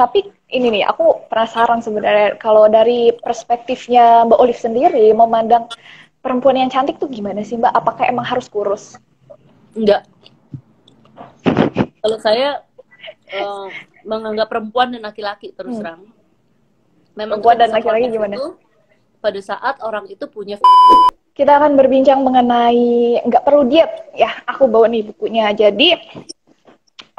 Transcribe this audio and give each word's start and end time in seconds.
tapi 0.00 0.32
ini 0.48 0.80
nih, 0.80 0.84
aku 0.88 1.28
penasaran 1.28 1.84
sebenarnya 1.84 2.40
kalau 2.40 2.64
dari 2.72 3.12
perspektifnya 3.20 4.24
Mbak 4.24 4.40
Olive 4.40 4.56
sendiri 4.56 5.12
memandang 5.12 5.68
perempuan 6.24 6.56
yang 6.56 6.72
cantik 6.72 6.96
tuh 6.96 7.12
gimana 7.12 7.44
sih 7.44 7.60
Mbak? 7.60 7.76
Apakah 7.76 8.08
emang 8.08 8.24
harus 8.24 8.48
kurus? 8.48 8.96
Enggak. 9.76 10.08
Kalau 12.00 12.16
saya 12.24 12.64
uh, 13.36 13.68
menganggap 14.08 14.48
perempuan 14.48 14.88
dan 14.96 15.04
laki-laki 15.04 15.52
terus 15.52 15.76
hmm. 15.76 15.84
terang. 15.84 16.02
Memang 17.12 17.44
perempuan 17.44 17.56
dan 17.60 17.68
laki-laki 17.76 18.08
gimana? 18.08 18.34
Itu, 18.40 18.56
pada 19.20 19.40
saat 19.44 19.76
orang 19.84 20.08
itu 20.08 20.24
punya 20.24 20.56
kita 21.36 21.56
akan 21.56 21.76
berbincang 21.76 22.20
mengenai 22.24 23.20
nggak 23.24 23.44
perlu 23.44 23.64
diet 23.68 23.88
ya 24.12 24.28
aku 24.44 24.68
bawa 24.68 24.92
nih 24.92 25.08
bukunya 25.08 25.52
jadi 25.56 25.96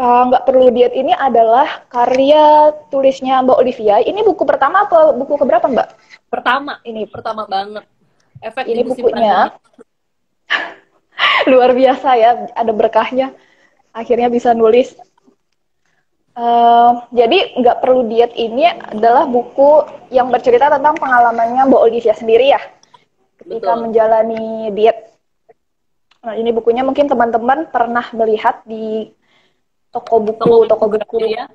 nggak 0.01 0.43
uh, 0.43 0.47
perlu 0.49 0.73
diet 0.73 0.97
ini 0.97 1.13
adalah 1.13 1.85
karya 1.85 2.73
tulisnya 2.89 3.37
Mbak 3.45 3.57
Olivia. 3.61 4.01
Ini 4.01 4.25
buku 4.25 4.49
pertama 4.49 4.89
apa 4.89 5.13
buku 5.13 5.37
keberapa 5.37 5.69
Mbak? 5.69 5.87
Pertama. 6.25 6.81
Ini. 6.81 7.05
Pertama 7.05 7.45
banget. 7.45 7.85
Efek 8.41 8.65
ini 8.65 8.81
bukunya. 8.81 9.53
luar 11.51 11.77
biasa 11.77 12.17
ya 12.17 12.49
ada 12.57 12.73
berkahnya. 12.73 13.29
Akhirnya 13.93 14.33
bisa 14.33 14.57
nulis. 14.57 14.97
Uh, 16.33 17.05
jadi 17.13 17.61
nggak 17.61 17.85
perlu 17.85 18.07
diet 18.09 18.33
ini 18.33 18.65
adalah 18.65 19.29
buku 19.29 19.85
yang 20.09 20.33
bercerita 20.33 20.71
tentang 20.71 20.97
pengalamannya 20.97 21.69
Mbak 21.69 21.83
Olivia 21.85 22.17
sendiri 22.17 22.55
ya 22.57 22.61
ketika 23.37 23.77
Betul. 23.77 23.81
menjalani 23.85 24.73
diet. 24.73 25.13
Nah 26.25 26.33
ini 26.33 26.49
bukunya 26.49 26.81
mungkin 26.81 27.05
teman-teman 27.05 27.69
pernah 27.69 28.05
melihat 28.17 28.65
di 28.65 29.11
toko 29.91 30.15
buku, 30.23 30.65
toko, 30.65 30.65
toko 30.67 30.85
buku. 30.97 31.17
Ya. 31.31 31.45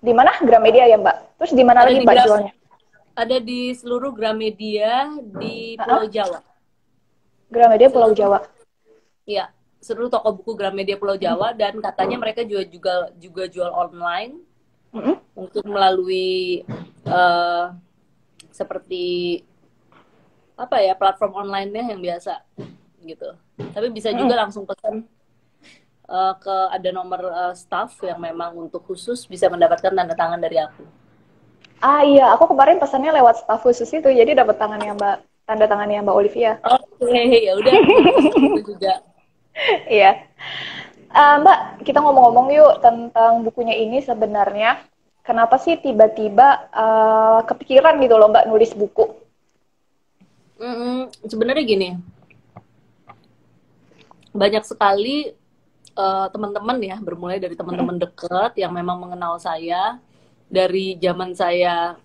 Di 0.00 0.12
mana 0.14 0.34
Gramedia 0.38 0.86
ya 0.86 0.96
Mbak? 0.96 1.16
Terus 1.42 1.52
di 1.52 1.64
mana 1.66 1.86
lagi 1.86 2.00
Mbak 2.02 2.16
jualnya? 2.26 2.52
Ada 3.16 3.36
di 3.42 3.74
seluruh 3.74 4.14
Gramedia 4.14 5.10
di 5.20 5.74
Pulau 5.76 6.06
Jawa. 6.06 6.38
Gramedia 7.50 7.88
Pulau 7.90 8.10
Jawa. 8.14 8.44
Iya 9.26 9.56
seluruh 9.86 10.10
toko 10.10 10.34
buku 10.34 10.58
Gramedia 10.58 10.98
Pulau 10.98 11.14
Jawa 11.14 11.54
hmm. 11.54 11.58
dan 11.62 11.74
katanya 11.78 12.16
mereka 12.18 12.42
juga 12.42 12.66
juga 12.66 12.94
juga 13.22 13.42
jual 13.46 13.70
online 13.70 14.42
hmm. 14.90 15.16
mungkin 15.38 15.64
melalui 15.70 16.66
uh, 17.06 17.70
seperti 18.50 19.46
apa 20.58 20.82
ya 20.82 20.98
platform 20.98 21.46
online-nya 21.46 21.94
yang 21.94 22.00
biasa 22.02 22.42
gitu 23.06 23.30
tapi 23.76 23.92
bisa 23.94 24.10
juga 24.10 24.34
hmm. 24.34 24.42
langsung 24.42 24.66
pesan 24.66 25.06
uh, 26.08 26.34
ke 26.38 26.56
ada 26.72 26.90
nomor 26.90 27.20
uh, 27.30 27.54
staff 27.54 27.98
yang 28.02 28.18
memang 28.18 28.54
untuk 28.56 28.82
khusus 28.86 29.26
bisa 29.26 29.46
mendapatkan 29.50 29.92
tanda 29.92 30.14
tangan 30.14 30.40
dari 30.40 30.58
aku. 30.62 30.82
Ah 31.82 32.02
iya. 32.02 32.32
Aku 32.34 32.48
kemarin 32.48 32.80
pesannya 32.80 33.12
lewat 33.12 33.44
staff 33.44 33.62
khusus 33.62 33.90
itu 33.92 34.08
jadi 34.08 34.32
dapat 34.32 34.56
tangannya 34.56 34.96
mbak 34.96 35.16
tanda 35.46 35.66
tangannya 35.68 36.02
mbak 36.02 36.16
Olivia. 36.16 36.58
Oke 36.64 37.10
okay, 37.10 37.46
ya 37.46 37.52
udah. 37.58 37.74
Juga. 38.62 38.94
Iya. 39.88 40.20
Uh, 41.16 41.40
Mbak, 41.40 41.88
kita 41.88 42.04
ngomong-ngomong 42.04 42.52
yuk 42.52 42.84
tentang 42.84 43.40
bukunya 43.40 43.72
ini 43.72 44.04
sebenarnya. 44.04 44.84
Kenapa 45.24 45.56
sih 45.56 45.80
tiba-tiba 45.80 46.68
uh, 46.76 47.40
kepikiran 47.48 47.96
gitu 48.04 48.20
loh 48.20 48.28
Mbak 48.28 48.52
nulis 48.52 48.76
buku? 48.76 49.16
Mm, 50.60 51.08
sebenarnya 51.24 51.64
gini, 51.64 51.88
banyak 54.36 54.64
sekali 54.64 55.32
uh, 55.96 56.28
teman-teman 56.30 56.76
ya, 56.84 56.96
bermulai 57.00 57.40
dari 57.42 57.56
teman-teman 57.58 57.96
dekat 57.98 58.54
yang 58.60 58.70
memang 58.70 59.00
mengenal 59.00 59.40
saya. 59.40 59.98
Dari 60.46 60.94
zaman 61.02 61.34
saya 61.34 61.98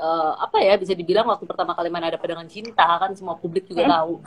uh, 0.00 0.32
apa 0.40 0.62
ya 0.62 0.74
bisa 0.78 0.96
dibilang 0.96 1.28
waktu 1.28 1.44
pertama 1.44 1.76
kali 1.76 1.92
main 1.92 2.06
ada 2.08 2.20
pedangan 2.20 2.48
cinta 2.48 2.86
kan 2.86 3.12
semua 3.12 3.34
publik 3.36 3.66
juga 3.68 3.86
tahu 3.86 4.22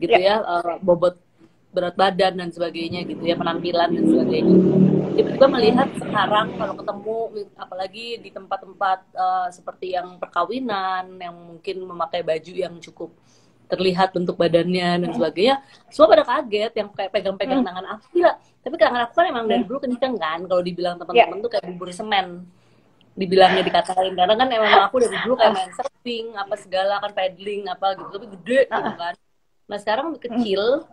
gitu 0.00 0.18
yeah. 0.18 0.42
ya 0.42 0.46
uh, 0.46 0.74
bobot 0.82 1.14
berat 1.72 1.96
badan 1.96 2.36
dan 2.36 2.48
sebagainya 2.52 3.00
gitu 3.08 3.24
ya 3.24 3.32
penampilan 3.34 3.96
dan 3.96 4.04
sebagainya. 4.04 4.56
Tiba-tiba 5.12 5.46
melihat 5.48 5.88
sekarang 5.96 6.56
kalau 6.56 6.74
ketemu 6.76 7.16
apalagi 7.56 8.06
di 8.20 8.28
tempat-tempat 8.32 8.98
uh, 9.16 9.48
seperti 9.48 9.96
yang 9.96 10.20
perkawinan 10.20 11.16
yang 11.16 11.32
mungkin 11.32 11.84
memakai 11.84 12.20
baju 12.20 12.52
yang 12.52 12.76
cukup 12.76 13.12
terlihat 13.72 14.12
bentuk 14.12 14.36
badannya 14.36 15.00
dan 15.00 15.10
sebagainya 15.16 15.64
semua 15.88 16.12
pada 16.12 16.24
kaget 16.28 16.72
yang 16.76 16.88
kayak 16.92 17.10
pegang-pegang 17.10 17.64
hmm. 17.64 17.68
tangan 17.72 17.84
aku 17.96 18.04
gila 18.12 18.32
tapi 18.62 18.74
tangan 18.78 19.00
aku 19.10 19.12
kan 19.18 19.26
emang 19.26 19.44
dari 19.50 19.66
hmm. 19.66 19.68
dulu 19.68 19.78
kenceng 19.82 20.14
kan 20.14 20.40
kalau 20.46 20.62
dibilang 20.62 20.94
teman-teman 20.94 21.36
yeah. 21.38 21.44
tuh 21.44 21.50
kayak 21.50 21.64
bubur 21.74 21.90
semen. 21.90 22.46
Dibilangnya 23.12 23.60
dikatain 23.60 24.16
karena 24.16 24.34
kan 24.38 24.48
emang 24.48 24.72
aku 24.88 25.04
dari 25.04 25.16
dulu 25.20 25.34
kayak 25.36 25.52
main 25.52 25.70
surfing 25.76 26.26
apa 26.32 26.54
segala 26.56 26.96
kan 27.02 27.12
paddling 27.12 27.68
apa 27.68 27.98
gitu 27.98 28.08
tapi 28.08 28.26
gede 28.38 28.60
gitu 28.70 28.92
kan. 28.96 29.14
Nah 29.68 29.78
sekarang 29.82 30.06
kecil 30.16 30.86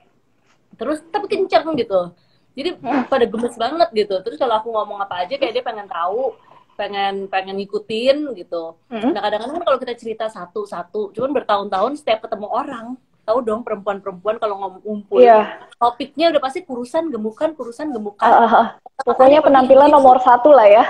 terus 0.76 1.00
tapi 1.14 1.30
kenceng 1.30 1.78
gitu. 1.78 2.12
Jadi 2.58 2.76
pada 3.08 3.24
gemes 3.24 3.56
banget 3.56 3.90
gitu. 3.96 4.16
Terus 4.26 4.36
kalau 4.36 4.60
aku 4.60 4.68
ngomong 4.74 5.00
apa 5.00 5.24
aja 5.24 5.38
kayak 5.38 5.54
dia 5.54 5.64
pengen 5.64 5.88
tahu 5.88 6.36
pengen 6.80 7.28
pengen 7.28 7.60
ngikutin 7.60 8.32
gitu. 8.40 8.80
Nah 8.88 9.20
kadang-kadang 9.20 9.60
kan 9.60 9.64
kalau 9.68 9.78
kita 9.84 9.94
cerita 10.00 10.26
satu-satu 10.32 11.12
cuman 11.12 11.36
bertahun-tahun 11.36 12.00
setiap 12.00 12.24
ketemu 12.24 12.48
orang 12.48 12.96
tahu 13.28 13.46
dong 13.46 13.62
perempuan-perempuan 13.62 14.40
kalau 14.40 14.56
ngomong 14.58 14.82
ngumpul. 14.82 15.22
Yeah. 15.22 15.46
topiknya 15.78 16.34
udah 16.34 16.42
pasti 16.42 16.66
kurusan 16.66 17.14
gemukan 17.14 17.54
kurusan 17.54 17.94
gemukan. 17.94 18.26
Uh, 18.26 18.48
uh, 18.48 18.68
pokoknya 19.06 19.44
penampilan 19.44 19.92
ibu. 19.92 19.96
nomor 20.00 20.18
satu 20.24 20.50
lah 20.56 20.66
ya. 20.66 20.84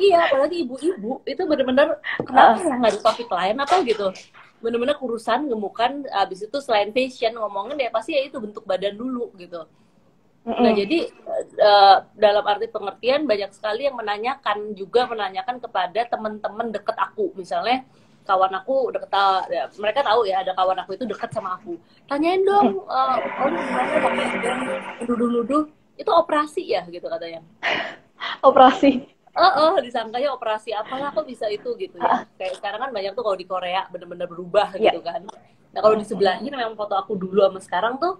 Iya 0.00 0.30
apalagi 0.30 0.64
ibu-ibu. 0.64 1.20
Itu 1.28 1.44
bener-bener 1.44 2.00
kenapa 2.22 2.62
uh. 2.62 2.76
nggak 2.80 2.90
ada 2.96 3.00
topik 3.02 3.28
lain 3.28 3.56
apa 3.60 3.76
gitu? 3.84 4.08
Bener-bener 4.64 4.96
kurusan 4.96 5.52
gemukan 5.52 6.08
abis 6.08 6.48
itu 6.48 6.58
selain 6.64 6.94
fashion 6.96 7.36
ngomongin 7.36 7.76
ya 7.76 7.92
pasti 7.92 8.16
ya 8.16 8.24
itu 8.24 8.40
bentuk 8.40 8.64
badan 8.64 8.96
dulu 8.96 9.34
gitu 9.36 9.68
mm-hmm. 10.46 10.62
nah 10.62 10.72
jadi 10.72 10.98
uh, 11.60 11.96
dalam 12.14 12.44
arti 12.46 12.70
pengertian 12.70 13.26
banyak 13.26 13.50
sekali 13.52 13.90
yang 13.90 13.98
menanyakan 13.98 14.72
juga 14.78 15.10
menanyakan 15.10 15.58
kepada 15.58 16.00
teman-teman 16.08 16.70
deket 16.72 16.96
aku. 16.96 17.34
Misalnya 17.34 17.84
kawan 18.26 18.52
aku 18.58 18.90
deket 18.90 19.10
ya, 19.50 19.70
mereka 19.78 20.02
tahu 20.02 20.26
ya 20.26 20.42
ada 20.42 20.52
kawan 20.54 20.78
aku 20.82 20.98
itu 20.98 21.04
deket 21.06 21.30
sama 21.34 21.58
aku. 21.58 21.78
Tanyain 22.10 22.42
dong 22.42 22.86
uh, 22.86 23.16
oh 23.18 23.48
gimana? 23.50 23.96
Pakai 24.00 24.26
nuduh-nuduh. 25.06 25.64
Itu 25.96 26.10
operasi 26.12 26.62
ya 26.62 26.84
gitu 26.86 27.06
katanya. 27.08 27.40
Operasi. 28.44 29.16
Oh, 29.36 29.52
oh 29.68 29.74
disangkanya 29.84 30.32
operasi 30.32 30.72
apalah 30.72 31.12
kok 31.12 31.28
bisa 31.28 31.44
itu 31.52 31.76
gitu 31.76 32.00
ya. 32.00 32.24
Kayak 32.40 32.56
sekarang 32.56 32.88
kan 32.88 32.90
banyak 32.92 33.12
tuh 33.12 33.24
kalau 33.24 33.36
di 33.36 33.44
Korea 33.44 33.84
bener-bener 33.92 34.24
berubah 34.24 34.72
yeah. 34.76 34.92
gitu 34.92 35.04
kan. 35.04 35.28
Nah 35.76 35.80
kalau 35.84 35.96
di 35.96 36.08
sebelahnya 36.08 36.48
memang 36.48 36.72
foto 36.72 36.96
aku 36.96 37.20
dulu 37.20 37.44
sama 37.44 37.60
sekarang 37.60 38.00
tuh 38.00 38.16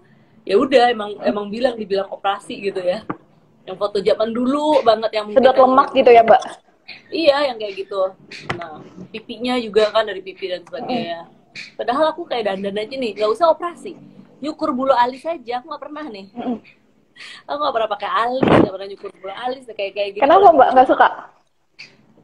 ya 0.47 0.55
udah 0.55 0.83
emang 0.87 1.11
emang 1.27 1.51
bilang 1.51 1.75
dibilang 1.75 2.07
operasi 2.07 2.55
gitu 2.63 2.79
ya. 2.79 3.03
Yang 3.67 3.77
foto 3.83 3.97
zaman 3.99 4.31
dulu 4.31 4.79
banget 4.87 5.11
yang 5.11 5.27
sedot 5.35 5.59
lemak 5.59 5.91
gitu 5.91 6.07
ya 6.07 6.23
mbak? 6.23 6.41
Iya 7.11 7.51
yang 7.51 7.57
kayak 7.59 7.73
gitu. 7.83 8.01
Nah 8.55 8.79
pipinya 9.11 9.59
juga 9.59 9.91
kan 9.91 10.07
dari 10.07 10.23
pipi 10.23 10.47
dan 10.47 10.63
sebagainya. 10.63 11.27
Padahal 11.75 12.15
aku 12.15 12.23
kayak 12.23 12.47
dandan 12.47 12.79
aja 12.79 12.95
nih 12.95 13.11
nggak 13.11 13.29
usah 13.35 13.51
operasi. 13.51 13.99
Nyukur 14.39 14.71
bulu 14.71 14.95
alis 14.95 15.27
aja 15.27 15.59
aku 15.59 15.67
nggak 15.67 15.83
pernah 15.83 16.05
nih. 16.07 16.31
Aku 17.49 17.57
gak 17.57 17.73
pernah 17.73 17.89
pakai 17.89 18.09
alis 18.13 18.45
gak 18.45 18.73
pernah 18.77 18.87
nyukur 18.93 19.09
bola 19.17 19.33
alis 19.49 19.65
kayak 19.65 19.93
kayak 19.97 20.09
gitu. 20.13 20.21
Kenapa 20.21 20.53
mbak? 20.53 20.69
Nggak 20.77 20.87
suka 20.87 21.07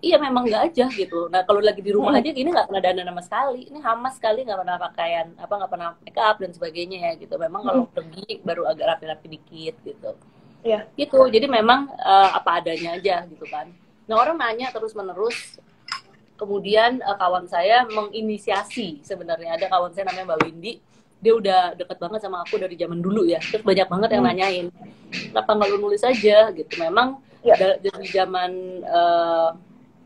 iya 0.04 0.20
memang 0.20 0.44
nggak 0.44 0.64
aja 0.68 0.86
gitu. 0.92 1.32
Nah 1.32 1.48
kalau 1.48 1.64
lagi 1.64 1.80
di 1.80 1.96
rumah 1.96 2.12
hmm. 2.12 2.20
aja 2.20 2.30
gini 2.36 2.52
nggak 2.52 2.68
pernah 2.68 2.84
dandan 2.84 3.08
sama 3.08 3.24
sekali. 3.24 3.62
Ini 3.72 3.80
hamas 3.80 4.14
sekali 4.20 4.40
nggak 4.44 4.60
pernah 4.60 4.76
pakaian 4.76 5.28
apa 5.40 5.54
nggak 5.56 5.72
pernah 5.72 5.90
make 6.04 6.20
up 6.20 6.36
dan 6.44 6.52
sebagainya 6.52 6.98
ya 7.00 7.12
gitu. 7.16 7.40
Memang 7.40 7.62
kalau 7.64 7.84
hmm. 7.88 7.96
pergi 7.96 8.28
baru 8.44 8.68
agak 8.68 8.86
rapi-rapi 8.92 9.28
dikit 9.32 9.76
gitu. 9.88 10.12
Iya. 10.64 10.80
gitu. 11.00 11.20
Jadi 11.32 11.48
memang 11.48 11.88
uh, 11.96 12.30
apa 12.36 12.60
adanya 12.60 13.00
aja 13.00 13.24
gitu 13.32 13.48
kan. 13.48 13.72
Nah 14.04 14.16
orang 14.20 14.36
nanya 14.36 14.76
terus 14.76 14.92
menerus 14.92 15.56
kemudian 16.36 17.00
uh, 17.08 17.16
kawan 17.16 17.48
saya 17.48 17.88
menginisiasi 17.88 19.00
sebenarnya. 19.08 19.56
Ada 19.56 19.72
kawan 19.72 19.96
saya 19.96 20.12
namanya 20.12 20.36
Mbak 20.36 20.40
Windy. 20.44 20.74
Dia 21.24 21.40
udah 21.40 21.62
deket 21.80 22.04
banget 22.04 22.20
sama 22.28 22.44
aku 22.44 22.60
dari 22.60 22.76
zaman 22.76 23.00
dulu 23.00 23.24
ya. 23.24 23.40
Terus 23.40 23.64
banyak 23.64 23.88
banget 23.88 24.10
yang 24.20 24.28
hmm. 24.28 24.32
nanyain 24.36 24.68
kenapa 25.32 25.52
nggak 25.56 25.70
lu 25.72 25.78
nulis 25.80 26.04
aja? 26.04 26.52
Gitu. 26.52 26.76
Memang 26.76 27.24
ya. 27.40 27.56
dari 27.80 28.08
zaman 28.12 28.52
uh, 28.84 29.56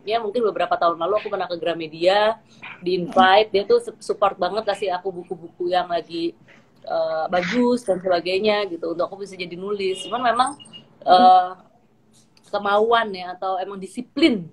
ya 0.07 0.23
mungkin 0.23 0.39
beberapa 0.47 0.79
tahun 0.79 0.95
lalu 0.95 1.19
aku 1.19 1.27
pernah 1.27 1.51
ke 1.51 1.59
Gramedia 1.59 2.39
di 2.79 2.95
invite 2.95 3.51
dia 3.51 3.67
tuh 3.67 3.83
support 3.99 4.39
banget 4.39 4.63
kasih 4.63 4.95
aku 4.95 5.11
buku-buku 5.11 5.67
yang 5.67 5.91
lagi 5.91 6.31
uh, 6.87 7.27
bagus 7.27 7.83
dan 7.83 7.99
sebagainya 7.99 8.63
gitu 8.71 8.95
untuk 8.95 9.11
aku 9.11 9.27
bisa 9.27 9.35
jadi 9.35 9.59
nulis 9.59 10.07
cuman 10.07 10.21
memang 10.31 10.49
uh, 11.03 11.59
kemauan 12.47 13.11
ya 13.11 13.35
atau 13.35 13.59
emang 13.59 13.75
disiplin 13.75 14.47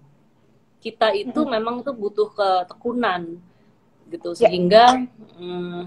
kita 0.82 1.14
itu 1.14 1.40
hmm. 1.40 1.50
memang 1.54 1.74
itu 1.80 1.94
butuh 1.94 2.28
ketekunan 2.34 3.38
gitu 4.10 4.36
ya. 4.36 4.38
sehingga 4.44 4.84
ya. 5.00 5.38
hmm, 5.38 5.82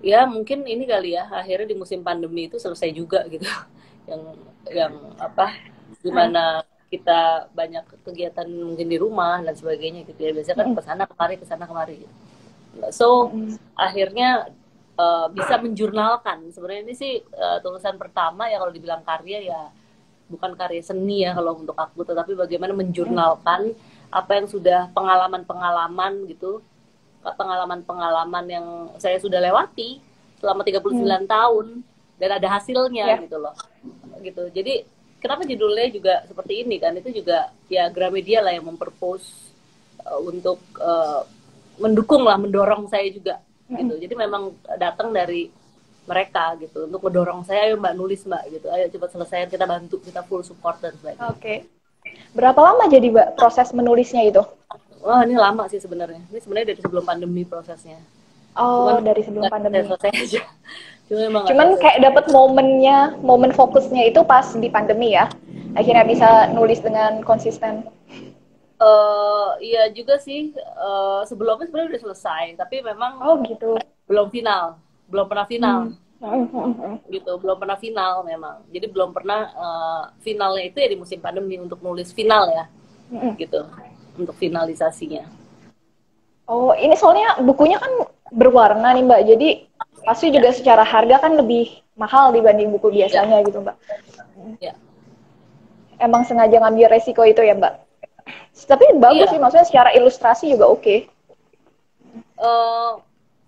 ya 0.00 0.20
mungkin 0.24 0.64
ini 0.64 0.86
kali 0.86 1.18
ya 1.18 1.28
akhirnya 1.28 1.74
di 1.74 1.76
musim 1.76 2.00
pandemi 2.00 2.48
itu 2.48 2.56
selesai 2.56 2.88
juga 2.94 3.26
gitu 3.26 3.44
yang 4.10 4.22
yang 4.70 4.94
apa 5.18 5.50
gimana 6.00 6.62
kita 6.86 7.50
banyak 7.50 7.82
kegiatan 8.06 8.46
mungkin 8.46 8.86
di 8.86 8.98
rumah 8.98 9.42
dan 9.42 9.54
sebagainya 9.58 10.06
gitu 10.06 10.20
ya 10.22 10.30
biasanya 10.30 10.56
kan 10.62 10.68
ke 10.70 10.82
sana 10.86 11.02
kemari 11.10 11.34
ke 11.34 11.46
sana 11.46 11.64
kemari 11.66 12.06
gitu. 12.06 12.14
so 12.94 13.34
mm. 13.34 13.58
akhirnya 13.74 14.46
uh, 14.94 15.26
bisa 15.34 15.58
menjurnalkan 15.58 16.46
sebenarnya 16.54 16.82
ini 16.86 16.94
sih 16.94 17.12
uh, 17.34 17.58
tulisan 17.58 17.98
pertama 17.98 18.46
ya 18.46 18.62
kalau 18.62 18.70
dibilang 18.70 19.02
karya 19.02 19.50
ya 19.50 19.60
bukan 20.30 20.54
karya 20.54 20.82
seni 20.82 21.26
ya 21.26 21.34
kalau 21.34 21.58
untuk 21.58 21.74
aku 21.74 22.02
tetapi 22.02 22.34
bagaimana 22.34 22.74
menjurnalkan 22.74 23.74
apa 24.10 24.30
yang 24.38 24.46
sudah 24.46 24.90
pengalaman-pengalaman 24.94 26.26
gitu 26.30 26.62
pengalaman-pengalaman 27.22 28.44
yang 28.46 28.66
saya 29.02 29.18
sudah 29.18 29.42
lewati 29.42 29.98
selama 30.38 30.62
39 30.62 31.02
hmm. 31.02 31.26
tahun 31.26 31.66
dan 32.22 32.30
ada 32.38 32.48
hasilnya 32.58 33.06
yeah. 33.06 33.22
gitu 33.22 33.36
loh 33.42 33.54
gitu 34.22 34.46
jadi 34.54 34.86
kenapa 35.26 35.42
judulnya 35.42 35.90
juga 35.90 36.14
seperti 36.30 36.62
ini 36.62 36.78
kan? 36.78 36.94
Itu 36.94 37.10
juga 37.10 37.50
ya 37.66 37.90
Gramedia 37.90 38.38
lah 38.46 38.54
yang 38.54 38.70
memperpose 38.70 39.50
uh, 40.06 40.22
untuk 40.22 40.62
uh, 40.78 41.26
mendukung 41.82 42.22
lah 42.22 42.38
mendorong 42.38 42.86
saya 42.86 43.10
juga 43.10 43.42
gitu. 43.66 43.98
Jadi 43.98 44.14
memang 44.14 44.54
datang 44.78 45.10
dari 45.10 45.50
mereka 46.06 46.54
gitu 46.62 46.86
untuk 46.86 47.02
mendorong 47.02 47.42
saya 47.42 47.66
ayo 47.66 47.82
mbak 47.82 47.98
nulis 47.98 48.22
mbak 48.22 48.46
gitu. 48.54 48.70
Ayo 48.70 48.86
cepat 48.86 49.10
selesai 49.18 49.50
kita 49.50 49.66
bantu 49.66 49.98
kita 49.98 50.22
full 50.22 50.46
support 50.46 50.78
dan 50.78 50.94
sebagainya. 50.94 51.26
Oke. 51.26 51.42
Okay. 51.42 51.58
berapa 52.30 52.62
lama 52.62 52.86
jadi 52.86 53.10
mbak 53.10 53.28
proses 53.34 53.74
menulisnya 53.74 54.22
itu? 54.22 54.38
Wah 55.02 55.26
ini 55.26 55.34
lama 55.34 55.66
sih 55.66 55.82
sebenarnya. 55.82 56.22
Ini 56.30 56.38
sebenarnya 56.38 56.70
dari 56.70 56.80
sebelum 56.80 57.02
pandemi 57.02 57.42
prosesnya. 57.42 57.98
Oh 58.54 58.94
Cuman 58.94 59.04
dari 59.04 59.22
sebelum 59.26 59.50
pandemi. 59.50 59.82
selesai 59.84 60.12
aja 60.14 60.42
Cuma 61.06 61.46
Cuman 61.46 61.78
kayak 61.78 62.02
dapat 62.02 62.24
momennya, 62.34 63.14
momen 63.22 63.54
fokusnya 63.54 64.10
itu 64.10 64.26
pas 64.26 64.46
di 64.58 64.66
pandemi 64.66 65.14
ya. 65.14 65.30
Akhirnya 65.78 66.02
bisa 66.02 66.28
nulis 66.50 66.82
dengan 66.82 67.22
konsisten. 67.22 67.86
Uh, 68.76 69.54
iya 69.62 69.86
juga 69.94 70.18
sih. 70.18 70.50
Uh, 70.74 71.22
sebelumnya 71.30 71.70
sebenarnya 71.70 71.96
udah 71.96 72.02
selesai, 72.10 72.44
tapi 72.58 72.82
memang 72.82 73.22
oh 73.22 73.38
gitu. 73.46 73.78
Belum 74.10 74.26
final, 74.34 74.82
belum 75.06 75.26
pernah 75.30 75.46
final. 75.46 75.94
Hmm. 76.16 76.96
gitu 77.12 77.36
belum 77.36 77.60
pernah 77.60 77.76
final 77.76 78.24
memang 78.24 78.64
jadi 78.72 78.88
belum 78.88 79.12
pernah 79.12 79.52
uh, 79.52 80.02
finalnya 80.24 80.64
itu 80.64 80.80
ya 80.80 80.88
di 80.88 80.96
musim 80.96 81.20
pandemi 81.20 81.60
untuk 81.60 81.76
nulis 81.84 82.08
final 82.08 82.48
ya 82.48 82.64
hmm. 83.12 83.36
gitu 83.36 83.68
untuk 84.16 84.32
finalisasinya 84.40 85.28
oh 86.48 86.72
ini 86.72 86.96
soalnya 86.96 87.36
bukunya 87.44 87.76
kan 87.76 88.08
berwarna 88.32 88.96
nih 88.96 89.04
mbak 89.04 89.22
jadi 89.28 89.48
pasti 90.06 90.30
juga 90.30 90.54
secara 90.54 90.86
harga 90.86 91.18
kan 91.18 91.34
lebih 91.34 91.82
mahal 91.98 92.30
dibanding 92.30 92.70
buku 92.70 92.94
biasanya 92.94 93.42
ya. 93.42 93.46
gitu 93.50 93.58
mbak. 93.58 93.76
Ya. 94.62 94.74
Emang 95.98 96.22
sengaja 96.22 96.62
ngambil 96.62 96.94
resiko 96.94 97.26
itu 97.26 97.42
ya 97.42 97.58
mbak. 97.58 97.82
Tapi 98.54 98.86
bagus 99.02 99.26
ya. 99.26 99.32
sih 99.34 99.40
maksudnya 99.42 99.66
secara 99.66 99.90
ilustrasi 99.98 100.54
juga 100.54 100.70
oke. 100.70 100.80
Okay. 100.80 100.98
Uh, 102.38 102.46
eh, 102.46 102.90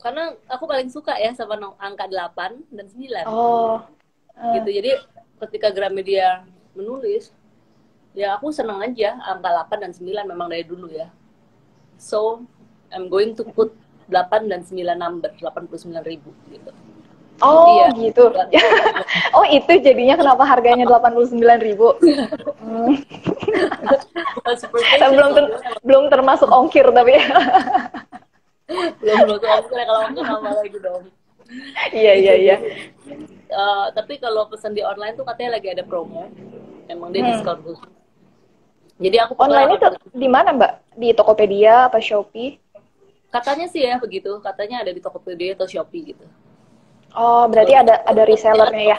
karena 0.02 0.34
aku 0.50 0.64
paling 0.66 0.90
suka 0.90 1.14
ya 1.14 1.30
sama 1.32 1.54
angka 1.78 2.10
8 2.10 2.74
dan 2.74 2.86
9. 2.90 3.30
Oh. 3.30 3.78
Uh. 4.34 4.54
Gitu. 4.58 4.82
Jadi 4.82 4.90
ketika 5.46 5.70
Gramedia 5.70 6.42
menulis 6.74 7.30
ya 8.18 8.34
aku 8.34 8.50
senang 8.50 8.82
aja 8.82 9.14
angka 9.22 9.70
8 9.70 9.82
dan 9.86 9.92
9 9.94 10.26
memang 10.26 10.50
dari 10.50 10.66
dulu 10.66 10.90
ya. 10.90 11.06
So 12.02 12.42
I'm 12.90 13.06
going 13.06 13.38
to 13.38 13.46
put 13.46 13.70
8 14.08 14.50
dan 14.50 14.60
9 14.64 14.74
number, 14.96 15.30
89 15.36 15.92
ribu 16.04 16.32
gitu. 16.48 16.72
Oh 17.38 17.86
iya. 17.86 17.86
gitu. 17.94 18.34
oh 19.36 19.44
itu 19.46 19.72
jadinya 19.78 20.18
kenapa 20.18 20.42
harganya 20.42 20.82
89 20.88 21.38
ribu. 21.62 21.94
hmm. 22.58 22.92
belum 25.14 25.30
ter 25.36 25.44
belum 25.86 26.04
termasuk 26.10 26.48
ongkir 26.50 26.86
tapi 26.90 27.14
ya. 27.14 27.24
belum 29.00 29.16
belum 29.30 29.38
ongkir 29.38 29.78
kalau 29.86 30.00
ongkir 30.10 30.24
nama 30.26 30.50
lagi 30.50 30.78
dong. 30.82 31.04
Iya 31.94 32.12
iya 32.18 32.34
iya. 32.34 32.56
Uh, 33.48 33.88
tapi 33.96 34.20
kalau 34.20 34.50
pesan 34.50 34.76
di 34.76 34.82
online 34.84 35.16
tuh 35.16 35.24
katanya 35.24 35.56
lagi 35.62 35.70
ada 35.70 35.86
promo. 35.86 36.26
Emang 36.90 37.14
dia 37.14 37.22
hmm. 37.22 37.38
diskon 37.38 37.58
khusus. 37.62 37.86
Jadi 38.98 39.16
aku 39.22 39.38
online 39.38 39.78
itu 39.78 39.86
di 40.10 40.26
mana 40.26 40.50
mbak? 40.50 40.72
Di 40.98 41.14
Tokopedia 41.14 41.86
apa 41.86 42.02
Shopee? 42.02 42.58
Katanya 43.28 43.66
sih 43.68 43.84
ya 43.84 43.96
begitu. 44.00 44.30
Katanya 44.40 44.82
ada 44.84 44.92
di 44.92 45.00
Tokopedia 45.00 45.54
atau 45.56 45.68
Shopee 45.68 46.14
gitu. 46.14 46.26
Oh 47.16 47.48
berarti 47.48 47.72
so, 47.72 47.80
ada 47.84 47.94
ada 48.04 48.22
resellernya 48.24 48.84
ya? 48.84 48.98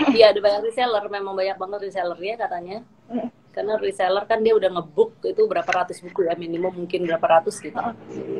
Iya 0.16 0.32
ada 0.32 0.40
banyak 0.40 0.60
reseller. 0.70 1.04
Memang 1.10 1.34
banyak 1.36 1.56
banget 1.58 1.78
resellernya 1.90 2.34
katanya. 2.38 2.78
Mm. 3.10 3.30
karena 3.50 3.74
reseller 3.82 4.22
kan 4.30 4.38
dia 4.46 4.54
udah 4.54 4.70
ngebuk 4.78 5.18
itu 5.26 5.42
berapa 5.50 5.66
ratus 5.66 5.98
buku 6.06 6.30
ya 6.30 6.38
minimum 6.38 6.70
mungkin 6.70 7.02
berapa 7.02 7.26
ratus 7.42 7.58
gitu. 7.58 7.74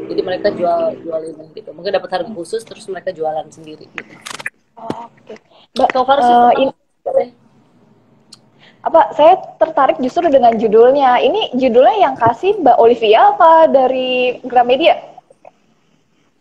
Jadi 0.06 0.21
mereka 0.23 0.55
jual 0.55 1.03
jual 1.03 1.21
ini 1.35 1.50
gitu. 1.50 1.75
Mungkin 1.75 1.99
dapat 1.99 2.11
harga 2.15 2.31
khusus 2.31 2.62
terus 2.62 2.87
mereka 2.87 3.11
jualan 3.11 3.43
sendiri 3.50 3.91
gitu. 3.91 4.15
Oh, 4.79 5.11
oke. 5.11 5.35
Okay. 5.35 5.37
mbak 5.75 5.91
so 5.91 6.03
far 6.06 6.19
uh, 6.23 6.55
apa 8.81 9.12
saya 9.12 9.35
tertarik 9.59 9.99
justru 9.99 10.31
dengan 10.31 10.55
judulnya. 10.55 11.19
Ini 11.19 11.59
judulnya 11.59 11.97
yang 12.06 12.15
kasih 12.15 12.62
mbak 12.62 12.79
Olivia 12.79 13.35
apa 13.35 13.67
dari 13.67 14.38
Gramedia 14.47 14.94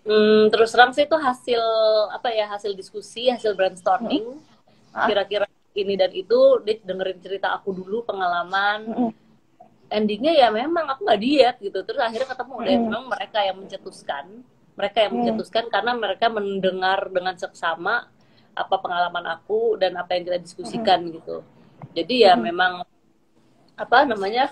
Hmm, 0.07 0.47
terus 0.47 0.71
terang 0.71 0.95
sih 0.95 1.03
itu 1.03 1.17
hasil 1.19 1.63
apa 2.15 2.31
ya 2.31 2.47
hasil 2.47 2.71
diskusi 2.71 3.27
hasil 3.27 3.51
brainstorming 3.53 4.25
hmm. 4.25 5.05
kira-kira 5.05 5.45
ini 5.75 5.93
dan 5.99 6.11
itu 6.15 6.63
dia 6.63 6.79
dengerin 6.81 7.19
cerita 7.19 7.51
aku 7.53 7.75
dulu 7.75 8.07
pengalaman 8.07 8.89
hmm. 8.89 9.11
endingnya 9.91 10.33
ya 10.33 10.47
memang 10.49 10.87
aku 10.87 11.03
nggak 11.03 11.21
diet 11.21 11.55
gitu 11.59 11.83
terus 11.83 11.99
akhirnya 11.99 12.31
ketemu 12.31 12.55
hmm. 12.55 12.65
deh 12.65 12.77
memang 12.79 13.03
mereka 13.11 13.39
yang 13.43 13.57
mencetuskan 13.59 14.25
mereka 14.79 14.97
yang 15.03 15.11
hmm. 15.11 15.19
mencetuskan 15.19 15.65
karena 15.67 15.91
mereka 15.93 16.25
mendengar 16.31 16.99
dengan 17.11 17.35
seksama 17.35 17.95
apa 18.55 18.75
pengalaman 18.81 19.25
aku 19.35 19.75
dan 19.77 19.99
apa 19.99 20.15
yang 20.15 20.23
kita 20.31 20.39
diskusikan 20.39 21.05
hmm. 21.05 21.11
gitu 21.21 21.37
jadi 21.91 22.15
ya 22.31 22.33
hmm. 22.33 22.43
memang 22.49 22.73
apa 23.75 23.97
namanya 24.07 24.51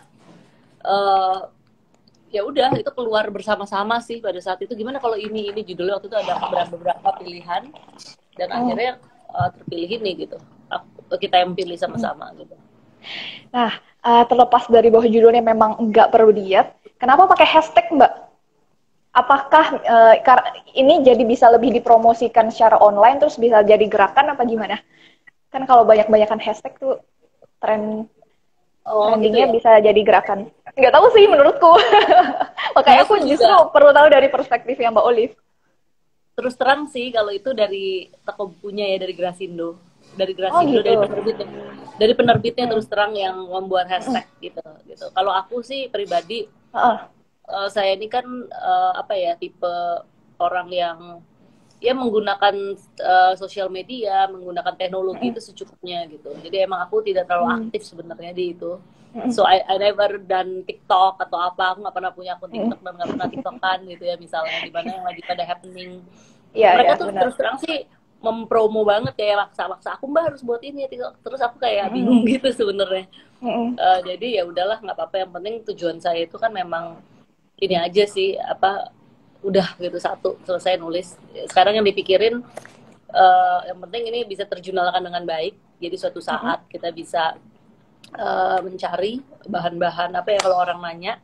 uh, 0.83 1.51
ya 2.27 2.43
udah 2.43 2.75
itu 2.75 2.91
keluar 2.91 3.31
bersama-sama 3.31 3.99
sih 4.03 4.19
pada 4.19 4.39
saat 4.43 4.59
itu. 4.63 4.73
Gimana 4.75 4.99
kalau 4.99 5.15
ini 5.15 5.51
ini 5.51 5.61
judulnya? 5.63 5.99
Waktu 5.99 6.07
itu 6.11 6.17
ada 6.17 6.33
beberapa 6.67 7.09
pilihan. 7.19 7.63
Dan 8.37 8.47
oh. 8.53 8.57
akhirnya 8.63 8.91
uh, 9.31 9.49
terpilih 9.53 9.89
ini 10.01 10.27
gitu. 10.27 10.37
Kita 11.07 11.39
yang 11.39 11.55
pilih 11.55 11.79
sama-sama 11.79 12.35
gitu. 12.35 12.55
Nah 13.55 13.71
uh, 14.03 14.23
terlepas 14.27 14.67
dari 14.67 14.91
bahwa 14.91 15.07
judulnya 15.07 15.39
memang 15.39 15.79
enggak 15.79 16.11
perlu 16.11 16.35
diet 16.35 16.75
kenapa 16.99 17.29
pakai 17.31 17.47
hashtag 17.47 17.87
mbak? 17.93 18.11
Apakah 19.17 19.81
uh, 19.81 20.15
ini 20.77 21.01
jadi 21.01 21.23
bisa 21.25 21.49
lebih 21.49 21.73
dipromosikan 21.73 22.53
secara 22.53 22.77
online 22.77 23.17
terus 23.17 23.39
bisa 23.41 23.65
jadi 23.65 23.81
gerakan 23.89 24.37
apa 24.37 24.45
gimana? 24.45 24.77
Kan 25.49 25.65
kalau 25.65 25.87
banyak-banyakan 25.87 26.37
hashtag 26.37 26.77
tuh 26.77 27.01
tren 27.57 28.05
oh, 28.85 29.09
trendingnya 29.09 29.49
gitu 29.49 29.51
ya? 29.51 29.55
bisa 29.57 29.71
jadi 29.81 30.01
gerakan 30.05 30.39
nggak 30.77 30.93
tahu 30.93 31.07
sih 31.17 31.25
menurutku 31.25 31.73
makanya 32.77 33.01
aku 33.03 33.17
justru 33.25 33.49
juga. 33.49 33.73
perlu 33.73 33.89
tahu 33.89 34.07
dari 34.13 34.27
perspektif 34.29 34.77
yang 34.77 34.93
mbak 34.93 35.05
Olive 35.09 35.35
terus 36.37 36.53
terang 36.53 36.85
sih 36.85 37.09
kalau 37.09 37.33
itu 37.33 37.49
dari 37.57 38.13
toko 38.21 38.53
bukunya 38.53 38.93
ya 38.93 38.97
dari 39.01 39.17
Grasindo 39.17 39.81
dari 40.13 40.37
Grasindo 40.37 40.77
oh, 40.77 40.77
gitu. 40.77 40.85
dari 40.85 40.97
penerbitnya 41.01 41.47
dari 41.97 42.13
penerbitnya 42.13 42.65
hmm. 42.69 42.71
terus 42.77 42.85
terang 42.85 43.13
yang 43.17 43.37
membuat 43.49 43.89
hashtag 43.89 44.29
hmm. 44.29 44.41
gitu 44.45 44.63
gitu 44.85 45.05
kalau 45.17 45.33
aku 45.33 45.65
sih 45.65 45.89
pribadi 45.89 46.45
uh. 46.77 47.09
Uh, 47.47 47.71
saya 47.71 47.95
ini 47.95 48.11
kan 48.11 48.27
uh, 48.53 48.91
apa 48.99 49.15
ya 49.17 49.33
tipe 49.39 49.71
orang 50.37 50.67
yang 50.69 50.97
ya 51.77 51.93
menggunakan 51.93 52.73
uh, 53.01 53.33
sosial 53.37 53.69
media, 53.69 54.25
menggunakan 54.33 54.73
teknologi 54.73 55.29
mm. 55.29 55.31
itu 55.37 55.41
secukupnya 55.41 56.09
gitu. 56.09 56.33
Jadi 56.41 56.65
emang 56.65 56.81
aku 56.81 57.05
tidak 57.05 57.29
terlalu 57.29 57.47
mm. 57.47 57.57
aktif 57.69 57.81
sebenarnya 57.85 58.33
di 58.33 58.57
itu. 58.57 58.81
Mm. 59.13 59.29
So 59.29 59.45
I, 59.45 59.61
I 59.69 59.77
never 59.77 60.17
done 60.17 60.65
TikTok 60.65 61.21
atau 61.21 61.37
apa. 61.37 61.73
Aku 61.73 61.85
nggak 61.85 61.95
pernah 61.95 62.11
punya 62.13 62.33
akun 62.33 62.49
TikTok 62.49 62.81
dan 62.81 62.93
nggak 62.97 63.09
pernah 63.13 63.27
TikTokan 63.29 63.77
gitu 63.93 64.03
ya 64.09 64.15
misalnya 64.17 64.57
di 64.65 64.71
mana 64.73 64.89
yang 64.89 65.05
lagi 65.05 65.21
pada 65.21 65.43
happening. 65.45 66.01
Yeah, 66.57 66.73
Mereka 66.81 66.89
yeah, 66.89 66.97
tuh 66.97 67.07
benar. 67.13 67.21
terus 67.21 67.35
terang 67.37 67.57
sih 67.61 67.77
mempromo 68.17 68.81
banget 68.81 69.13
kayak 69.13 69.45
maksa-maksa 69.45 69.93
aku 69.93 70.09
mbak 70.09 70.33
harus 70.33 70.41
buat 70.41 70.65
ini 70.65 70.85
ya 70.85 70.89
TikTok. 70.89 71.13
Terus 71.21 71.41
aku 71.45 71.61
kayak 71.61 71.85
mm. 71.89 71.93
bingung 71.93 72.21
gitu 72.33 72.49
sebenarnya. 72.49 73.05
Mm. 73.37 73.77
Uh, 73.77 73.99
jadi 74.01 74.27
ya 74.41 74.43
udahlah 74.49 74.81
nggak 74.81 74.97
apa-apa. 74.97 75.15
Yang 75.21 75.31
penting 75.37 75.55
tujuan 75.69 75.97
saya 76.01 76.25
itu 76.25 76.41
kan 76.41 76.49
memang 76.49 76.97
ini 77.61 77.77
aja 77.77 78.05
sih 78.09 78.33
apa 78.37 78.96
udah 79.45 79.77
gitu 79.77 79.97
satu 80.01 80.37
selesai 80.45 80.81
nulis. 80.81 81.13
Sekarang 81.49 81.77
yang 81.77 81.85
dipikirin 81.85 82.41
uh, 83.13 83.59
yang 83.67 83.77
penting 83.87 84.03
ini 84.09 84.19
bisa 84.25 84.43
terjurnalkan 84.47 85.03
dengan 85.03 85.23
baik. 85.23 85.55
Jadi 85.77 85.95
suatu 85.95 86.19
saat 86.23 86.65
uh-huh. 86.65 86.71
kita 86.71 86.89
bisa 86.89 87.37
uh, 88.17 88.59
mencari 88.65 89.21
bahan-bahan 89.45 90.09
apa 90.17 90.29
ya 90.33 90.39
kalau 90.41 90.57
orang 90.57 90.81
nanya 90.81 91.21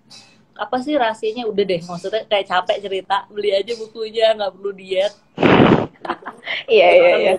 apa 0.53 0.77
sih 0.82 0.93
rahasianya? 0.93 1.50
Udah 1.50 1.63
deh 1.65 1.82
maksudnya 1.82 2.24
kayak 2.29 2.46
capek 2.46 2.77
cerita 2.86 3.25
beli 3.34 3.50
aja 3.53 3.74
bukunya 3.77 4.38
nggak 4.38 4.51
perlu 4.53 4.72
diet. 4.74 5.13
Iya 6.67 6.88
iya 6.91 7.12
iya. 7.20 7.34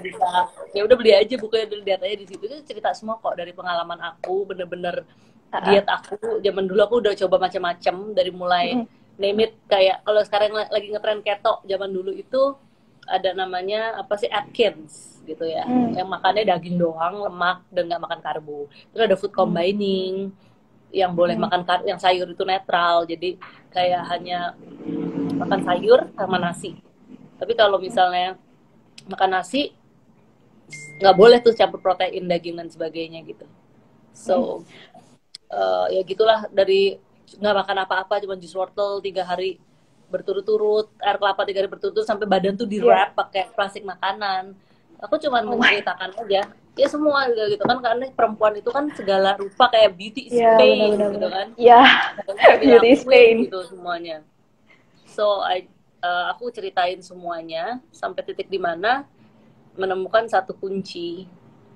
ya 0.73 0.81
udah 0.85 0.97
beli 0.97 1.13
aja 1.13 1.37
bukunya 1.37 1.69
dulu 1.69 1.85
lihat 1.85 2.01
aja 2.01 2.17
di 2.17 2.25
situ. 2.25 2.41
Itu 2.41 2.57
cerita 2.65 2.93
semua 2.97 3.21
kok 3.21 3.37
dari 3.37 3.53
pengalaman 3.53 4.01
aku 4.01 4.49
bener-bener 4.49 5.05
diet 5.63 5.87
aku 5.87 6.43
zaman 6.43 6.67
dulu 6.67 6.81
aku 6.83 6.95
udah 7.05 7.15
coba 7.15 7.47
macam-macam 7.47 7.95
dari 8.17 8.31
mulai 8.35 8.67
mm. 8.75 9.04
Name 9.19 9.47
it 9.47 9.53
kayak 9.71 10.03
kalau 10.03 10.21
sekarang 10.27 10.51
lagi 10.55 10.91
ngetren 10.91 11.23
keto 11.23 11.63
zaman 11.67 11.91
dulu 11.91 12.11
itu 12.11 12.59
ada 13.05 13.37
namanya 13.37 14.01
apa 14.01 14.17
sih 14.17 14.31
Atkins 14.33 15.21
gitu 15.25 15.45
ya 15.45 15.65
mm. 15.65 15.97
yang 15.97 16.09
makannya 16.09 16.45
daging 16.45 16.77
doang 16.77 17.25
lemak 17.25 17.65
dan 17.73 17.89
nggak 17.89 18.03
makan 18.03 18.21
karbo 18.21 18.69
terus 18.93 19.03
ada 19.09 19.17
food 19.17 19.33
mm. 19.33 19.39
combining 19.39 20.15
mm. 20.29 20.93
yang 20.93 21.13
boleh 21.13 21.37
mm. 21.37 21.43
makan 21.49 21.63
kar 21.65 21.81
yang 21.85 22.01
sayur 22.01 22.29
itu 22.29 22.45
netral 22.45 23.05
jadi 23.09 23.37
kayak 23.73 24.03
hanya 24.09 24.57
makan 25.37 25.61
sayur 25.65 26.09
sama 26.17 26.37
nasi 26.41 26.77
tapi 27.37 27.53
kalau 27.57 27.81
misalnya 27.81 28.37
makan 29.09 29.41
nasi 29.41 29.75
nggak 31.01 31.17
boleh 31.17 31.39
tuh 31.45 31.53
campur 31.53 31.81
protein 31.81 32.25
daging 32.25 32.57
dan 32.57 32.69
sebagainya 32.73 33.21
gitu 33.25 33.45
so 34.15 34.65
uh, 35.53 35.87
ya 35.91 36.01
gitulah 36.07 36.47
dari 36.49 36.97
nggak 37.41 37.55
makan 37.65 37.77
apa-apa 37.89 38.15
cuma 38.23 38.35
jus 38.37 38.53
wortel 38.53 39.01
tiga 39.01 39.25
hari 39.25 39.61
berturut-turut 40.13 40.93
air 41.01 41.17
kelapa 41.17 41.43
tiga 41.49 41.65
hari 41.65 41.71
berturut-turut 41.73 42.07
sampai 42.07 42.29
badan 42.29 42.55
tuh 42.55 42.69
di 42.69 42.79
wrap 42.79 43.13
yeah. 43.13 43.17
pakai 43.17 43.43
plastik 43.57 43.83
makanan 43.83 44.55
aku 45.01 45.19
cuma 45.19 45.43
oh 45.43 45.57
menceritakan 45.57 46.11
aja 46.23 46.43
ya 46.75 46.87
semua 46.91 47.31
gitu 47.31 47.63
kan 47.63 47.79
karena 47.79 48.11
perempuan 48.11 48.55
itu 48.59 48.71
kan 48.71 48.91
segala 48.99 49.39
rupa 49.39 49.71
kayak 49.71 49.95
beauty 49.95 50.31
is 50.31 50.39
yeah, 50.39 50.59
pain 50.59 50.95
bener 50.95 50.99
-bener. 50.99 51.11
gitu 51.15 51.29
kan 51.31 51.47
ya 51.55 51.83
yeah. 51.83 52.57
beauty 52.63 52.89
is 52.95 53.05
pain 53.07 53.37
gitu 53.47 53.61
semuanya 53.67 54.23
so 55.07 55.43
I, 55.47 55.71
uh, 56.03 56.35
aku 56.35 56.51
ceritain 56.51 56.99
semuanya 56.99 57.79
sampai 57.95 58.27
titik 58.27 58.51
di 58.51 58.59
mana 58.59 59.07
menemukan 59.75 60.27
satu 60.27 60.55
kunci 60.55 61.27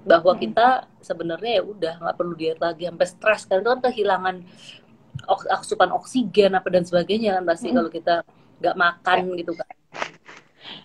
bahwa 0.07 0.35
hmm. 0.35 0.41
kita 0.41 0.69
sebenarnya 1.03 1.59
ya 1.59 1.63
udah 1.63 1.95
nggak 2.03 2.17
perlu 2.17 2.35
diet 2.39 2.59
lagi 2.59 2.87
sampai 2.87 3.07
stres 3.07 3.43
kan 3.47 3.63
itu 3.63 3.69
kan 3.71 3.81
kehilangan 3.83 4.37
asupan 5.27 5.91
oksigen 5.93 6.55
apa 6.55 6.69
dan 6.71 6.87
sebagainya 6.87 7.39
kan 7.41 7.45
pasti 7.49 7.73
hmm. 7.73 7.77
kalau 7.77 7.91
kita 7.91 8.15
nggak 8.59 8.77
makan 8.77 9.17
ya. 9.19 9.39
gitu 9.43 9.53
kan 9.57 9.73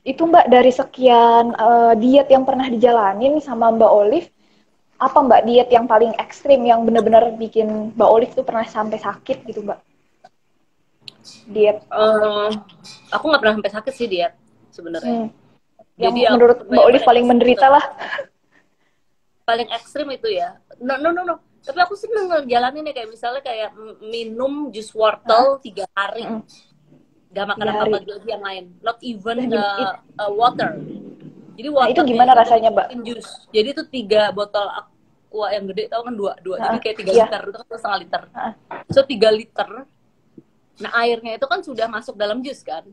itu 0.07 0.21
mbak 0.23 0.47
dari 0.47 0.71
sekian 0.71 1.55
uh, 1.59 1.93
diet 1.99 2.31
yang 2.31 2.47
pernah 2.47 2.67
dijalanin 2.71 3.39
sama 3.43 3.71
mbak 3.71 3.91
Olive 3.91 4.29
apa 4.99 5.19
mbak 5.19 5.41
diet 5.43 5.69
yang 5.69 5.85
paling 5.85 6.15
ekstrim 6.19 6.63
yang 6.63 6.87
benar-benar 6.87 7.35
bikin 7.35 7.91
mbak 7.95 8.09
Olive 8.09 8.33
tuh 8.35 8.47
pernah 8.47 8.63
sampai 8.63 8.99
sakit 8.99 9.43
gitu 9.47 9.63
mbak 9.63 9.79
diet 11.51 11.83
uh, 11.91 12.51
aku 13.11 13.23
nggak 13.27 13.41
pernah 13.41 13.55
sampai 13.59 13.73
sakit 13.75 13.93
sih 13.95 14.07
diet 14.07 14.33
sebenarnya 14.71 15.27
hmm 15.27 15.43
yang 15.97 16.13
Jadi 16.13 16.21
menurut 16.25 16.59
Mbak 16.65 16.83
Olive 16.89 17.05
paling 17.05 17.25
menderita 17.29 17.67
lah. 17.69 17.83
Paling 19.45 19.69
ekstrim 19.69 20.09
itu 20.09 20.31
ya. 20.31 20.57
No, 20.81 20.97
no, 20.97 21.13
no, 21.13 21.21
no. 21.21 21.35
Tapi 21.63 21.79
aku 21.79 21.95
seneng 21.95 22.27
ngejalanin 22.27 22.91
ya 22.91 22.93
kayak 22.93 23.09
misalnya 23.09 23.41
kayak 23.41 23.71
minum 24.03 24.67
jus 24.69 24.91
wortel 24.91 25.63
tiga 25.63 25.87
hari. 25.95 26.27
Gak 27.33 27.45
makan 27.49 27.65
apa-apa 27.65 27.97
lagi 28.03 28.29
yang 28.29 28.43
lain. 28.43 28.63
Not 28.83 28.99
even 29.01 29.49
uh, 29.55 29.97
uh, 30.21 30.31
water. 30.35 30.77
Jadi 31.57 31.69
water 31.71 31.89
nah, 31.89 31.95
itu 31.95 32.01
gimana 32.13 32.31
rasanya, 32.37 32.69
Mbak? 32.69 32.87
Jus. 33.07 33.27
Jadi 33.49 33.67
itu 33.73 33.83
tiga 33.89 34.29
botol 34.29 34.69
aqua 34.69 35.49
yang 35.49 35.65
gede, 35.71 35.89
tau 35.89 36.05
kan 36.05 36.13
dua, 36.13 36.37
dua. 36.45 36.61
Jadi 36.61 36.77
kayak 36.83 36.97
tiga 37.01 37.11
iya. 37.15 37.25
liter, 37.25 37.41
itu 37.49 37.57
kan 37.57 37.67
setengah 37.79 37.99
liter. 38.05 38.21
So 38.93 38.99
tiga 39.07 39.29
liter. 39.33 39.69
Nah 40.77 40.91
airnya 40.99 41.37
itu 41.41 41.45
kan 41.49 41.59
sudah 41.65 41.89
masuk 41.89 42.13
dalam 42.19 42.41
jus 42.45 42.61
kan? 42.61 42.85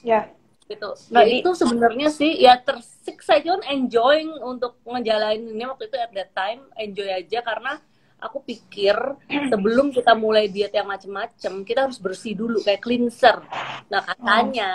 Ya 0.00 0.30
gitu. 0.70 0.94
Nah 1.10 1.26
Jadi, 1.26 1.42
itu 1.42 1.50
sebenarnya 1.58 2.08
sih 2.14 2.38
ya 2.38 2.54
tersiksa 2.62 3.42
cuman 3.42 3.66
enjoying 3.66 4.30
untuk 4.38 4.78
ngejalaninnya 4.86 5.66
waktu 5.66 5.90
itu 5.90 5.96
at 5.98 6.14
that 6.14 6.30
time 6.30 6.62
enjoy 6.78 7.10
aja 7.10 7.42
karena 7.42 7.82
aku 8.22 8.38
pikir 8.46 8.94
sebelum 9.50 9.90
kita 9.90 10.14
mulai 10.14 10.46
diet 10.46 10.70
yang 10.70 10.86
macem-macem 10.86 11.66
kita 11.66 11.90
harus 11.90 11.98
bersih 11.98 12.38
dulu 12.38 12.62
kayak 12.62 12.80
cleanser. 12.86 13.42
Nah 13.90 14.00
katanya 14.06 14.70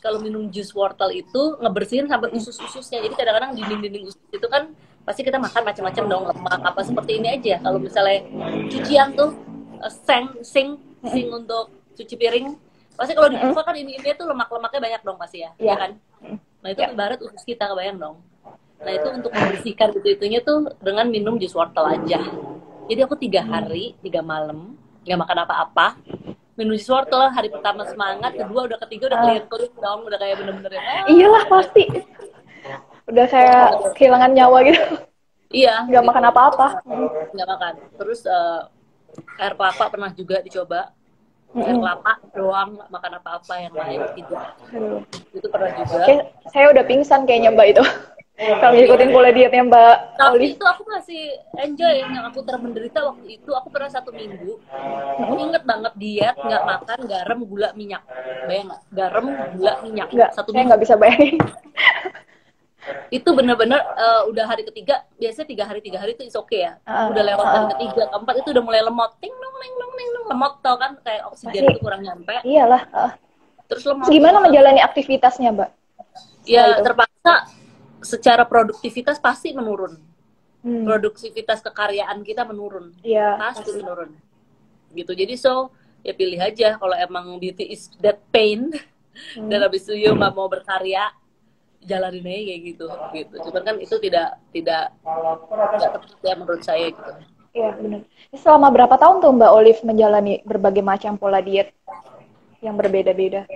kalau 0.00 0.18
minum 0.18 0.48
jus 0.48 0.72
wortel 0.72 1.12
itu 1.12 1.60
ngebersihin 1.60 2.08
sampai 2.08 2.32
usus-ususnya. 2.32 3.04
Jadi 3.04 3.14
kadang-kadang 3.14 3.52
dinding-dinding 3.54 4.08
usus 4.08 4.26
itu 4.32 4.48
kan 4.48 4.72
pasti 5.04 5.22
kita 5.24 5.36
makan 5.36 5.62
macam-macam 5.64 6.04
dong 6.08 6.24
lemak 6.32 6.60
apa 6.64 6.80
seperti 6.82 7.20
ini 7.20 7.28
aja. 7.36 7.60
Kalau 7.60 7.78
misalnya 7.78 8.24
cucian 8.72 9.12
tuh 9.14 9.36
uh, 9.84 9.92
seng 9.92 10.40
sing 10.40 10.80
sing 11.04 11.28
untuk 11.28 11.72
cuci 11.96 12.16
piring 12.16 12.56
Pasti 13.00 13.16
kalau 13.16 13.32
di 13.32 13.40
kufa 13.40 13.64
kan 13.64 13.72
ini 13.80 13.96
ini 13.96 14.12
tuh 14.12 14.28
lemak-lemaknya 14.28 14.80
banyak 14.84 15.00
dong 15.08 15.16
pasti 15.16 15.40
ya, 15.40 15.56
yeah. 15.56 15.72
ya 15.72 15.74
kan? 15.80 15.90
Nah 16.60 16.68
itu 16.68 16.80
yeah. 16.84 16.92
ibarat 16.92 17.16
usus 17.24 17.40
kita 17.48 17.64
kebayang 17.64 17.96
dong. 17.96 18.20
Nah 18.84 18.92
itu 18.92 19.08
untuk 19.08 19.32
membersihkan 19.32 19.88
itu 19.96 20.08
itunya 20.20 20.44
tuh 20.44 20.68
dengan 20.84 21.08
minum 21.08 21.40
jus 21.40 21.56
wortel 21.56 21.88
aja. 21.88 22.20
Jadi 22.92 23.00
aku 23.00 23.16
tiga 23.16 23.40
hari, 23.40 23.96
tiga 24.04 24.20
malam 24.20 24.76
nggak 25.08 25.16
makan 25.16 25.38
apa-apa, 25.48 25.96
minum 26.60 26.76
jus 26.76 26.92
wortel 26.92 27.24
hari 27.32 27.48
pertama 27.48 27.88
semangat, 27.88 28.36
kedua 28.36 28.68
udah 28.68 28.78
ketiga 28.84 29.16
udah 29.16 29.18
kelihatan 29.24 29.48
kulit 29.48 29.72
dong, 29.80 30.00
udah 30.04 30.18
kayak 30.20 30.36
bener-bener 30.36 30.72
ya. 30.76 30.82
Ah. 30.84 31.04
Iyalah 31.08 31.44
pasti. 31.48 31.84
Udah 33.08 33.26
kayak 33.32 33.68
kehilangan 33.96 34.30
nyawa 34.36 34.58
gitu. 34.68 34.84
Iya. 35.48 35.88
Nggak 35.88 36.04
gitu. 36.04 36.10
makan 36.12 36.24
apa-apa. 36.28 36.66
Nggak 37.32 37.48
makan. 37.48 37.72
Terus 37.96 38.20
uh, 38.28 38.68
air 39.40 39.56
kelapa 39.56 39.84
pernah 39.88 40.12
juga 40.12 40.44
dicoba 40.44 40.92
air 41.50 41.74
kelapa 41.74 42.12
doang 42.30 42.70
makan 42.90 43.12
apa-apa 43.18 43.54
yang 43.58 43.74
lain 43.74 44.00
tidak 44.14 44.54
itu 45.34 45.46
pernah 45.50 45.70
juga. 45.74 46.04
Kayak, 46.06 46.24
saya 46.54 46.66
udah 46.70 46.84
pingsan 46.86 47.26
kayaknya 47.26 47.50
mbak 47.50 47.74
itu. 47.74 47.84
Kalau 48.40 48.72
ngikutin 48.72 49.10
pola 49.12 49.30
dietnya 49.36 49.62
mbak 49.68 49.96
tapi 50.16 50.36
Oli. 50.40 50.46
itu 50.56 50.64
aku 50.64 50.82
masih 50.88 51.22
enjoy 51.60 51.92
yang 52.00 52.24
aku 52.24 52.40
termenderita 52.46 53.04
waktu 53.04 53.26
itu. 53.36 53.50
Aku 53.52 53.68
pernah 53.68 53.90
satu 53.90 54.14
minggu 54.14 54.62
aku 55.20 55.34
inget 55.36 55.62
banget 55.66 55.92
diet 55.98 56.36
nggak 56.38 56.62
makan 56.64 56.98
garam 57.10 57.38
gula 57.44 57.68
minyak. 57.76 58.02
Bayang 58.48 58.70
nggak? 58.70 58.82
Garam 58.94 59.24
gula 59.58 59.72
minyak. 59.82 60.08
Nggak, 60.08 60.30
satu 60.32 60.48
saya 60.54 60.64
nggak 60.70 60.82
bisa 60.86 60.94
bayangin 60.96 61.36
itu 63.12 63.28
bener-bener 63.36 63.76
uh, 63.76 64.24
udah 64.30 64.48
hari 64.48 64.64
ketiga 64.64 65.04
biasanya 65.20 65.48
tiga 65.52 65.64
hari 65.68 65.80
tiga 65.84 65.98
hari 66.00 66.16
itu 66.16 66.24
is 66.24 66.36
oke 66.36 66.48
okay 66.48 66.70
ya. 66.70 66.72
Uh, 66.88 67.12
udah 67.12 67.22
lewat 67.22 67.44
uh, 67.44 67.52
hari 67.52 67.66
ketiga 67.76 68.02
keempat 68.08 68.34
itu 68.40 68.48
udah 68.56 68.64
mulai 68.64 68.80
lemot. 68.80 69.10
Ting 69.20 69.34
nong 69.34 69.56
neng 69.60 69.74
nong 69.76 69.92
neng 69.92 70.08
nong 70.16 70.26
lemot 70.32 70.52
tau 70.64 70.76
kan 70.80 70.96
kayak 71.04 71.22
oksigen 71.28 71.62
itu 71.68 71.80
kurang 71.82 72.02
nyampe. 72.02 72.40
Iyalah 72.42 72.82
uh. 72.94 73.12
terus 73.68 73.84
lemot. 73.84 74.08
Gimana 74.08 74.40
menjalani 74.40 74.80
aktivitasnya 74.80 75.52
mbak? 75.52 75.70
Ya 76.48 76.80
terpaksa 76.80 77.34
secara 78.00 78.48
produktivitas 78.48 79.20
pasti 79.20 79.52
menurun. 79.52 80.08
Hmm. 80.60 80.84
produktivitas 80.84 81.64
kekaryaan 81.64 82.20
kita 82.20 82.44
menurun. 82.44 82.92
Yeah. 83.00 83.40
pasti 83.40 83.80
menurun. 83.80 84.12
Gitu. 84.92 85.16
Jadi 85.16 85.32
so 85.40 85.72
ya 86.04 86.12
pilih 86.12 86.36
aja 86.36 86.76
kalau 86.76 86.92
emang 86.96 87.40
beauty 87.40 87.72
is 87.72 87.88
that 88.04 88.20
pain. 88.28 88.72
Hmm. 89.10 89.50
dan 89.50 89.66
habis 89.66 89.84
itu 89.84 90.06
you 90.06 90.14
nggak 90.14 90.32
mau 90.32 90.46
berkarya 90.46 91.10
jalanin 91.84 92.24
aja 92.24 92.42
kayak 92.44 92.60
gitu 92.64 92.86
gitu. 93.16 93.34
Cuman 93.48 93.62
kan 93.64 93.76
itu 93.80 93.96
tidak 94.02 94.28
tidak 94.52 94.92
tidak 95.00 95.90
tepat 95.96 96.20
ya 96.20 96.34
menurut 96.36 96.62
saya 96.62 96.86
gitu. 96.92 97.12
Iya 97.50 97.68
benar. 97.74 98.00
Selama 98.36 98.68
berapa 98.70 98.94
tahun 98.94 99.16
tuh 99.24 99.30
mbak 99.34 99.50
Olive 99.50 99.80
menjalani 99.82 100.38
berbagai 100.46 100.84
macam 100.84 101.18
pola 101.18 101.42
diet 101.42 101.74
yang 102.62 102.78
berbeda-beda? 102.78 103.48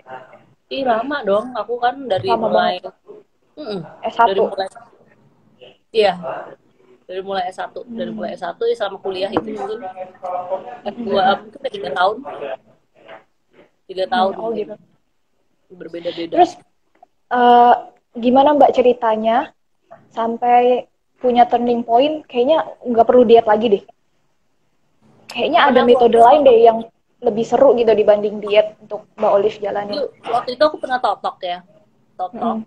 Ih 0.72 0.82
lama 0.82 1.22
dong. 1.22 1.54
Aku 1.54 1.78
kan 1.78 2.08
dari 2.10 2.26
lama 2.26 2.50
mulai 2.50 2.82
mm 3.54 3.62
-mm, 3.62 3.80
S1 4.02 4.26
dari 4.32 4.40
mulai 4.42 4.68
iya. 5.94 6.14
Dari 7.04 7.20
mulai 7.20 7.44
S1 7.52 7.76
hmm. 7.76 7.94
dari 8.00 8.10
mulai 8.10 8.30
S1 8.32 8.56
ya 8.56 8.74
selama 8.80 8.98
kuliah 9.04 9.28
itu 9.28 9.44
mungkin 9.52 9.80
S2 10.88 11.04
mungkin 11.12 11.70
tiga 11.70 11.90
tahun. 11.92 12.16
Tiga 13.84 14.04
tahun. 14.08 14.32
Hmm, 14.32 14.42
oh, 14.42 14.50
gitu. 14.56 14.74
berbeda-beda. 15.74 16.34
Terus 16.38 16.52
uh, 17.34 17.93
gimana 18.14 18.54
Mbak 18.54 18.72
ceritanya 18.74 19.50
sampai 20.14 20.86
punya 21.18 21.48
turning 21.50 21.82
point 21.82 22.22
kayaknya 22.30 22.62
nggak 22.86 23.06
perlu 23.06 23.26
diet 23.26 23.46
lagi 23.46 23.66
deh. 23.78 23.84
Kayaknya 25.30 25.60
ada 25.66 25.80
metode 25.82 26.18
lain 26.18 26.46
deh 26.46 26.58
yang 26.62 26.78
lebih 27.24 27.44
seru 27.48 27.72
gitu 27.74 27.90
dibanding 27.90 28.38
diet 28.38 28.78
untuk 28.78 29.08
Mbak 29.18 29.32
Olive 29.32 29.58
jalani. 29.58 29.96
Waktu 30.22 30.54
itu 30.54 30.62
aku 30.62 30.76
pernah 30.78 31.00
totok 31.00 31.36
ya. 31.42 31.58
Totok. 32.14 32.38
Hmm. 32.38 32.62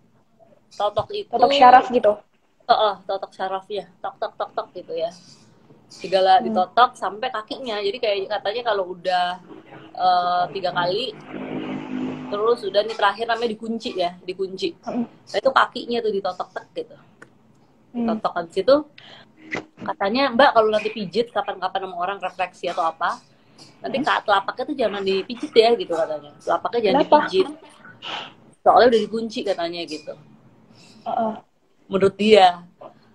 Totok 0.73 1.07
itu. 1.15 1.31
Totok 1.31 1.53
syaraf 1.53 1.85
gitu. 1.93 2.11
Oh, 2.67 2.73
oh 2.73 2.95
totok 3.07 3.31
syaraf 3.31 3.65
ya. 3.71 3.85
Tok 4.03 4.19
tok 4.19 4.33
tok 4.35 4.51
tok 4.51 4.67
gitu 4.75 4.91
ya. 4.97 5.13
Segala 5.87 6.41
hmm. 6.41 6.51
ditotok 6.51 6.97
sampai 6.99 7.31
kakinya. 7.31 7.79
Jadi 7.79 7.97
kayak 8.01 8.17
katanya 8.41 8.61
kalau 8.73 8.97
udah 8.97 9.39
uh, 9.95 10.43
tiga 10.51 10.75
kali 10.75 11.15
terus 12.27 12.59
udah 12.67 12.81
nih 12.83 12.95
terakhir 12.95 13.25
namanya 13.27 13.49
dikunci 13.55 13.91
ya 13.95 14.11
dikunci 14.23 14.69
nah, 14.83 15.37
itu 15.37 15.49
kakinya 15.51 15.97
tuh 16.03 16.11
ditotok 16.11 16.49
tek 16.53 16.65
gitu 16.75 16.95
ditotok 17.95 18.31
hmm. 18.31 18.39
habis 18.43 18.55
itu 18.59 18.75
katanya 19.83 20.23
mbak 20.35 20.49
kalau 20.51 20.69
nanti 20.69 20.89
pijit 20.91 21.31
kapan-kapan 21.31 21.87
sama 21.87 21.95
orang 21.95 22.19
refleksi 22.19 22.67
atau 22.67 22.83
apa 22.83 23.19
nanti 23.79 23.97
hmm. 24.03 24.23
telapaknya 24.27 24.63
tuh 24.67 24.75
jangan 24.75 25.01
dipijit 25.01 25.51
ya 25.55 25.69
gitu 25.73 25.93
katanya 25.95 26.31
telapaknya 26.43 26.79
jangan 26.83 26.99
Kenapa? 26.99 27.17
dipijit 27.17 27.47
soalnya 28.61 28.87
udah 28.91 29.01
dikunci 29.01 29.39
katanya 29.47 29.81
gitu 29.87 30.13
uh 30.13 31.09
-uh. 31.09 31.33
menurut 31.87 32.15
dia 32.19 32.67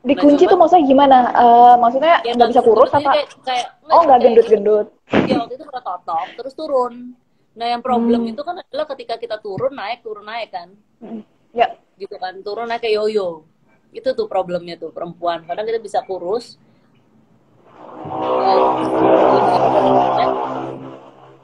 Dikunci 0.02 0.44
nah, 0.44 0.50
tuh 0.50 0.58
maksudnya 0.58 0.84
gimana? 0.90 1.18
Uh, 1.30 1.74
maksudnya 1.78 2.18
ya, 2.26 2.34
nggak 2.34 2.50
bisa 2.50 2.62
kurus 2.66 2.90
apa? 2.90 3.06
Kayak, 3.14 3.28
kayak, 3.46 3.66
oh 3.86 4.02
nggak 4.02 4.18
gendut-gendut. 4.18 4.86
Iya 5.14 5.34
waktu 5.38 5.54
itu 5.54 5.62
pernah 5.62 5.84
totok 5.86 6.26
terus 6.42 6.54
turun. 6.58 7.14
Nah 7.52 7.66
yang 7.68 7.84
problem 7.84 8.24
hmm. 8.24 8.32
itu 8.32 8.40
kan 8.40 8.56
adalah 8.60 8.86
ketika 8.96 9.20
kita 9.20 9.36
turun 9.40 9.76
naik 9.76 10.00
turun 10.00 10.24
naik 10.24 10.48
kan. 10.52 10.68
Hmm. 11.00 11.22
Ya. 11.52 11.76
Gitu 12.00 12.16
kan 12.16 12.40
turun 12.40 12.68
naik 12.68 12.80
kayak 12.80 12.96
yoyo. 12.96 13.44
Itu 13.92 14.16
tuh 14.16 14.24
problemnya 14.24 14.80
tuh 14.80 14.88
perempuan. 14.88 15.44
Kadang 15.44 15.68
kita 15.68 15.80
bisa 15.80 16.00
kurus. 16.00 16.56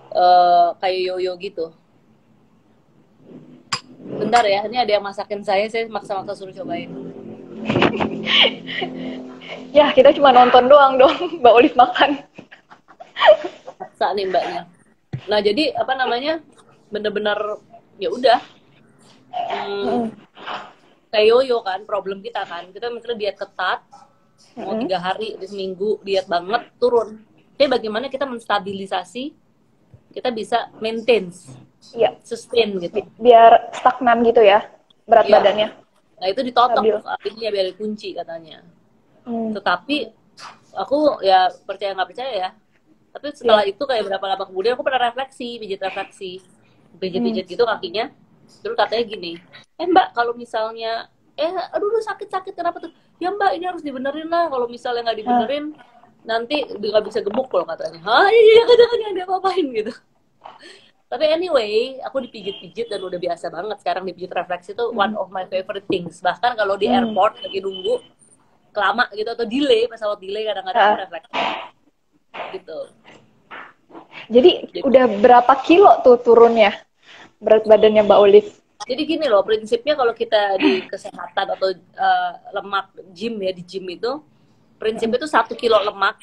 Uh, 0.08 0.72
kayak 0.80 1.12
yoyo 1.12 1.36
gitu. 1.36 1.66
Bentar 4.08 4.40
ya, 4.48 4.64
ini 4.64 4.80
ada 4.80 4.88
yang 4.88 5.04
masakin 5.04 5.44
saya, 5.44 5.68
saya 5.68 5.84
maksa-maksa 5.84 6.32
suruh 6.32 6.54
cobain. 6.56 6.88
ya, 9.76 9.92
kita 9.92 10.16
cuma 10.16 10.32
nonton 10.32 10.64
doang 10.64 10.96
dong, 10.96 11.12
Mbak 11.44 11.52
Olive 11.52 11.76
makan. 11.76 12.16
Maksa 13.76 14.16
nih 14.16 14.32
mbaknya. 14.32 14.64
Nah, 15.26 15.42
jadi 15.42 15.74
apa 15.74 15.92
namanya? 15.98 16.38
Bener-bener 16.92 17.58
ya 17.98 18.08
udah. 18.14 18.40
Hmm, 19.28 20.14
kayak 21.10 21.26
yoyo 21.26 21.64
kan, 21.66 21.82
problem 21.82 22.22
kita 22.22 22.46
kan. 22.46 22.70
Kita 22.70 22.92
misalnya 22.94 23.18
diet 23.18 23.36
ketat, 23.36 23.82
mau 24.60 24.78
tiga 24.78 25.02
hari, 25.02 25.34
di 25.34 25.46
seminggu 25.50 25.98
diet 26.06 26.30
banget, 26.30 26.70
turun. 26.78 27.26
Tapi 27.58 27.66
bagaimana 27.66 28.06
kita 28.06 28.22
menstabilisasi, 28.22 29.34
kita 30.14 30.30
bisa 30.30 30.70
maintain 30.78 31.34
Iya. 31.94 32.18
Sustain 32.26 32.76
gitu. 32.82 33.06
Biar 33.22 33.70
stagnan 33.72 34.26
gitu 34.26 34.42
ya 34.42 34.66
berat 35.08 35.26
ya. 35.26 35.32
badannya. 35.40 35.68
Nah 36.18 36.26
itu 36.28 36.40
ditotok 36.44 36.84
akhirnya 37.06 37.48
biar 37.48 37.66
dikunci 37.72 38.12
katanya. 38.12 38.60
Hmm. 39.24 39.54
Tetapi 39.56 39.96
aku 40.76 41.22
ya 41.24 41.48
percaya 41.64 41.96
nggak 41.96 42.08
percaya 42.12 42.32
ya. 42.34 42.50
Tapi 43.12 43.26
setelah 43.34 43.64
ya. 43.64 43.72
itu 43.72 43.82
kayak 43.82 44.04
berapa 44.06 44.26
lama 44.36 44.44
kemudian 44.46 44.72
aku 44.76 44.84
pernah 44.84 45.10
refleksi, 45.10 45.58
pijit 45.58 45.80
refleksi, 45.80 46.32
pijit-pijit 47.00 47.44
hmm. 47.48 47.52
gitu 47.56 47.64
kakinya. 47.64 48.12
Terus 48.64 48.76
katanya 48.76 49.04
gini, 49.04 49.32
eh 49.76 49.86
mbak 49.86 50.16
kalau 50.16 50.32
misalnya, 50.32 51.12
eh 51.36 51.52
aduh 51.72 52.00
sakit-sakit 52.00 52.56
kenapa 52.56 52.80
tuh? 52.80 52.92
Ya 53.20 53.28
mbak 53.32 53.56
ini 53.56 53.64
harus 53.68 53.82
dibenerin 53.84 54.28
lah. 54.28 54.48
Kalau 54.48 54.66
misalnya 54.68 55.08
nggak 55.08 55.18
dibenerin, 55.20 55.64
hmm. 55.72 55.80
nanti 56.24 56.64
nggak 56.64 57.04
bisa 57.04 57.20
gemuk 57.20 57.48
kalau 57.52 57.68
katanya. 57.68 58.00
Ah 58.04 58.28
iya, 58.32 58.40
iya 58.40 58.62
kadang-kadang 58.70 59.10
ada 59.12 59.22
apa-apain 59.28 59.66
gitu. 59.72 59.92
Tapi 61.08 61.24
anyway, 61.24 61.96
aku 62.04 62.20
dipijit-pijit 62.28 62.92
dan 62.92 63.00
udah 63.00 63.16
biasa 63.16 63.48
banget. 63.48 63.80
Sekarang 63.80 64.04
dipijit 64.04 64.28
refleksi 64.28 64.76
itu 64.76 64.84
hmm. 64.84 64.96
one 64.96 65.14
of 65.16 65.32
my 65.32 65.48
favorite 65.48 65.88
things. 65.88 66.20
Bahkan 66.20 66.56
kalau 66.56 66.76
di 66.76 66.88
hmm. 66.88 66.96
airport 67.00 67.40
lagi 67.40 67.64
nunggu 67.64 68.04
kelama 68.76 69.08
gitu 69.16 69.28
atau 69.32 69.48
delay, 69.48 69.88
pesawat 69.88 70.20
delay 70.20 70.44
kadang-kadang 70.44 70.84
uh. 70.84 70.98
refleksi. 71.00 71.40
Gitu. 72.52 72.78
Jadi, 74.28 74.50
Jadi 74.68 74.80
udah 74.84 75.04
berapa 75.20 75.54
kilo 75.64 75.90
tuh 76.04 76.20
turunnya 76.20 76.76
berat 77.40 77.64
badannya 77.64 78.04
Mbak 78.04 78.20
Olive? 78.20 78.50
Jadi 78.88 79.02
gini 79.04 79.26
loh, 79.26 79.42
prinsipnya 79.44 79.98
kalau 79.98 80.14
kita 80.14 80.56
di 80.60 80.80
kesehatan 80.86 81.46
atau 81.58 81.68
uh, 81.76 82.32
lemak 82.56 82.94
gym 83.12 83.36
ya 83.42 83.52
di 83.52 83.62
gym 83.66 83.84
itu, 83.90 84.22
prinsipnya 84.78 85.18
itu 85.20 85.28
satu 85.28 85.52
kilo 85.58 85.76
lemak 85.82 86.16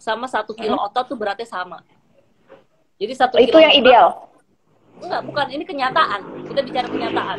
sama 0.00 0.26
satu 0.26 0.56
kilo 0.56 0.76
hmm. 0.76 0.86
otot 0.90 1.06
tuh 1.12 1.16
beratnya 1.16 1.46
sama. 1.46 1.80
Jadi 3.00 3.12
satu 3.16 3.40
itu 3.40 3.56
yang 3.56 3.72
ideal. 3.72 4.28
Enggak, 5.00 5.20
bukan. 5.24 5.46
Ini 5.56 5.64
kenyataan. 5.64 6.20
Kita 6.44 6.60
bicara 6.60 6.86
kenyataan. 6.92 7.38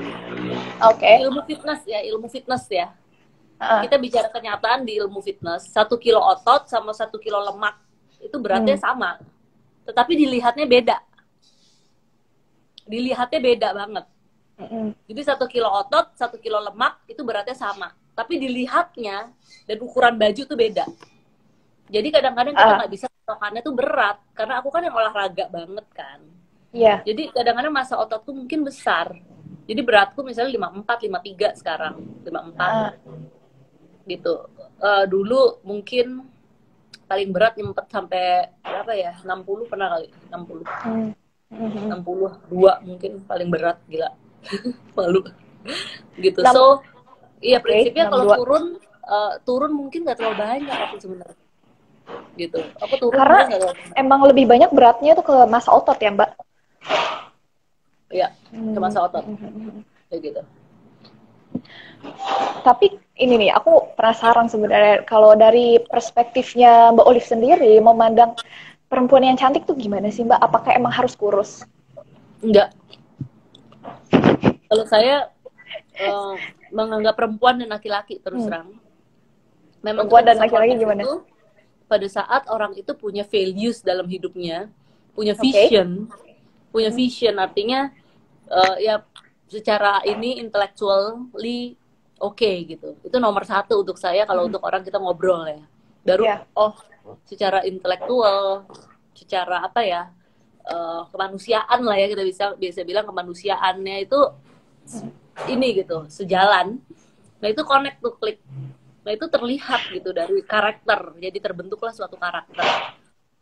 Oke. 0.90 0.98
Okay. 0.98 1.16
Ilmu 1.22 1.42
fitness 1.46 1.82
ya, 1.86 2.00
ilmu 2.10 2.28
fitness 2.30 2.64
ya. 2.70 2.88
Uh. 3.62 3.86
Kita 3.86 4.02
bicara 4.02 4.28
kenyataan 4.34 4.82
di 4.82 4.98
ilmu 4.98 5.22
fitness. 5.22 5.70
Satu 5.70 6.02
kilo 6.02 6.18
otot 6.18 6.66
sama 6.66 6.90
satu 6.98 7.22
kilo 7.22 7.38
lemak 7.38 7.78
itu 8.22 8.38
beratnya 8.38 8.78
hmm. 8.78 8.86
sama. 8.86 9.18
Tetapi 9.84 10.14
dilihatnya 10.14 10.66
beda. 10.70 10.98
Dilihatnya 12.86 13.40
beda 13.42 13.70
banget. 13.74 14.06
Hmm. 14.62 14.94
Jadi 15.10 15.22
satu 15.26 15.50
kilo 15.50 15.68
otot, 15.68 16.14
satu 16.14 16.38
kilo 16.38 16.62
lemak 16.62 17.02
itu 17.10 17.26
beratnya 17.26 17.58
sama. 17.58 17.90
Tapi 18.14 18.38
dilihatnya 18.38 19.34
dan 19.66 19.78
ukuran 19.82 20.16
baju 20.16 20.42
itu 20.46 20.56
beda. 20.56 20.86
Jadi 21.92 22.08
kadang-kadang 22.14 22.54
kita 22.54 22.72
ah. 22.72 22.78
nggak 22.80 22.92
uh. 22.92 22.96
bisa 22.96 23.06
patokannya 23.10 23.62
tuh 23.66 23.76
berat 23.76 24.18
karena 24.38 24.64
aku 24.64 24.70
kan 24.70 24.82
yang 24.86 24.96
olahraga 24.96 25.46
banget 25.50 25.88
kan. 25.92 26.20
Iya. 26.72 26.88
Yeah. 26.88 26.98
Jadi 27.04 27.24
kadang-kadang 27.36 27.74
masa 27.74 28.00
ototku 28.00 28.32
mungkin 28.32 28.64
besar. 28.64 29.12
Jadi 29.68 29.82
beratku 29.84 30.24
misalnya 30.24 30.58
54, 30.58 31.08
53 31.08 31.60
sekarang, 31.60 31.96
54. 32.24 32.32
Uh. 32.60 32.92
Gitu. 34.08 34.36
Uh, 34.82 35.06
dulu 35.06 35.62
mungkin 35.62 36.31
paling 37.12 37.30
berat 37.36 37.54
nyempet 37.60 37.86
sampai 37.92 38.48
berapa 38.64 38.92
ya? 38.96 39.14
60 39.28 39.68
pernah 39.68 39.88
kali, 40.00 40.08
60. 40.32 40.64
Hmm. 40.88 41.12
Mm 41.52 41.68
-hmm. 41.68 42.00
62 42.48 42.88
mungkin 42.88 43.12
paling 43.28 43.52
berat 43.52 43.78
gila. 43.92 44.16
Malu. 44.96 45.20
gitu. 46.16 46.40
So, 46.48 46.80
iya 47.44 47.60
prinsipnya 47.60 48.08
okay, 48.08 48.14
kalau 48.14 48.26
turun 48.38 48.64
uh, 49.06 49.34
turun 49.44 49.72
mungkin 49.74 50.06
gak 50.06 50.22
terlalu 50.22 50.38
banyak 50.40 50.78
aku 50.90 50.96
sebenarnya 51.02 51.38
gitu 52.36 52.60
aku 52.80 52.96
turun 52.98 53.18
karena 53.18 53.40
emang 53.98 54.22
lebih 54.26 54.46
banyak 54.48 54.70
beratnya 54.72 55.18
tuh 55.18 55.26
ke 55.26 55.36
masa 55.50 55.70
otot 55.74 55.98
ya 55.98 56.12
mbak 56.14 56.32
iya 58.12 58.28
ke 58.50 58.80
masa 58.80 59.04
hmm. 59.04 59.08
otot 59.10 59.24
kayak 60.08 60.22
gitu 60.22 60.42
tapi 62.62 62.88
ini 63.22 63.48
nih 63.48 63.52
aku 63.54 63.94
penasaran 63.94 64.50
sebenarnya 64.50 65.06
kalau 65.06 65.38
dari 65.38 65.78
perspektifnya 65.86 66.90
mbak 66.90 67.06
Olive 67.06 67.30
sendiri 67.30 67.78
memandang 67.78 68.34
perempuan 68.90 69.24
yang 69.24 69.38
cantik 69.38 69.64
tuh 69.70 69.78
gimana 69.78 70.10
sih 70.10 70.26
mbak? 70.26 70.42
Apakah 70.42 70.74
emang 70.74 70.92
harus 70.92 71.14
kurus? 71.14 71.64
Enggak. 72.42 72.74
Kalau 74.68 74.86
saya 74.90 75.30
uh, 76.02 76.36
menganggap 76.74 77.16
perempuan 77.16 77.62
dan 77.62 77.70
laki-laki 77.70 78.18
terus 78.20 78.44
hmm. 78.44 78.50
terang. 78.50 78.70
Memang 79.86 80.10
perempuan 80.10 80.24
dan 80.26 80.38
laki-laki 80.42 80.74
gimana? 80.76 81.02
itu, 81.06 81.14
pada 81.86 82.08
saat 82.10 82.44
orang 82.50 82.74
itu 82.76 82.92
punya 82.98 83.22
values 83.28 83.84
dalam 83.86 84.08
hidupnya, 84.10 84.72
punya 85.14 85.38
vision, 85.38 86.08
okay. 86.08 86.40
punya 86.72 86.90
vision 86.90 87.36
artinya 87.38 87.92
uh, 88.48 88.76
ya 88.80 89.04
secara 89.52 90.00
ini 90.08 90.40
intellectually 90.40 91.76
oke 92.22 92.38
okay, 92.38 92.64
gitu. 92.70 92.96
Itu 93.02 93.18
nomor 93.18 93.44
satu 93.44 93.82
untuk 93.82 93.98
saya 93.98 94.24
kalau 94.30 94.46
hmm. 94.46 94.50
untuk 94.54 94.62
orang 94.62 94.86
kita 94.86 95.02
ngobrol 95.02 95.44
ya. 95.50 95.62
Baru 96.06 96.24
yeah. 96.26 96.46
oh 96.54 96.78
secara 97.26 97.66
intelektual, 97.66 98.70
secara 99.18 99.66
apa 99.66 99.82
ya 99.82 100.14
uh, 100.70 101.10
kemanusiaan 101.10 101.82
lah 101.82 101.98
ya 101.98 102.08
kita 102.14 102.24
bisa 102.24 102.46
biasa 102.54 102.86
bilang 102.86 103.06
kemanusiaannya 103.10 104.06
itu 104.06 104.20
ini 105.50 105.68
gitu 105.82 106.06
sejalan. 106.08 106.78
Nah 107.42 107.48
itu 107.50 107.66
connect 107.66 107.98
tuh 108.06 108.14
klik 108.22 108.38
Nah 109.02 109.12
itu 109.18 109.26
terlihat 109.26 109.90
gitu 109.90 110.14
dari 110.14 110.46
karakter, 110.46 111.18
jadi 111.18 111.38
terbentuklah 111.42 111.90
suatu 111.90 112.22
karakter 112.22 112.94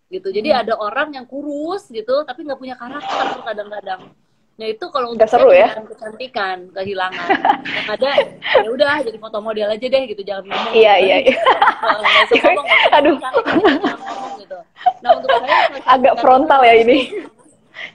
gitu. 0.08 0.32
Jadi 0.32 0.50
hmm. 0.56 0.62
ada 0.66 0.74
orang 0.80 1.14
yang 1.14 1.28
kurus 1.28 1.92
gitu, 1.92 2.24
tapi 2.24 2.48
nggak 2.48 2.60
punya 2.60 2.76
karakter 2.80 3.44
kadang-kadang. 3.44 4.02
Nah 4.60 4.68
itu 4.68 4.86
kalau 4.92 5.16
untuk 5.16 5.24
seru 5.32 5.56
ya 5.56 5.72
kecantikan, 5.72 6.68
kehilangan. 6.76 7.28
yang 7.64 7.88
ada 7.96 8.10
ya 8.60 8.68
udah 8.68 9.00
jadi 9.08 9.16
foto 9.16 9.40
model 9.40 9.72
aja 9.72 9.88
deh 9.88 10.04
gitu, 10.12 10.22
jangan 10.28 10.52
ngomong. 10.52 10.74
Iya 10.76 10.94
iya. 11.00 11.18
iya. 11.24 11.36
ngomong, 12.44 12.68
Aduh. 13.00 13.16
gitu. 14.44 14.58
Nah 15.00 15.12
untuk 15.16 15.30
saya 15.32 15.58
agak 15.88 16.14
frontal 16.20 16.62
ya 16.68 16.76
ini. 16.76 17.08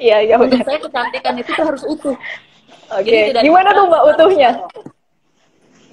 Iya 0.01 0.17
iya. 0.25 0.35
Untuk 0.41 0.65
saya 0.65 0.81
kecantikan 0.81 1.37
itu 1.37 1.51
tuh 1.53 1.65
harus 1.69 1.85
utuh. 1.85 2.17
Oke. 2.97 3.13
Okay. 3.13 3.37
Gimana 3.45 3.77
tuh 3.77 3.85
mbak 3.85 4.03
utuhnya? 4.17 4.51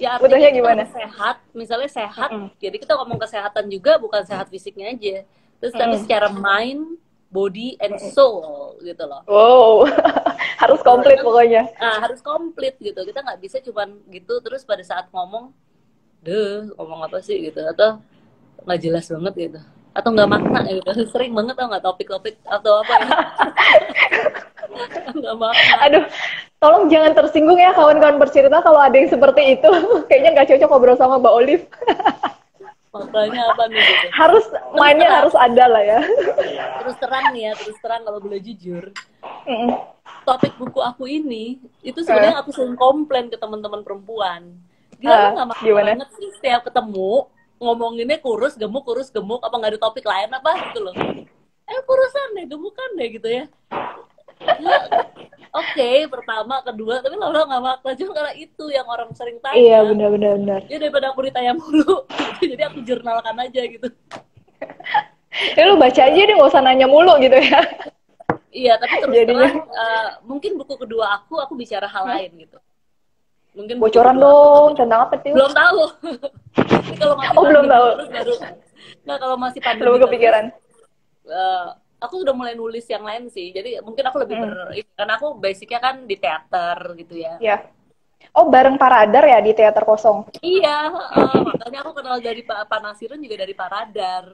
ya 0.02 0.18
artinya 0.18 0.50
gimana 0.50 0.82
sehat 0.90 1.38
misalnya 1.54 1.86
sehat 1.86 2.30
mm. 2.34 2.58
jadi 2.58 2.74
kita 2.74 2.98
ngomong 2.98 3.22
kesehatan 3.22 3.70
juga 3.70 4.02
bukan 4.02 4.26
sehat 4.26 4.50
fisiknya 4.50 4.90
aja 4.90 5.22
terus 5.62 5.70
mm. 5.70 5.78
tapi 5.78 5.94
secara 6.02 6.26
mind 6.26 6.98
body 7.32 7.80
and 7.80 7.96
soul 8.12 8.76
gitu 8.84 9.02
loh. 9.08 9.24
Wow. 9.24 9.88
Harus 10.62 10.78
komplit 10.84 11.18
pokoknya. 11.18 11.66
nah, 11.80 11.98
harus 12.06 12.22
komplit 12.22 12.78
gitu. 12.78 13.02
Kita 13.02 13.18
nggak 13.18 13.40
bisa 13.42 13.58
cuman 13.58 13.98
gitu 14.14 14.38
terus 14.38 14.62
pada 14.62 14.84
saat 14.86 15.10
ngomong 15.10 15.50
deh 16.22 16.70
ngomong 16.78 17.02
apa 17.02 17.18
sih? 17.18 17.50
gitu. 17.50 17.58
Atau 17.66 17.98
nggak 18.62 18.78
jelas 18.78 19.10
banget 19.10 19.34
gitu. 19.50 19.60
Atau 19.90 20.14
nggak 20.14 20.28
makna 20.30 20.60
gitu. 20.70 20.86
Sering 21.12 21.34
banget 21.34 21.58
tau 21.58 21.66
nggak 21.66 21.82
topik-topik 21.82 22.38
atau 22.46 22.72
apa 22.84 22.92
ya? 22.94 23.08
Nggak 25.12 25.36
makna. 25.36 25.74
Aduh 25.84 26.04
tolong 26.62 26.86
jangan 26.86 27.12
tersinggung 27.18 27.58
ya 27.58 27.74
kawan-kawan 27.74 28.22
bercerita 28.22 28.62
kalau 28.62 28.78
ada 28.78 28.94
yang 28.94 29.10
seperti 29.10 29.58
itu. 29.58 29.70
Kayaknya 30.06 30.30
nggak 30.38 30.48
cocok 30.54 30.68
ngobrol 30.70 30.96
sama 30.96 31.18
Mbak 31.18 31.34
Olive. 31.34 31.64
Makanya 32.92 33.40
apa 33.48 33.62
nih? 33.72 33.80
Gitu? 33.80 34.06
Harus 34.12 34.44
mainnya 34.76 35.08
terang. 35.08 35.18
harus 35.24 35.34
ada 35.36 35.64
lah 35.64 35.82
ya. 35.82 36.00
Terus 36.84 36.96
terang 37.00 37.24
nih 37.32 37.42
ya, 37.48 37.52
terus 37.56 37.76
terang 37.80 38.02
kalau 38.04 38.20
boleh 38.20 38.40
jujur. 38.44 38.84
Topik 40.28 40.54
buku 40.60 40.78
aku 40.78 41.08
ini 41.08 41.58
itu 41.80 41.98
sebenarnya 42.04 42.44
aku 42.44 42.52
sering 42.52 42.76
komplain 42.76 43.32
ke 43.32 43.40
teman-teman 43.40 43.80
perempuan. 43.80 44.54
Gila 45.00 45.10
uh, 45.10 45.28
gak 45.34 45.48
makan 45.50 45.64
banget 45.82 46.08
sih 46.14 46.30
setiap 46.38 46.68
ketemu 46.68 47.26
ngomonginnya 47.62 48.18
kurus, 48.18 48.58
gemuk, 48.58 48.82
kurus, 48.82 49.08
gemuk, 49.14 49.38
apa 49.46 49.54
nggak 49.54 49.72
ada 49.78 49.80
topik 49.80 50.02
lain 50.02 50.30
apa 50.34 50.50
gitu 50.70 50.82
loh. 50.82 50.94
Eh 51.62 51.80
kurusan 51.86 52.34
deh, 52.34 52.46
gemukan 52.50 52.90
deh 52.98 53.08
gitu 53.14 53.28
ya. 53.30 53.44
Oke, 55.52 55.78
okay, 55.78 55.96
pertama, 56.08 56.64
kedua, 56.64 57.04
tapi 57.04 57.14
lama 57.14 57.44
nggak 57.44 57.62
makan 57.62 57.92
juga 57.94 58.12
karena 58.18 58.32
itu 58.40 58.64
yang 58.72 58.88
orang 58.88 59.12
sering 59.12 59.36
tanya. 59.44 59.60
Iya, 59.60 59.78
benar 59.84 60.08
benar 60.10 60.30
benar. 60.40 60.60
Ya 60.66 60.80
daripada 60.80 61.12
aku 61.12 61.28
ditanya 61.28 61.52
mulu, 61.54 62.08
jadi 62.52 62.62
aku 62.68 62.78
jurnalkan 62.82 63.36
aja 63.38 63.60
gitu. 63.66 63.88
ya 65.56 65.62
lu 65.66 65.80
baca 65.80 66.02
aja 66.02 66.20
deh, 66.20 66.34
nggak 66.34 66.50
usah 66.50 66.62
nanya 66.62 66.86
mulu 66.90 67.14
gitu 67.22 67.38
ya. 67.38 67.60
Iya, 68.52 68.76
tapi 68.76 68.94
terus 69.00 69.14
Jadinya... 69.16 69.48
terang, 69.48 69.64
uh, 69.72 70.08
mungkin 70.28 70.60
buku 70.60 70.76
kedua 70.76 71.16
aku, 71.16 71.40
aku 71.40 71.56
bicara 71.56 71.88
hal 71.88 72.04
lain 72.04 72.36
gitu. 72.36 72.60
Mungkin 73.56 73.80
bocoran 73.80 74.16
dong 74.20 74.76
tentang 74.76 75.08
apa 75.08 75.16
sih? 75.24 75.32
Belum 75.32 75.52
tahu. 75.52 75.82
kalau 77.00 77.14
masih 77.16 77.36
oh 77.36 77.44
belum 77.48 77.66
tahu. 77.68 77.86
baru. 78.12 78.34
Nah 79.08 79.16
kalau 79.20 79.36
masih 79.40 79.60
pandemi. 79.60 79.84
Belum 79.88 79.96
kepikiran. 80.04 80.44
uh, 81.32 81.66
aku 82.00 82.24
udah 82.24 82.34
mulai 82.36 82.52
nulis 82.56 82.84
yang 82.88 83.04
lain 83.04 83.28
sih. 83.28 83.52
Jadi 83.52 83.80
mungkin 83.84 84.04
aku 84.08 84.24
lebih 84.24 84.36
hmm. 84.36 84.44
ber, 84.44 84.52
karena 84.96 85.12
aku 85.16 85.28
basicnya 85.36 85.80
kan 85.80 86.04
di 86.04 86.16
teater 86.16 86.78
gitu 86.96 87.14
ya. 87.20 87.36
Iya. 87.40 87.56
Oh 88.32 88.48
bareng 88.48 88.80
Paradar 88.80 89.28
ya 89.28 89.38
di 89.44 89.52
teater 89.52 89.84
kosong? 89.84 90.24
Iya, 90.40 90.88
uh, 90.88 91.36
makanya 91.44 91.84
aku 91.84 91.92
kenal 92.00 92.16
dari 92.16 92.40
Pak 92.40 92.64
Panasiran 92.64 93.20
juga 93.20 93.36
dari 93.44 93.52
Paradar. 93.52 94.24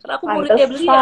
Karena 0.00 0.14
aku 0.16 0.24
muridnya 0.30 0.66
beliau. 0.70 0.94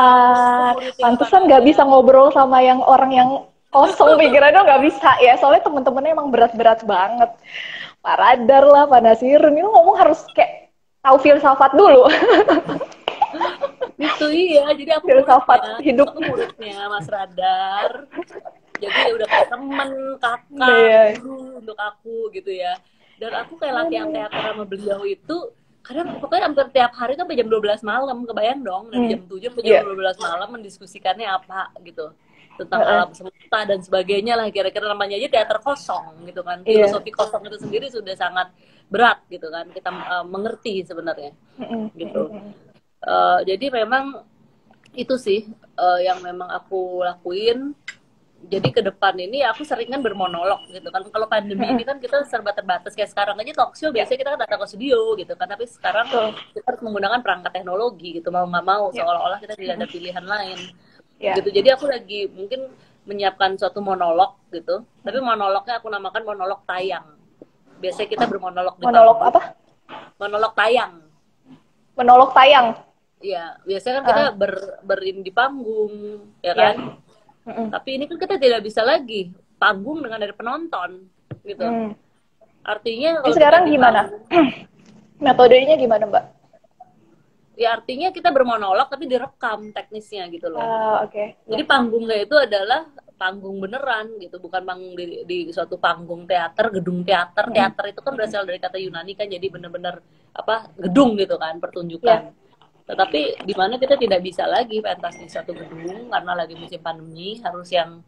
Pantesan. 0.97 1.45
nggak 1.45 1.63
bisa 1.69 1.83
ngobrol 1.85 2.33
sama 2.33 2.65
yang 2.65 2.81
orang 2.81 3.13
yang 3.13 3.31
kosong 3.69 4.17
pikirannya 4.17 4.65
nggak 4.65 4.83
bisa 4.83 5.11
ya. 5.21 5.37
Soalnya 5.37 5.69
temen-temennya 5.69 6.17
emang 6.17 6.33
berat-berat 6.33 6.81
banget. 6.89 7.31
Pak 8.01 8.17
Radar 8.17 8.65
lah 8.65 8.85
Pak 8.89 9.01
Nasirun 9.05 9.53
ini 9.53 9.69
ngomong 9.69 10.01
harus 10.01 10.25
kayak 10.33 10.73
tahu 11.05 11.21
filsafat 11.21 11.77
dulu. 11.77 12.09
Itu 13.99 14.27
iya 14.33 14.73
jadi 14.73 14.99
aku 14.99 15.05
filsafat 15.05 15.61
muridnya, 15.61 15.85
hidup. 15.85 16.07
Aku 16.17 16.21
muridnya 16.25 16.81
Mas 16.89 17.07
Radar 17.13 18.09
jadi 18.79 19.11
udah 19.15 19.27
kayak 19.27 19.49
temen 19.51 19.91
kakak 20.23 20.79
yeah. 20.87 21.07
guru 21.19 21.59
untuk 21.59 21.79
aku 21.79 22.31
gitu 22.35 22.51
ya. 22.55 22.79
Dan 23.19 23.35
aku 23.35 23.59
kayak 23.59 23.75
latihan 23.87 24.09
teater 24.15 24.41
sama 24.41 24.63
beliau 24.63 25.03
itu 25.03 25.37
kadang 25.83 26.21
pokoknya 26.21 26.53
hampir 26.53 26.67
tiap 26.71 26.93
hari 26.95 27.17
tuh 27.17 27.25
sampai 27.25 27.39
jam 27.41 27.49
12 27.51 27.83
malam 27.83 28.19
kebayang 28.23 28.61
dong? 28.63 28.85
Dari 28.95 29.05
hmm. 29.05 29.13
jam 29.13 29.21
7 29.27 29.51
sampai 29.51 29.63
jam 29.67 29.75
yeah. 29.83 30.15
12 30.15 30.27
malam 30.27 30.49
mendiskusikannya 30.55 31.29
apa 31.29 31.61
gitu. 31.83 32.07
Tentang 32.59 32.81
uh, 32.83 32.91
alam 32.91 33.11
semesta 33.15 33.59
dan 33.67 33.79
sebagainya 33.83 34.35
lah 34.35 34.51
kira-kira 34.51 34.87
namanya 34.91 35.15
aja 35.19 35.29
teater 35.31 35.59
kosong 35.63 36.27
gitu 36.27 36.41
kan. 36.47 36.63
Yeah. 36.63 36.87
filosofi 36.87 37.11
kosong 37.11 37.43
itu 37.51 37.57
sendiri 37.59 37.87
sudah 37.91 38.15
sangat 38.15 38.55
berat 38.87 39.19
gitu 39.27 39.51
kan. 39.51 39.67
Kita 39.75 39.91
uh, 39.91 40.25
mengerti 40.27 40.87
sebenarnya 40.87 41.35
gitu. 41.99 42.31
Uh, 42.99 43.41
jadi 43.47 43.71
memang 43.71 44.27
itu 44.99 45.15
sih 45.15 45.47
uh, 45.79 46.01
yang 46.03 46.19
memang 46.19 46.51
aku 46.51 47.07
lakuin 47.07 47.75
jadi 48.39 48.69
ke 48.71 48.81
depan 48.87 49.19
ini 49.19 49.43
aku 49.43 49.67
sering 49.67 49.91
kan 49.91 49.99
bermonolog 49.99 50.71
gitu 50.71 50.87
kan. 50.95 51.03
Kalau 51.11 51.27
pandemi 51.27 51.67
ini 51.67 51.83
kan 51.83 51.99
kita 51.99 52.23
serba 52.23 52.55
terbatas. 52.55 52.95
Kayak 52.95 53.11
sekarang 53.11 53.35
aja 53.35 53.51
talk 53.51 53.75
show 53.75 53.91
biasanya 53.91 54.19
kita 54.23 54.31
kan 54.31 54.41
datang 54.47 54.61
ke 54.63 54.67
studio 54.71 55.19
gitu 55.19 55.35
kan. 55.35 55.51
Tapi 55.51 55.67
sekarang 55.67 56.07
kita 56.55 56.63
harus 56.63 56.83
menggunakan 56.87 57.19
perangkat 57.19 57.51
teknologi 57.51 58.23
gitu. 58.23 58.31
Mau 58.31 58.47
nggak 58.47 58.63
mau 58.63 58.95
yeah. 58.95 59.03
seolah-olah 59.03 59.39
kita 59.43 59.55
tidak 59.59 59.75
ada 59.83 59.87
pilihan 59.91 60.25
lain. 60.25 60.59
Yeah. 61.19 61.35
gitu. 61.43 61.51
Jadi 61.51 61.69
aku 61.75 61.85
lagi 61.91 62.21
mungkin 62.31 62.71
menyiapkan 63.11 63.59
suatu 63.59 63.83
monolog 63.83 64.39
gitu. 64.55 64.87
Tapi 65.03 65.19
monolognya 65.19 65.83
aku 65.83 65.91
namakan 65.91 66.23
monolog 66.23 66.63
tayang. 66.63 67.19
Biasanya 67.83 68.09
kita 68.09 68.25
bermonolog 68.31 68.79
di 68.79 68.87
monolog 68.87 69.19
apa? 69.19 69.59
Monolog 70.23 70.53
tayang. 70.55 70.93
Monolog 71.99 72.31
tayang? 72.31 72.87
Iya, 73.19 73.59
biasanya 73.67 73.95
kan 73.99 74.05
kita 74.07 74.23
uh. 74.23 74.35
ber 74.39 74.53
berin 74.87 75.27
di 75.27 75.35
panggung, 75.35 76.23
ya 76.39 76.55
kan? 76.55 76.77
Yeah. 76.79 77.08
Mm 77.49 77.73
Tapi 77.73 77.89
ini 77.97 78.05
kan 78.05 78.21
kita 78.21 78.37
tidak 78.37 78.61
bisa 78.61 78.85
lagi 78.85 79.33
panggung 79.57 80.05
dengan 80.05 80.21
dari 80.21 80.37
penonton, 80.37 81.09
gitu. 81.49 81.65
Mm. 81.65 81.97
Artinya 82.61 83.25
kalau 83.25 83.35
sekarang 83.35 83.63
gimana? 83.73 84.01
Panggung, 84.29 85.21
Metodenya 85.25 85.75
gimana, 85.81 86.05
Mbak? 86.05 86.25
ya 87.59 87.75
artinya 87.75 88.15
kita 88.15 88.31
bermonolog 88.31 88.87
tapi 88.87 89.11
direkam 89.11 89.75
teknisnya 89.75 90.31
gitu 90.31 90.47
loh. 90.47 90.63
Uh, 90.63 91.03
Oke. 91.03 91.11
Okay. 91.11 91.27
Jadi 91.51 91.63
panggungnya 91.67 92.23
itu 92.23 92.39
adalah 92.39 92.87
panggung 93.19 93.59
beneran 93.59 94.15
gitu, 94.23 94.39
bukan 94.39 94.63
panggung 94.63 94.95
di, 94.95 95.27
di 95.27 95.39
suatu 95.51 95.75
panggung 95.75 96.23
teater, 96.23 96.71
gedung 96.71 97.03
teater. 97.03 97.51
Hmm. 97.51 97.55
Teater 97.59 97.85
itu 97.91 98.01
kan 98.01 98.15
berasal 98.15 98.47
dari 98.47 98.63
kata 98.63 98.79
Yunani 98.79 99.19
kan 99.19 99.27
jadi 99.27 99.43
bener-bener 99.51 99.99
apa 100.31 100.71
gedung 100.79 101.19
gitu 101.19 101.35
kan 101.35 101.59
pertunjukan. 101.59 102.31
Yeah. 102.31 102.47
Tetapi 102.89 103.45
di 103.45 103.55
mana 103.55 103.77
kita 103.77 104.01
tidak 104.01 104.25
bisa 104.25 104.49
lagi 104.49 104.81
pentas 104.81 105.21
di 105.21 105.29
satu 105.29 105.53
gedung 105.53 106.09
karena 106.09 106.33
lagi 106.33 106.57
musim 106.57 106.81
pandemi 106.81 107.37
harus 107.45 107.69
yang 107.69 108.01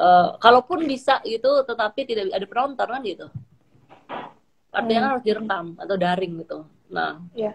uh, 0.00 0.34
kalaupun 0.40 0.88
bisa 0.88 1.20
gitu 1.28 1.60
tetapi 1.68 2.08
tidak 2.08 2.32
ada 2.32 2.46
penonton 2.48 2.88
kan 2.88 3.02
gitu. 3.04 3.26
Artinya 4.72 5.00
hmm. 5.04 5.08
harus 5.12 5.22
direkam 5.22 5.66
atau 5.76 5.96
daring 6.00 6.32
gitu. 6.40 6.64
Nah, 6.88 7.20
yeah 7.36 7.52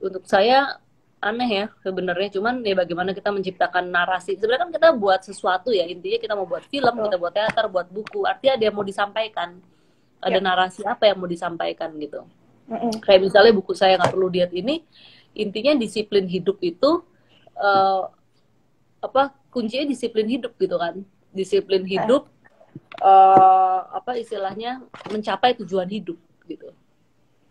untuk 0.00 0.24
saya 0.24 0.80
aneh 1.20 1.50
ya 1.52 1.66
sebenarnya 1.84 2.32
cuman 2.40 2.64
ya 2.64 2.72
bagaimana 2.72 3.12
kita 3.12 3.28
menciptakan 3.28 3.92
narasi 3.92 4.40
sebenarnya 4.40 4.64
kan 4.64 4.72
kita 4.72 4.88
buat 4.96 5.20
sesuatu 5.20 5.68
ya 5.68 5.84
intinya 5.84 6.16
kita 6.16 6.32
mau 6.32 6.48
buat 6.48 6.64
film 6.64 6.94
kita 6.96 7.16
buat 7.20 7.32
teater 7.36 7.68
buat 7.68 7.92
buku 7.92 8.24
artinya 8.24 8.56
ada 8.56 8.64
yang 8.64 8.76
mau 8.80 8.86
disampaikan 8.88 9.60
ada 10.24 10.32
ya. 10.32 10.40
narasi 10.40 10.80
apa 10.88 11.12
yang 11.12 11.20
mau 11.20 11.28
disampaikan 11.28 11.92
gitu 12.00 12.24
mm 12.72 13.04
kayak 13.04 13.20
misalnya 13.28 13.52
buku 13.52 13.76
saya 13.76 14.00
nggak 14.00 14.12
perlu 14.16 14.32
diet 14.32 14.52
ini 14.56 14.80
intinya 15.34 15.76
disiplin 15.78 16.26
hidup 16.26 16.58
itu 16.60 17.04
uh, 17.56 18.10
apa 19.00 19.32
kuncinya 19.48 19.86
disiplin 19.88 20.26
hidup 20.28 20.54
gitu 20.58 20.76
kan 20.76 21.02
disiplin 21.30 21.86
hidup 21.86 22.26
uh, 23.00 23.86
apa 23.94 24.18
istilahnya 24.18 24.82
mencapai 25.08 25.54
tujuan 25.58 25.88
hidup 25.88 26.18
gitu 26.50 26.74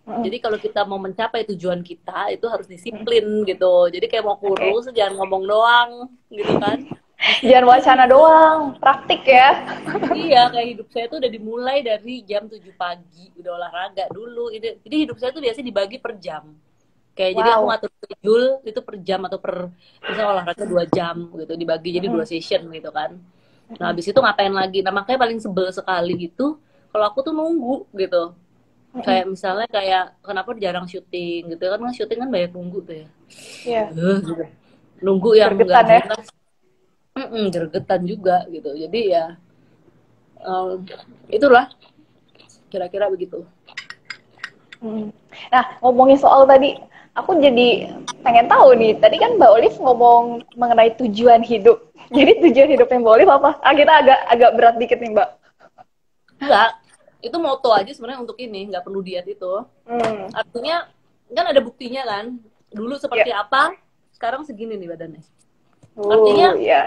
jadi 0.09 0.37
kalau 0.41 0.57
kita 0.57 0.81
mau 0.89 0.97
mencapai 0.97 1.45
tujuan 1.53 1.85
kita 1.85 2.33
itu 2.33 2.45
harus 2.49 2.65
disiplin 2.65 3.45
gitu. 3.45 3.73
Jadi 3.93 4.05
kayak 4.09 4.25
mau 4.25 4.41
kurus 4.41 4.89
okay. 4.89 4.97
jangan 4.97 5.21
ngomong 5.21 5.43
doang 5.45 5.89
gitu 6.33 6.53
kan. 6.57 6.89
Jangan 7.43 7.65
wacana 7.67 8.03
doang, 8.07 8.59
praktik 8.79 9.27
ya. 9.27 9.59
iya, 10.15 10.47
kayak 10.49 10.67
hidup 10.71 10.87
saya 10.89 11.05
tuh 11.11 11.19
udah 11.19 11.31
dimulai 11.31 11.83
dari 11.83 12.23
jam 12.23 12.47
7 12.47 12.57
pagi, 12.79 13.29
udah 13.37 13.51
olahraga 13.59 14.07
dulu. 14.09 14.49
Jadi 14.55 14.95
hidup 15.05 15.19
saya 15.19 15.35
tuh 15.35 15.43
biasanya 15.43 15.67
dibagi 15.67 15.99
per 15.99 16.15
jam. 16.17 16.57
Kayak 17.19 17.31
wow. 17.35 17.39
jadi 17.43 17.49
aku 17.51 17.63
ngatur 17.67 17.89
schedule 17.99 18.47
itu 18.63 18.79
per 18.79 18.95
jam 19.03 19.19
atau 19.27 19.39
per 19.43 19.55
misalnya 19.99 20.29
olahraga 20.39 20.63
dua 20.63 20.83
jam 20.87 21.15
gitu, 21.35 21.53
dibagi 21.59 21.89
jadi 21.99 22.07
dua 22.07 22.23
session 22.23 22.63
gitu 22.71 22.95
kan. 22.95 23.19
Nah, 23.75 23.91
habis 23.91 24.07
itu 24.07 24.15
ngapain 24.15 24.55
lagi? 24.55 24.79
Nah, 24.79 24.95
makanya 24.95 25.27
paling 25.27 25.43
sebel 25.43 25.67
sekali 25.75 26.31
itu 26.31 26.55
kalau 26.95 27.05
aku 27.11 27.19
tuh 27.19 27.35
nunggu 27.35 27.91
gitu. 27.91 28.31
Kayak 29.03 29.35
misalnya 29.35 29.67
kayak 29.67 30.15
kenapa 30.23 30.55
jarang 30.55 30.87
syuting 30.87 31.59
gitu 31.59 31.63
kan? 31.67 31.77
Kan 31.83 31.91
syuting 31.91 32.19
kan 32.23 32.29
banyak 32.31 32.51
nunggu 32.55 32.79
tuh 32.87 32.95
ya. 33.03 33.07
Yeah. 33.67 33.87
uh, 33.91 34.17
gitu. 34.23 34.33
nunggu 35.03 35.29
yang 35.35 35.59
gergetan 35.59 35.85
ya. 35.91 36.03
mm 37.19 37.27
-mm, 37.27 37.45
gergetan 37.51 38.01
juga 38.07 38.47
gitu. 38.47 38.71
Jadi 38.79 39.01
ya 39.11 39.35
um, 40.39 40.87
itulah 41.27 41.67
kira-kira 42.71 43.11
begitu. 43.11 43.43
Nah 45.51 45.65
ngomongin 45.83 46.17
soal 46.17 46.47
tadi 46.47 46.79
aku 47.17 47.39
jadi 47.41 47.93
pengen 48.21 48.47
tahu 48.51 48.75
nih 48.77 48.97
tadi 48.97 49.15
kan 49.17 49.37
Mbak 49.37 49.51
Olive 49.55 49.77
ngomong 49.79 50.23
mengenai 50.57 50.93
tujuan 50.99 51.41
hidup. 51.45 51.89
Jadi 52.17 52.41
tujuan 52.41 52.73
hidupnya 52.73 52.99
Mbak 53.05 53.15
Olive 53.21 53.33
apa? 53.33 53.51
Ah 53.61 53.73
kita 53.77 53.93
agak 54.01 54.19
agak 54.33 54.51
berat 54.57 54.75
dikit 54.81 54.97
nih 54.97 55.11
Mbak. 55.13 55.29
Enggak 56.41 56.69
itu 57.19 57.37
moto 57.37 57.69
aja 57.75 57.91
sebenarnya 57.91 58.23
untuk 58.23 58.39
ini 58.39 58.71
nggak 58.71 58.83
perlu 58.83 59.03
diet 59.03 59.27
itu. 59.27 59.53
Hmm. 59.85 60.31
artinya 60.31 60.87
kan 61.29 61.45
ada 61.45 61.61
buktinya 61.61 62.01
kan? 62.07 62.39
Dulu 62.73 62.97
seperti 62.97 63.29
yeah. 63.29 63.45
apa 63.45 63.77
sekarang 64.13 64.43
segini 64.43 64.75
nih 64.75 64.89
badannya 64.91 65.23
uh, 65.99 66.13
artinya 66.15 66.49
ya 66.55 66.81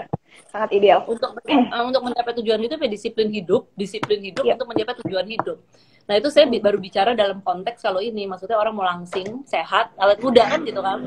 sangat 0.53 0.69
ideal. 0.73 1.01
untuk 1.05 1.33
uh, 1.73 1.83
untuk 1.85 2.01
mencapai 2.05 2.33
tujuan 2.41 2.61
hidup 2.61 2.77
ya 2.81 2.89
disiplin 2.89 3.29
hidup 3.33 3.69
disiplin 3.73 4.21
hidup 4.21 4.45
yeah. 4.45 4.53
untuk 4.57 4.69
mencapai 4.69 4.93
tujuan 5.05 5.25
hidup. 5.25 5.57
Nah 6.03 6.19
itu 6.19 6.29
saya 6.29 6.45
baru 6.49 6.77
bicara 6.77 7.15
dalam 7.15 7.39
konteks 7.41 7.81
kalau 7.81 8.03
ini. 8.03 8.27
Maksudnya 8.27 8.59
orang 8.59 8.75
mau 8.75 8.85
langsing 8.85 9.47
sehat 9.47 9.95
awet 9.95 10.19
muda 10.19 10.43
kan 10.45 10.61
gitu 10.67 10.81
kan? 10.83 10.99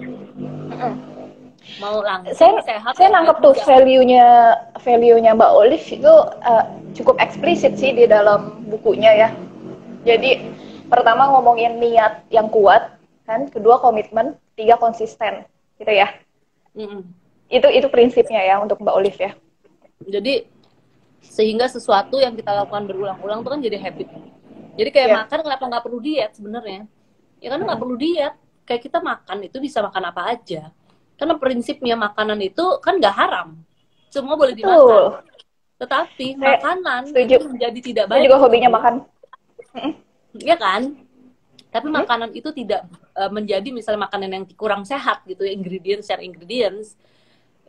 Mau 1.83 1.99
langsung 2.01 2.39
saya, 2.39 2.63
sehat 2.63 2.95
saya 2.95 3.11
nangkep 3.11 3.43
tuh 3.43 3.55
value-nya 3.67 4.55
value-nya 4.81 5.35
Mbak 5.35 5.53
Olive 5.53 5.87
itu 5.87 6.15
uh, 6.47 6.65
cukup 6.95 7.19
eksplisit 7.21 7.77
sih 7.77 7.93
di 7.93 8.09
dalam 8.09 8.65
bukunya 8.71 9.13
ya. 9.13 9.29
Jadi 10.07 10.49
pertama 10.87 11.29
ngomongin 11.37 11.77
niat 11.77 12.25
yang 12.33 12.49
kuat 12.49 12.97
kan? 13.29 13.51
Kedua 13.53 13.83
komitmen 13.83 14.39
tiga 14.57 14.81
konsisten 14.81 15.45
gitu 15.77 15.93
ya. 15.93 16.09
Mm 16.73 16.89
-mm. 16.89 17.26
Itu 17.47 17.69
itu 17.71 17.87
prinsipnya 17.87 18.43
ya 18.43 18.57
untuk 18.59 18.83
Mbak 18.83 18.95
Olive 18.95 19.19
ya. 19.19 19.33
Jadi 20.07 20.35
sehingga 21.23 21.67
sesuatu 21.67 22.19
yang 22.19 22.35
kita 22.35 22.55
lakukan 22.55 22.87
berulang-ulang 22.87 23.43
itu 23.43 23.51
kan 23.51 23.61
jadi 23.63 23.79
habit. 23.83 24.09
Jadi 24.77 24.91
kayak 24.93 25.09
yeah. 25.09 25.19
makan 25.25 25.39
kenapa 25.47 25.65
nggak 25.67 25.85
perlu 25.85 25.99
diet 26.03 26.33
sebenarnya? 26.37 26.83
Ya 27.41 27.49
kan 27.55 27.61
nggak 27.63 27.77
hmm. 27.79 27.83
perlu 27.87 27.97
diet. 27.97 28.35
Kayak 28.67 28.83
kita 28.83 28.99
makan 28.99 29.39
itu 29.47 29.57
bisa 29.63 29.79
makan 29.79 30.03
apa 30.11 30.23
aja. 30.35 30.75
Karena 31.17 31.35
prinsipnya 31.39 31.95
makanan 31.95 32.39
itu 32.43 32.83
kan 32.83 32.99
nggak 32.99 33.15
haram. 33.15 33.49
Semua 34.11 34.35
boleh 34.35 34.59
dimakan. 34.59 35.23
Tetapi 35.77 36.27
Saya 36.35 36.57
makanan 36.57 37.03
setuju. 37.13 37.37
itu 37.37 37.47
menjadi 37.47 37.79
tidak 37.85 38.05
baik. 38.11 38.19
Saya 38.19 38.27
juga 38.27 38.39
hobinya 38.43 38.71
makan. 38.75 38.95
Iya 40.37 40.57
kan? 40.57 40.83
Tapi 41.71 41.89
hmm? 41.93 41.97
makanan 42.01 42.31
itu 42.33 42.49
tidak 42.57 42.89
uh, 43.17 43.29
menjadi 43.29 43.69
misalnya 43.69 44.09
makanan 44.09 44.31
yang 44.33 44.45
kurang 44.57 44.83
sehat 44.89 45.25
gitu 45.29 45.45
ya 45.45 45.53
ingredients 45.53 46.09
share 46.09 46.25
ingredients 46.25 46.97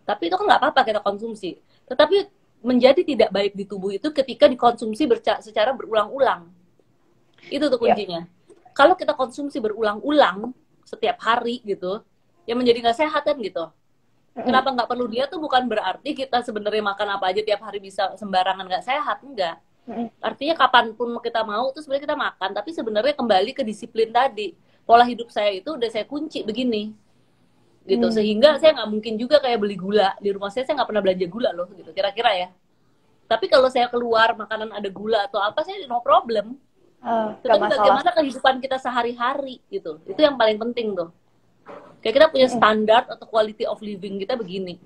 tapi 0.07 0.31
itu 0.31 0.39
kan 0.39 0.47
nggak 0.47 0.61
apa-apa 0.63 0.81
kita 0.87 1.03
konsumsi. 1.03 1.59
Tetapi 1.83 2.31
menjadi 2.63 3.03
tidak 3.03 3.29
baik 3.35 3.53
di 3.59 3.67
tubuh 3.67 3.91
itu 3.91 4.07
ketika 4.15 4.47
dikonsumsi 4.47 5.03
secara 5.43 5.75
berulang-ulang. 5.75 6.47
Itu 7.51 7.67
tuh 7.67 7.75
iya. 7.83 7.91
kuncinya. 7.91 8.21
Yeah. 8.23 8.35
kalau 8.71 8.93
kita 8.93 9.17
konsumsi 9.17 9.57
berulang-ulang 9.57 10.53
setiap 10.85 11.17
hari 11.17 11.65
gitu 11.65 12.05
ya 12.45 12.53
menjadi 12.53 12.79
nggak 12.87 12.97
sehat 13.03 13.27
kan 13.27 13.35
gitu. 13.41 13.67
Kenapa 14.37 14.69
nggak 14.69 14.85
perlu 14.85 15.09
dia 15.09 15.25
tuh 15.25 15.41
bukan 15.41 15.65
berarti 15.65 16.13
kita 16.13 16.45
sebenarnya 16.45 16.85
makan 16.85 17.17
apa 17.17 17.33
aja 17.33 17.41
tiap 17.41 17.57
hari 17.65 17.81
bisa 17.81 18.13
sembarangan 18.15 18.69
nggak 18.69 18.85
sehat? 18.85 19.17
Enggak 19.25 19.57
artinya 20.19 20.55
kapan 20.59 20.91
pun 20.91 21.15
kita 21.23 21.47
mau 21.47 21.71
tuh 21.71 21.79
sebenarnya 21.79 22.11
kita 22.11 22.17
makan 22.19 22.49
tapi 22.51 22.69
sebenarnya 22.75 23.13
kembali 23.15 23.51
ke 23.55 23.63
disiplin 23.63 24.11
tadi. 24.11 24.53
Pola 24.87 25.03
hidup 25.03 25.27
saya 25.27 25.51
itu 25.51 25.75
udah 25.75 25.89
saya 25.91 26.07
kunci 26.07 26.47
begini 26.47 26.95
gitu 27.87 28.07
hmm. 28.11 28.15
sehingga 28.15 28.49
saya 28.59 28.75
nggak 28.75 28.89
mungkin 28.91 29.13
juga 29.15 29.39
kayak 29.39 29.63
beli 29.63 29.79
gula 29.79 30.11
di 30.19 30.29
rumah 30.35 30.51
saya 30.51 30.67
saya 30.67 30.83
nggak 30.83 30.89
pernah 30.91 31.03
belanja 31.03 31.27
gula 31.31 31.49
loh 31.55 31.71
gitu 31.71 31.89
kira-kira 31.95 32.31
ya 32.35 32.47
tapi 33.27 33.47
kalau 33.47 33.71
saya 33.71 33.87
keluar 33.87 34.35
makanan 34.35 34.75
ada 34.75 34.89
gula 34.91 35.23
atau 35.25 35.39
apa 35.39 35.63
saya 35.63 35.81
no 35.87 36.03
problem 36.03 36.59
Uh, 36.97 37.37
Tetapi 37.45 37.77
bagaimana 37.77 38.09
kehidupan 38.09 38.55
kita 38.57 38.81
sehari-hari 38.81 39.61
gitu, 39.69 40.01
itu 40.09 40.17
yang 40.17 40.33
paling 40.33 40.57
penting 40.57 40.97
tuh. 40.97 41.13
Kayak 42.01 42.13
kita 42.17 42.27
punya 42.33 42.47
hmm. 42.49 42.57
standar 42.57 43.01
atau 43.05 43.25
quality 43.29 43.69
of 43.69 43.77
living 43.85 44.17
kita 44.17 44.33
begini, 44.33 44.81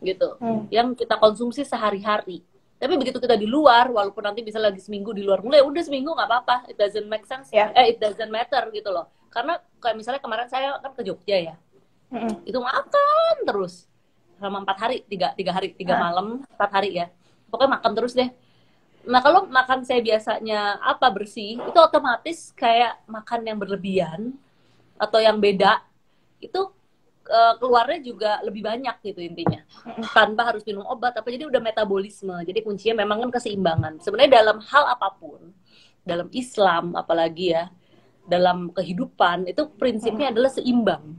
gitu, 0.00 0.40
hmm. 0.40 0.72
yang 0.72 0.96
kita 0.96 1.20
konsumsi 1.20 1.60
sehari-hari. 1.60 2.40
Tapi 2.80 2.96
begitu 2.96 3.20
kita 3.20 3.36
di 3.36 3.44
luar, 3.44 3.92
walaupun 3.92 4.24
nanti 4.24 4.40
bisa 4.40 4.56
lagi 4.56 4.80
seminggu 4.80 5.12
di 5.12 5.20
luar 5.20 5.44
mulai, 5.44 5.60
udah 5.60 5.82
seminggu 5.84 6.16
nggak 6.16 6.28
apa-apa, 6.28 6.56
it 6.72 6.76
doesn't 6.80 7.08
make 7.12 7.28
sense, 7.28 7.52
yeah. 7.52 7.68
eh 7.76 7.92
it 7.92 8.00
doesn't 8.00 8.32
matter 8.32 8.64
gitu 8.72 8.88
loh. 8.88 9.12
Karena 9.28 9.60
kayak 9.84 9.96
misalnya 10.00 10.20
kemarin 10.24 10.48
saya 10.48 10.80
kan 10.80 10.96
ke 10.96 11.04
Jogja 11.04 11.36
ya, 11.38 11.54
hmm. 12.10 12.44
itu 12.48 12.58
makan 12.58 13.36
terus. 13.46 13.86
Selama 14.36 14.66
empat 14.66 14.78
hari, 14.82 14.96
tiga 15.06 15.32
tiga 15.38 15.54
hari, 15.54 15.72
tiga 15.72 15.94
malam, 15.96 16.42
empat 16.44 16.70
hari 16.74 16.98
ya, 16.98 17.06
pokoknya 17.48 17.80
makan 17.80 17.92
terus 17.94 18.12
deh. 18.18 18.30
Nah 19.04 19.20
kalau 19.20 19.46
makan 19.46 19.84
saya 19.84 20.00
biasanya 20.00 20.80
apa 20.80 21.06
bersih, 21.12 21.60
itu 21.60 21.78
otomatis 21.78 22.50
kayak 22.56 23.04
makan 23.04 23.40
yang 23.44 23.58
berlebihan 23.60 24.32
atau 24.96 25.20
yang 25.20 25.36
beda 25.36 25.84
itu 26.40 26.72
uh, 27.28 27.54
keluarnya 27.60 28.00
juga 28.00 28.40
lebih 28.42 28.64
banyak 28.64 28.96
gitu 29.04 29.20
intinya. 29.20 29.60
Tanpa 30.16 30.52
harus 30.52 30.64
minum 30.64 30.84
obat 30.88 31.16
apa. 31.16 31.28
Jadi 31.28 31.48
udah 31.48 31.60
metabolisme. 31.60 32.36
Jadi 32.44 32.60
kuncinya 32.64 33.04
memang 33.04 33.28
kan 33.28 33.40
keseimbangan. 33.40 34.00
Sebenarnya 34.00 34.40
dalam 34.40 34.58
hal 34.60 34.84
apa 34.96 35.08
pun 35.16 35.52
dalam 36.04 36.28
Islam 36.36 36.92
apalagi 36.96 37.56
ya 37.56 37.72
dalam 38.24 38.72
kehidupan 38.72 39.48
itu 39.48 39.68
prinsipnya 39.76 40.32
adalah 40.32 40.52
seimbang 40.52 41.16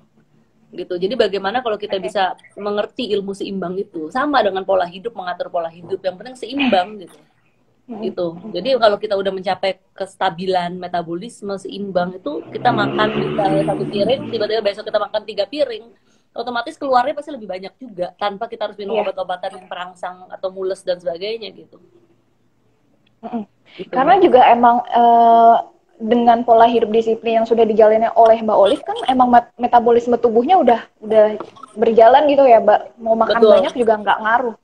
gitu 0.75 0.99
jadi 0.99 1.15
bagaimana 1.15 1.63
kalau 1.63 1.79
kita 1.79 1.97
bisa 1.97 2.35
mengerti 2.59 3.09
ilmu 3.15 3.31
seimbang 3.31 3.79
itu 3.79 4.11
sama 4.11 4.43
dengan 4.43 4.67
pola 4.67 4.85
hidup 4.85 5.15
mengatur 5.15 5.47
pola 5.47 5.71
hidup 5.71 6.03
yang 6.03 6.19
penting 6.19 6.35
seimbang 6.35 6.99
gitu 7.01 7.17
gitu. 7.85 8.33
Jadi 8.49 8.81
kalau 8.81 8.97
kita 8.97 9.13
udah 9.13 9.29
mencapai 9.29 9.77
kestabilan 9.93 10.73
metabolisme 10.73 11.53
seimbang 11.61 12.17
itu 12.17 12.41
kita 12.49 12.73
makan 12.73 13.09
misalnya 13.13 13.61
satu 13.69 13.85
piring, 13.85 14.21
tiba-tiba 14.33 14.61
besok 14.65 14.89
kita 14.89 14.97
makan 14.97 15.21
tiga 15.21 15.45
piring, 15.45 15.85
otomatis 16.33 16.75
keluarnya 16.81 17.13
pasti 17.13 17.29
lebih 17.29 17.45
banyak 17.45 17.73
juga 17.77 18.09
tanpa 18.17 18.49
kita 18.49 18.67
harus 18.69 18.77
minum 18.81 18.97
yeah. 18.97 19.05
obat-obatan 19.05 19.61
yang 19.61 19.67
perangsang 19.69 20.25
atau 20.33 20.49
mules 20.49 20.81
dan 20.81 20.97
sebagainya 20.97 21.53
gitu. 21.53 21.77
gitu. 23.21 23.87
Karena 23.93 24.17
juga 24.17 24.41
emang 24.49 24.81
uh, 24.89 25.57
dengan 25.95 26.43
pola 26.43 26.67
hidup 26.67 26.91
disiplin 26.91 27.39
yang 27.41 27.47
sudah 27.47 27.63
dijalani 27.63 28.11
oleh 28.19 28.43
Mbak 28.43 28.57
Olive 28.59 28.83
kan 28.83 28.97
emang 29.07 29.31
metabolisme 29.55 30.19
tubuhnya 30.19 30.59
udah 30.59 30.79
udah 30.99 31.39
berjalan 31.79 32.27
gitu 32.27 32.43
ya, 32.43 32.59
Mbak. 32.59 32.99
Mau 32.99 33.15
makan 33.15 33.39
Betul. 33.39 33.51
banyak 33.55 33.73
juga 33.79 33.93
nggak 34.03 34.19
ngaruh. 34.19 34.55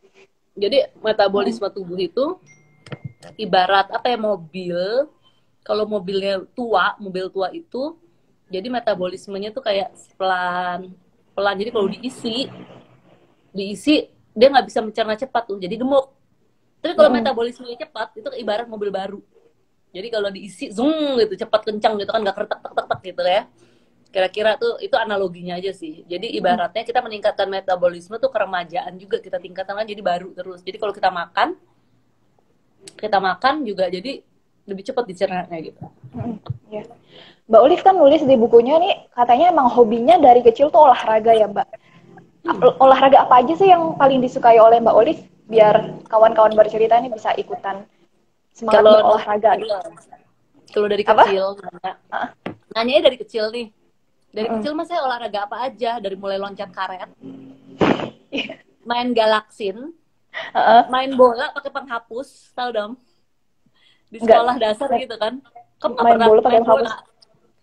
Jadi 0.59 0.77
metabolisme 0.99 1.67
hmm. 1.67 1.75
tubuh 1.75 1.99
itu 1.99 2.25
ibarat 3.37 3.87
apa 3.93 4.07
ya 4.09 4.17
mobil 4.17 4.77
kalau 5.61 5.85
mobilnya 5.85 6.41
tua 6.57 6.97
mobil 6.97 7.29
tua 7.29 7.53
itu 7.53 7.95
jadi 8.49 8.67
metabolismenya 8.67 9.53
tuh 9.53 9.63
kayak 9.63 9.93
pelan 10.17 10.91
pelan 11.37 11.55
jadi 11.55 11.69
kalau 11.69 11.87
diisi 11.87 12.49
diisi 13.53 14.09
dia 14.33 14.47
nggak 14.49 14.67
bisa 14.67 14.79
mencerna 14.81 15.15
cepat 15.15 15.43
tuh 15.47 15.61
jadi 15.61 15.77
gemuk 15.77 16.09
tapi 16.81 16.97
kalau 16.97 17.13
hmm. 17.13 17.17
metabolismenya 17.21 17.77
cepat 17.87 18.17
itu 18.17 18.27
ibarat 18.41 18.65
mobil 18.65 18.89
baru 18.89 19.21
jadi 19.91 20.07
kalau 20.07 20.29
diisi 20.31 20.71
zoom 20.71 21.19
gitu 21.19 21.45
cepat 21.45 21.67
kencang 21.67 21.99
gitu 21.99 22.11
kan 22.11 22.23
nggak 22.23 22.35
kertek 22.35 22.59
tek 22.59 22.73
tek 22.73 22.85
tek 22.87 22.99
gitu 23.03 23.21
ya 23.23 23.43
kira-kira 24.11 24.59
tuh 24.59 24.75
itu 24.83 24.95
analoginya 24.99 25.55
aja 25.55 25.71
sih 25.71 26.03
jadi 26.03 26.27
ibaratnya 26.35 26.83
kita 26.83 26.99
meningkatkan 26.99 27.47
metabolisme 27.47 28.19
tuh 28.19 28.27
keremajaan 28.27 28.99
juga 28.99 29.23
kita 29.23 29.39
tingkatkan 29.39 29.79
kan 29.79 29.87
jadi 29.87 30.03
baru 30.03 30.35
terus 30.35 30.59
jadi 30.63 30.75
kalau 30.79 30.91
kita 30.91 31.07
makan 31.07 31.55
kita 32.99 33.17
makan 33.23 33.63
juga 33.63 33.87
jadi 33.87 34.19
lebih 34.69 34.83
cepat 34.85 35.05
dicernanya 35.09 35.57
gitu. 35.57 35.81
Hmm, 36.13 36.37
ya. 36.69 36.85
Mbak 37.49 37.61
Olive 37.61 37.83
kan 37.83 37.95
nulis 37.97 38.21
di 38.23 38.35
bukunya 38.37 38.77
nih 38.77 39.09
katanya 39.11 39.51
emang 39.51 39.67
hobinya 39.67 40.15
dari 40.21 40.45
kecil 40.45 40.69
tuh 40.69 40.87
olahraga 40.87 41.33
ya 41.33 41.49
Mbak. 41.49 41.67
Hmm. 42.41 42.81
Olahraga 42.81 43.25
apa 43.25 43.41
aja 43.41 43.53
sih 43.57 43.69
yang 43.69 43.97
paling 43.97 44.21
disukai 44.21 44.57
oleh 44.61 44.79
Mbak 44.79 44.95
Olive 44.95 45.21
biar 45.51 45.99
kawan-kawan 46.07 46.55
bercerita 46.55 46.95
ini 47.01 47.11
bisa 47.11 47.35
ikutan 47.35 47.83
semangat 48.55 48.83
kalau, 48.83 48.95
olahraga 49.15 49.51
gitu. 49.59 49.75
Kalau 50.71 50.87
dari 50.87 51.03
kecil 51.03 51.45
nanya, 51.59 51.93
nanya 52.71 53.01
dari 53.03 53.17
kecil 53.19 53.51
nih. 53.51 53.67
Dari 54.31 54.47
uh. 54.47 54.51
kecil 54.59 54.71
mas 54.71 54.87
saya 54.87 55.03
olahraga 55.03 55.43
apa 55.43 55.67
aja 55.67 55.99
dari 55.99 56.15
mulai 56.15 56.39
loncat 56.39 56.71
karet, 56.71 57.11
main 58.87 59.11
galaksin, 59.11 59.91
uh-uh. 60.31 60.87
main 60.87 61.11
bola 61.13 61.51
pakai 61.51 61.71
penghapus 61.71 62.55
tahu 62.55 62.69
dong 62.71 62.93
di 64.11 64.19
sekolah 64.19 64.55
Enggak. 64.59 64.75
dasar 64.75 64.89
gitu 64.99 65.15
kan 65.15 65.39
kamu 65.79 65.93
main 65.95 66.13
pernah 66.15 66.27
bola 66.27 66.41
pakai 66.43 66.59
penghapus 66.63 66.87
bola. 66.91 66.95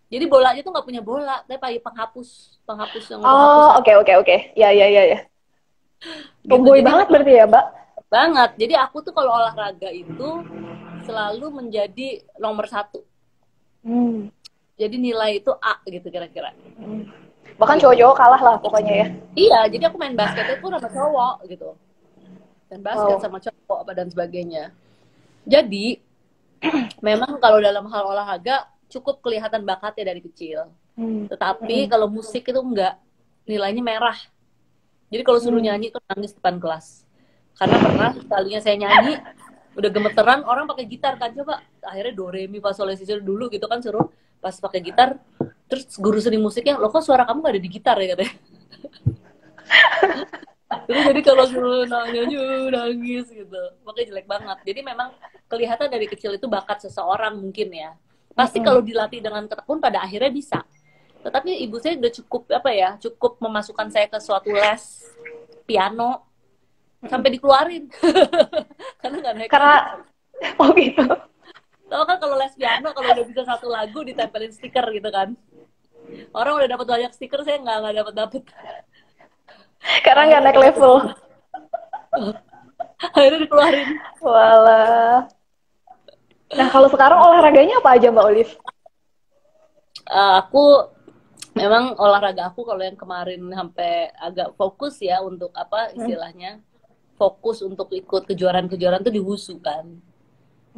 jadi 0.09 0.25
bolanya 0.25 0.61
tuh 0.65 0.73
nggak 0.73 0.87
punya 0.89 1.03
bola 1.05 1.37
tapi 1.45 1.59
pakai 1.61 1.81
penghapus 1.85 2.29
penghapus 2.65 3.05
yang 3.13 3.21
oh 3.21 3.69
oke 3.77 3.93
oke 4.05 4.13
oke 4.25 4.37
ya 4.57 4.69
ya 4.73 4.87
ya 4.89 5.03
ya 5.17 5.19
gitu, 6.49 6.71
banget 6.81 7.07
berarti 7.13 7.33
ya 7.37 7.45
mbak 7.45 7.65
banget 8.09 8.51
jadi 8.57 8.75
aku 8.85 9.05
tuh 9.05 9.13
kalau 9.13 9.33
olahraga 9.33 9.93
itu 9.93 10.29
selalu 11.05 11.47
menjadi 11.65 12.25
nomor 12.41 12.65
satu 12.69 13.05
hmm. 13.85 14.33
jadi 14.81 14.97
nilai 14.97 15.45
itu 15.45 15.53
A 15.61 15.81
gitu 15.85 16.09
kira-kira 16.09 16.57
hmm. 16.81 17.05
bahkan 17.61 17.77
cowok-cowok 17.77 18.17
kalah 18.17 18.41
lah 18.41 18.57
pokoknya 18.61 18.93
ya 18.93 19.07
iya 19.37 19.61
jadi 19.69 19.93
aku 19.93 19.97
main 20.01 20.17
basket 20.17 20.57
itu 20.57 20.67
sama 20.67 20.89
cowok 20.89 21.37
gitu 21.49 21.77
dan 22.69 22.85
basket 22.85 23.17
oh. 23.17 23.21
sama 23.21 23.39
cowok 23.41 23.79
apa 23.85 23.93
dan 23.97 24.07
sebagainya. 24.13 24.65
Jadi 25.49 25.99
memang 27.09 27.41
kalau 27.41 27.59
dalam 27.65 27.89
hal 27.89 28.05
olahraga 28.05 28.69
cukup 28.93 29.25
kelihatan 29.25 29.65
bakatnya 29.65 30.13
dari 30.13 30.21
kecil. 30.21 30.69
Hmm. 30.95 31.27
Tetapi 31.33 31.89
hmm. 31.89 31.91
kalau 31.91 32.07
musik 32.13 32.45
itu 32.45 32.61
enggak 32.61 33.01
nilainya 33.49 33.81
merah. 33.81 34.19
Jadi 35.09 35.23
kalau 35.25 35.41
suruh 35.41 35.57
hmm. 35.57 35.69
nyanyi 35.73 35.87
itu 35.89 35.99
nangis 36.05 36.37
depan 36.37 36.61
kelas. 36.61 37.08
Karena 37.59 37.77
pernah 37.83 38.11
kalinya 38.15 38.61
saya 38.63 38.79
nyanyi 38.79 39.19
udah 39.75 39.91
gemeteran 39.91 40.41
orang 40.47 40.71
pakai 40.71 40.87
gitar 40.87 41.19
kan. 41.19 41.35
Coba 41.35 41.59
akhirnya 41.83 42.15
do 42.15 42.31
re 42.31 42.47
mi 42.47 42.63
fa 42.63 42.71
sol 42.71 42.95
si 42.95 43.03
dulu 43.05 43.51
gitu 43.51 43.67
kan 43.67 43.83
suruh 43.83 44.07
pas 44.39 44.55
pakai 44.55 44.81
gitar. 44.81 45.19
Terus 45.67 45.91
guru 45.99 46.23
seni 46.23 46.39
musiknya 46.39 46.79
lo 46.79 46.89
kok 46.89 47.03
suara 47.03 47.27
kamu 47.27 47.45
gak 47.45 47.53
ada 47.53 47.61
di 47.61 47.71
gitar 47.71 47.97
ya? 47.99 48.15
katanya. 48.15 48.35
Terus 50.89 51.03
jadi 51.13 51.21
kalau 51.21 51.45
suruh 51.49 51.85
nangis 51.85 52.29
nangis 52.73 53.27
gitu, 53.29 53.63
makanya 53.85 54.07
jelek 54.09 54.27
banget. 54.29 54.59
Jadi 54.65 54.81
memang 54.85 55.09
kelihatan 55.49 55.89
dari 55.89 56.07
kecil 56.09 56.37
itu 56.37 56.49
bakat 56.49 56.85
seseorang 56.85 57.37
mungkin 57.37 57.69
ya. 57.73 57.93
Pasti 58.33 58.63
kalau 58.63 58.81
dilatih 58.81 59.21
dengan 59.21 59.49
tekun 59.49 59.81
pada 59.83 60.05
akhirnya 60.05 60.31
bisa. 60.33 60.61
Tetapi 61.25 61.61
ibu 61.67 61.77
saya 61.83 61.99
udah 61.99 62.13
cukup 62.23 62.43
apa 62.55 62.71
ya, 62.71 62.95
cukup 63.01 63.37
memasukkan 63.43 63.89
saya 63.91 64.07
ke 64.07 64.17
suatu 64.23 64.55
les 64.55 65.09
piano 65.69 66.28
sampai 67.07 67.39
dikeluarin 67.39 67.87
karena 69.03 69.17
nggak 69.23 69.35
naik. 69.39 69.51
Karena 69.51 70.03
oh 70.63 70.71
gitu. 70.75 71.05
Tahu 71.89 72.03
kan 72.05 72.17
kalau 72.21 72.37
les 72.37 72.55
piano 72.59 72.91
kalau 72.91 73.09
udah 73.15 73.27
bisa 73.27 73.43
satu 73.47 73.71
lagu 73.71 74.03
ditempelin 74.03 74.51
stiker 74.51 74.87
gitu 74.91 75.09
kan. 75.15 75.39
Orang 76.35 76.59
udah 76.59 76.69
dapat 76.69 76.87
banyak 76.89 77.13
stiker 77.15 77.47
saya 77.47 77.63
nggak 77.63 77.77
nggak 77.79 77.97
dapat 78.03 78.15
dapat. 78.19 78.43
Karena 80.03 80.23
nggak 80.27 80.43
naik 80.43 80.59
level. 80.59 80.95
Akhirnya 83.15 83.39
dikeluarin. 83.47 83.89
Walah. 84.19 85.31
nah 86.49 86.65
kalau 86.73 86.89
sekarang 86.89 87.21
olahraganya 87.21 87.77
apa 87.77 88.01
aja 88.01 88.09
Mbak 88.09 88.25
Olive? 88.25 88.53
Uh, 90.09 90.41
aku 90.41 90.65
memang 91.53 91.93
olahraga 92.01 92.49
aku 92.49 92.65
kalau 92.65 92.81
yang 92.81 92.97
kemarin 92.97 93.43
sampai 93.53 94.09
agak 94.17 94.57
fokus 94.57 94.97
ya 95.05 95.21
untuk 95.21 95.53
apa 95.53 95.93
hmm. 95.93 96.01
istilahnya 96.01 96.53
fokus 97.19 97.61
untuk 97.67 97.91
ikut 97.91 98.31
kejuaraan-kejuaraan 98.31 99.03
tuh 99.03 99.13
di 99.13 99.19
wusu 99.19 99.59
kan. 99.59 99.85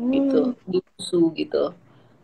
Hmm. 0.01 0.13
gitu 0.17 0.41
di 0.65 0.79
wusu 0.81 1.29
gitu. 1.37 1.77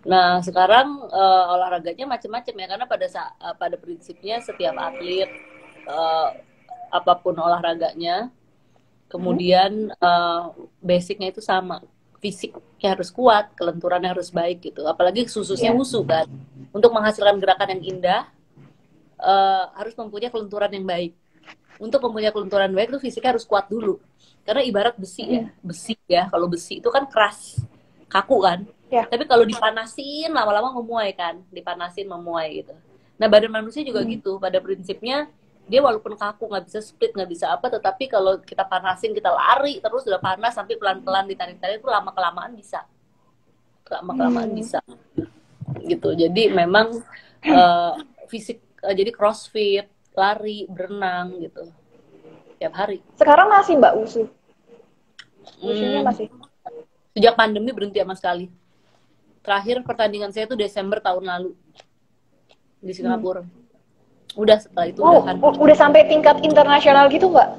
Nah 0.09 0.41
sekarang 0.41 1.03
uh, 1.13 1.45
olahraganya 1.53 2.09
macam-macam 2.09 2.55
ya 2.57 2.67
karena 2.73 2.87
pada 2.89 3.07
uh, 3.13 3.55
pada 3.59 3.77
prinsipnya 3.77 4.41
setiap 4.41 4.73
atlet 4.81 5.29
uh, 5.85 6.33
apa 6.89 7.13
pun 7.21 7.37
olahraganya 7.37 8.33
kemudian 9.13 9.93
uh, 10.01 10.57
basicnya 10.81 11.29
itu 11.29 11.45
sama. 11.45 11.85
Fisiknya 12.17 12.97
harus 12.97 13.13
kuat 13.13 13.53
kelenturannya 13.61 14.09
harus 14.09 14.33
baik 14.33 14.73
gitu. 14.73 14.89
Apalagi 14.89 15.29
khususnya 15.29 15.71
yeah. 15.75 15.79
wusu 15.79 16.01
kan. 16.01 16.25
Untuk 16.73 16.97
menghasilkan 16.97 17.37
gerakan 17.37 17.77
yang 17.77 17.83
indah 18.01 18.23
uh, 19.21 19.69
harus 19.77 19.93
mempunyai 20.01 20.33
kelenturan 20.33 20.73
yang 20.73 20.89
baik 20.89 21.13
untuk 21.77 22.01
mempunyai 22.09 22.33
kelenturan 22.33 22.73
baik 22.73 22.93
itu 22.97 23.01
fisiknya 23.01 23.37
harus 23.37 23.45
kuat 23.45 23.69
dulu. 23.69 24.01
Karena 24.47 24.63
ibarat 24.63 24.95
besi 24.97 25.27
ya. 25.27 25.45
Hmm. 25.45 25.53
besi 25.61 25.95
ya. 26.07 26.25
Kalau 26.31 26.47
besi 26.47 26.79
itu 26.79 26.89
kan 26.89 27.05
keras. 27.11 27.61
Kaku 28.07 28.39
kan? 28.41 28.61
Yeah. 28.87 29.03
tapi 29.11 29.27
kalau 29.27 29.43
dipanasin 29.43 30.31
lama-lama 30.31 30.71
memuai 30.79 31.11
kan? 31.11 31.43
Dipanasin 31.51 32.07
memuai 32.07 32.63
gitu. 32.63 32.75
Nah 33.19 33.27
badan 33.27 33.51
manusia 33.51 33.83
juga 33.83 34.07
hmm. 34.07 34.11
gitu. 34.19 34.39
Pada 34.39 34.63
prinsipnya 34.63 35.27
dia 35.67 35.83
walaupun 35.83 36.15
kaku 36.15 36.47
nggak 36.47 36.71
bisa 36.71 36.79
split 36.79 37.11
nggak 37.11 37.27
bisa 37.27 37.51
apa 37.51 37.67
tetapi 37.67 38.07
kalau 38.07 38.39
kita 38.39 38.63
panasin 38.63 39.11
kita 39.11 39.35
lari 39.35 39.83
terus 39.83 40.07
udah 40.07 40.23
panas 40.23 40.55
sampai 40.55 40.79
pelan-pelan 40.79 41.27
ditarik-tarik 41.27 41.83
itu 41.83 41.91
lama 41.91 42.15
kelamaan 42.15 42.55
bisa. 42.55 42.87
Lama 43.91 44.15
kelamaan 44.15 44.55
hmm. 44.55 44.59
bisa. 44.63 44.79
Gitu. 45.83 46.09
Jadi 46.15 46.55
memang 46.55 47.03
uh, 47.51 47.99
fisik 48.31 48.63
uh, 48.87 48.95
jadi 48.95 49.11
crossfit 49.11 49.96
lari 50.17 50.65
berenang 50.67 51.37
gitu. 51.45 51.69
Tiap 52.57 52.73
hari. 52.73 53.05
Sekarang 53.21 53.53
masih 53.53 53.77
mbak 53.77 53.93
usu? 54.01 54.25
Usunya 55.61 56.01
hmm, 56.01 56.09
masih? 56.09 56.27
Sejak 57.13 57.37
pandemi 57.37 57.71
berhenti 57.71 58.01
sama 58.01 58.17
sekali. 58.17 58.49
Terakhir 59.45 59.85
pertandingan 59.85 60.33
saya 60.33 60.49
itu 60.49 60.57
Desember 60.57 60.99
tahun 60.99 61.29
lalu. 61.29 61.53
Di 62.81 62.93
Singapura. 62.97 63.45
Hmm. 63.45 63.65
udah 64.37 64.61
setelah 64.61 64.85
itu 64.85 65.01
oh, 65.01 65.25
udah, 65.25 65.33
kan. 65.33 65.37
udah 65.41 65.77
sampai 65.81 66.13
tingkat 66.13 66.45
internasional 66.45 67.09
gitu 67.09 67.33
mbak? 67.33 67.57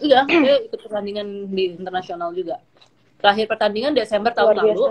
Iya 0.00 0.24
saya 0.24 0.56
ikut 0.64 0.80
pertandingan 0.80 1.52
di 1.52 1.76
internasional 1.76 2.32
juga. 2.32 2.64
Terakhir 3.20 3.44
pertandingan 3.44 3.92
Desember 3.92 4.32
tahun 4.32 4.56
lalu. 4.56 4.88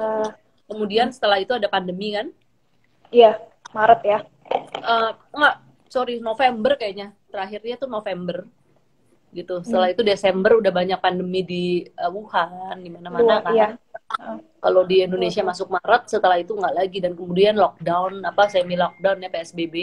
kemudian 0.69 1.09
setelah 1.09 1.41
itu 1.41 1.57
ada 1.57 1.65
pandemi 1.65 2.13
kan? 2.13 2.29
Iya 3.09 3.41
Maret 3.73 4.01
ya. 4.05 4.19
Uh, 4.77 5.17
enggak 5.33 5.62
sorry 5.93 6.17
November 6.17 6.73
kayaknya. 6.73 7.13
Terakhirnya 7.29 7.75
tuh 7.77 7.89
November. 7.93 8.49
Gitu. 9.29 9.61
Setelah 9.61 9.93
hmm. 9.93 9.95
itu 9.97 10.01
Desember 10.01 10.51
udah 10.57 10.71
banyak 10.73 10.97
pandemi 10.97 11.45
di 11.45 11.65
uh, 12.01 12.09
Wuhan 12.09 12.81
di 12.81 12.89
mana-mana 12.89 13.45
kan. 13.45 13.53
iya. 13.53 13.67
kalau 14.61 14.85
di 14.85 15.01
Indonesia 15.01 15.41
masuk 15.41 15.73
Maret 15.73 16.09
setelah 16.09 16.41
itu 16.41 16.57
nggak 16.57 16.73
lagi. 16.73 16.97
Dan 16.97 17.13
kemudian 17.13 17.53
lockdown 17.53 18.25
apa 18.25 18.49
semi 18.49 18.73
lockdown 18.73 19.21
ya 19.21 19.29
PSBB 19.29 19.75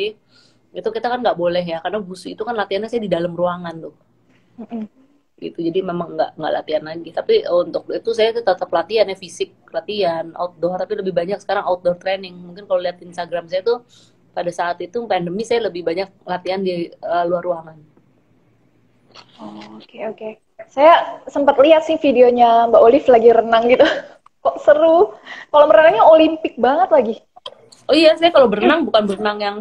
itu 0.70 0.86
kita 0.86 1.10
kan 1.10 1.18
nggak 1.18 1.34
boleh 1.34 1.66
ya 1.66 1.82
karena 1.82 1.98
busu 1.98 2.30
itu 2.30 2.46
kan 2.46 2.54
latihannya 2.54 2.86
saya 2.86 3.02
di 3.02 3.10
dalam 3.10 3.34
ruangan 3.34 3.74
tuh. 3.78 3.94
Mm 4.58 5.00
gitu. 5.40 5.58
Jadi 5.64 5.80
memang 5.80 6.14
nggak 6.14 6.36
nggak 6.36 6.52
latihan 6.52 6.84
lagi. 6.84 7.10
Tapi 7.10 7.34
untuk 7.48 7.88
itu 7.88 8.10
saya 8.12 8.36
tetap 8.36 8.68
latihan 8.68 9.08
ya 9.08 9.16
fisik 9.16 9.56
latihan 9.72 10.30
outdoor. 10.36 10.76
Tapi 10.76 11.00
lebih 11.00 11.16
banyak 11.16 11.40
sekarang 11.40 11.64
outdoor 11.64 11.96
training. 11.96 12.36
Mungkin 12.36 12.68
kalau 12.68 12.84
lihat 12.84 13.00
Instagram 13.00 13.48
saya 13.48 13.64
tuh 13.64 13.82
pada 14.30 14.50
saat 14.54 14.78
itu 14.80 15.04
pandemi 15.10 15.42
saya 15.42 15.68
lebih 15.68 15.82
banyak 15.82 16.08
latihan 16.22 16.60
di 16.62 16.90
uh, 17.02 17.24
luar 17.26 17.42
ruangan. 17.42 17.78
Oh, 19.40 19.80
oke 19.80 19.84
okay, 19.84 20.02
oke. 20.06 20.16
Okay. 20.16 20.32
Saya 20.68 21.22
sempat 21.26 21.56
lihat 21.56 21.88
sih 21.88 21.96
videonya 21.96 22.68
Mbak 22.68 22.82
Olive 22.84 23.08
lagi 23.08 23.28
renang 23.32 23.64
gitu. 23.66 23.86
Kok 24.44 24.56
seru. 24.64 25.16
Kalau 25.52 25.66
berenangnya 25.68 26.04
olimpik 26.06 26.56
banget 26.56 26.88
lagi. 26.88 27.16
Oh 27.90 27.96
iya, 27.96 28.14
saya 28.16 28.30
kalau 28.32 28.48
berenang 28.48 28.86
bukan 28.88 29.02
berenang 29.04 29.38
yang 29.42 29.56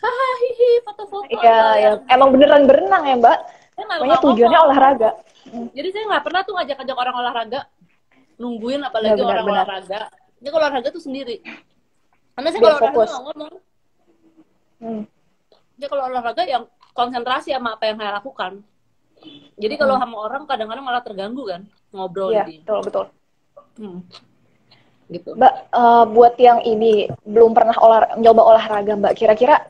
hahaha 0.00 0.30
hihi 0.42 0.70
foto-foto. 0.82 1.30
Iya, 1.30 1.60
ya. 1.76 1.90
emang 2.10 2.34
beneran 2.34 2.64
berenang 2.66 3.02
ya, 3.06 3.14
Mbak. 3.20 3.38
Pokoknya 3.76 4.18
tujuannya 4.24 4.60
olahraga. 4.64 5.10
Jadi 5.46 5.88
saya 5.92 6.04
nggak 6.10 6.24
pernah 6.24 6.40
tuh 6.42 6.54
ngajak-ngajak 6.58 6.96
orang 6.96 7.16
olahraga 7.22 7.60
nungguin 8.36 8.82
apalagi 8.84 9.16
ya, 9.16 9.20
benar, 9.20 9.32
orang 9.32 9.46
benar. 9.46 9.56
olahraga. 9.62 10.00
Ini 10.40 10.48
kalau 10.48 10.62
olahraga 10.64 10.88
tuh 10.90 11.02
sendiri. 11.04 11.36
Karena 12.34 12.48
saya 12.50 12.60
kalau 12.60 12.76
olahraga 12.80 13.06
ngomong, 13.20 13.52
Hmm. 14.82 15.02
Jadi 15.76 15.86
kalau 15.92 16.02
olahraga 16.08 16.42
yang 16.48 16.64
konsentrasi 16.96 17.52
sama 17.52 17.76
apa 17.76 17.84
yang 17.88 17.96
saya 18.00 18.12
lakukan. 18.16 18.52
Jadi 19.56 19.74
kalau 19.76 19.96
hmm. 19.96 20.02
sama 20.04 20.16
orang 20.20 20.42
kadang-kadang 20.44 20.84
malah 20.84 21.02
terganggu 21.04 21.44
kan 21.48 21.62
ngobrol. 21.92 22.32
Iya, 22.32 22.44
betul 22.44 22.80
betul. 22.84 23.04
Hmm. 23.76 24.00
Gitu. 25.06 25.38
Mbak, 25.38 25.54
uh, 25.70 26.04
buat 26.10 26.34
yang 26.34 26.58
ini 26.66 27.06
belum 27.22 27.54
pernah 27.54 27.78
olah, 27.78 28.18
nyoba 28.18 28.42
olahraga, 28.42 28.98
Mbak, 28.98 29.14
kira-kira 29.14 29.62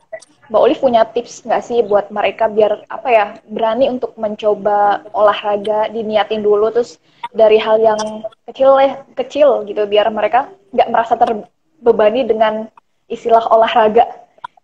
Mbak 0.47 0.61
Olive 0.63 0.81
punya 0.81 1.03
tips 1.03 1.43
nggak 1.43 1.63
sih 1.63 1.83
buat 1.83 2.07
mereka 2.07 2.47
biar 2.47 2.87
apa 2.87 3.09
ya 3.11 3.25
berani 3.51 3.91
untuk 3.91 4.15
mencoba 4.15 5.03
olahraga 5.11 5.91
diniatin 5.91 6.39
dulu 6.39 6.71
terus 6.71 7.03
dari 7.35 7.59
hal 7.59 7.83
yang 7.83 7.99
kecil 8.47 8.79
kecil 9.11 9.67
gitu 9.67 9.83
biar 9.83 10.07
mereka 10.07 10.47
nggak 10.71 10.87
merasa 10.87 11.19
terbebani 11.19 12.23
dengan 12.23 12.71
istilah 13.11 13.43
olahraga 13.51 14.07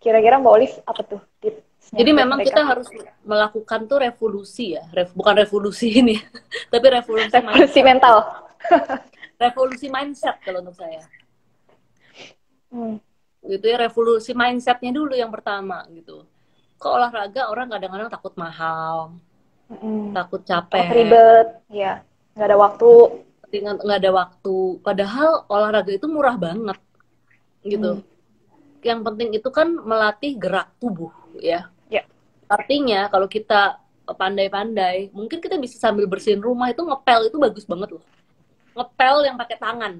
Kira-kira 0.03 0.35
Mbak 0.35 0.51
Olive 0.51 0.75
apa 0.83 1.01
tuh 1.07 1.21
tips? 1.39 1.95
Jadi 1.95 2.11
memang 2.11 2.43
mereka? 2.43 2.59
kita 2.59 2.61
harus 2.67 2.87
melakukan 3.23 3.79
tuh 3.87 3.97
revolusi 4.03 4.75
ya, 4.75 4.83
Rev 4.91 5.15
bukan 5.15 5.33
revolusi 5.39 5.87
ini, 6.03 6.19
tapi 6.67 6.85
revolusi, 6.91 7.31
revolusi 7.31 7.79
mindset. 7.79 7.87
mental. 7.87 8.15
revolusi 9.43 9.87
mindset 9.87 10.35
kalau 10.43 10.59
untuk 10.59 10.75
saya. 10.75 11.03
Hmm. 12.67 12.99
Gitu 13.43 13.63
ya 13.63 13.77
revolusi 13.79 14.31
mindsetnya 14.35 14.91
dulu 14.91 15.15
yang 15.15 15.31
pertama 15.31 15.87
gitu. 15.95 16.27
Ke 16.75 16.87
olahraga 16.91 17.47
orang 17.47 17.71
kadang-kadang 17.71 18.09
takut 18.11 18.33
mahal, 18.35 19.15
hmm. 19.71 20.11
takut 20.11 20.41
capek, 20.43 20.83
takut 20.83 20.95
ribet, 20.99 21.47
ya 21.71 22.03
nggak 22.35 22.47
ada 22.51 22.57
waktu. 22.59 22.91
Nggak 23.53 23.99
ada 24.01 24.11
waktu. 24.11 24.55
Padahal 24.81 25.45
olahraga 25.45 25.91
itu 25.93 26.09
murah 26.09 26.35
banget, 26.35 26.79
gitu. 27.63 28.01
Hmm 28.01 28.12
yang 28.83 29.01
penting 29.01 29.33
itu 29.35 29.49
kan 29.49 29.71
melatih 29.73 30.35
gerak 30.35 30.71
tubuh 30.77 31.11
ya. 31.39 31.71
Ya. 31.87 32.03
Artinya 32.51 33.07
kalau 33.07 33.25
kita 33.25 33.79
pandai-pandai, 34.11 35.15
mungkin 35.15 35.39
kita 35.39 35.55
bisa 35.55 35.79
sambil 35.79 36.05
bersihin 36.05 36.43
rumah 36.43 36.67
itu 36.69 36.83
ngepel 36.83 37.31
itu 37.31 37.37
bagus 37.39 37.63
banget 37.63 37.95
loh. 37.95 38.03
Ngepel 38.75 39.15
yang 39.23 39.39
pakai 39.39 39.57
tangan. 39.57 39.93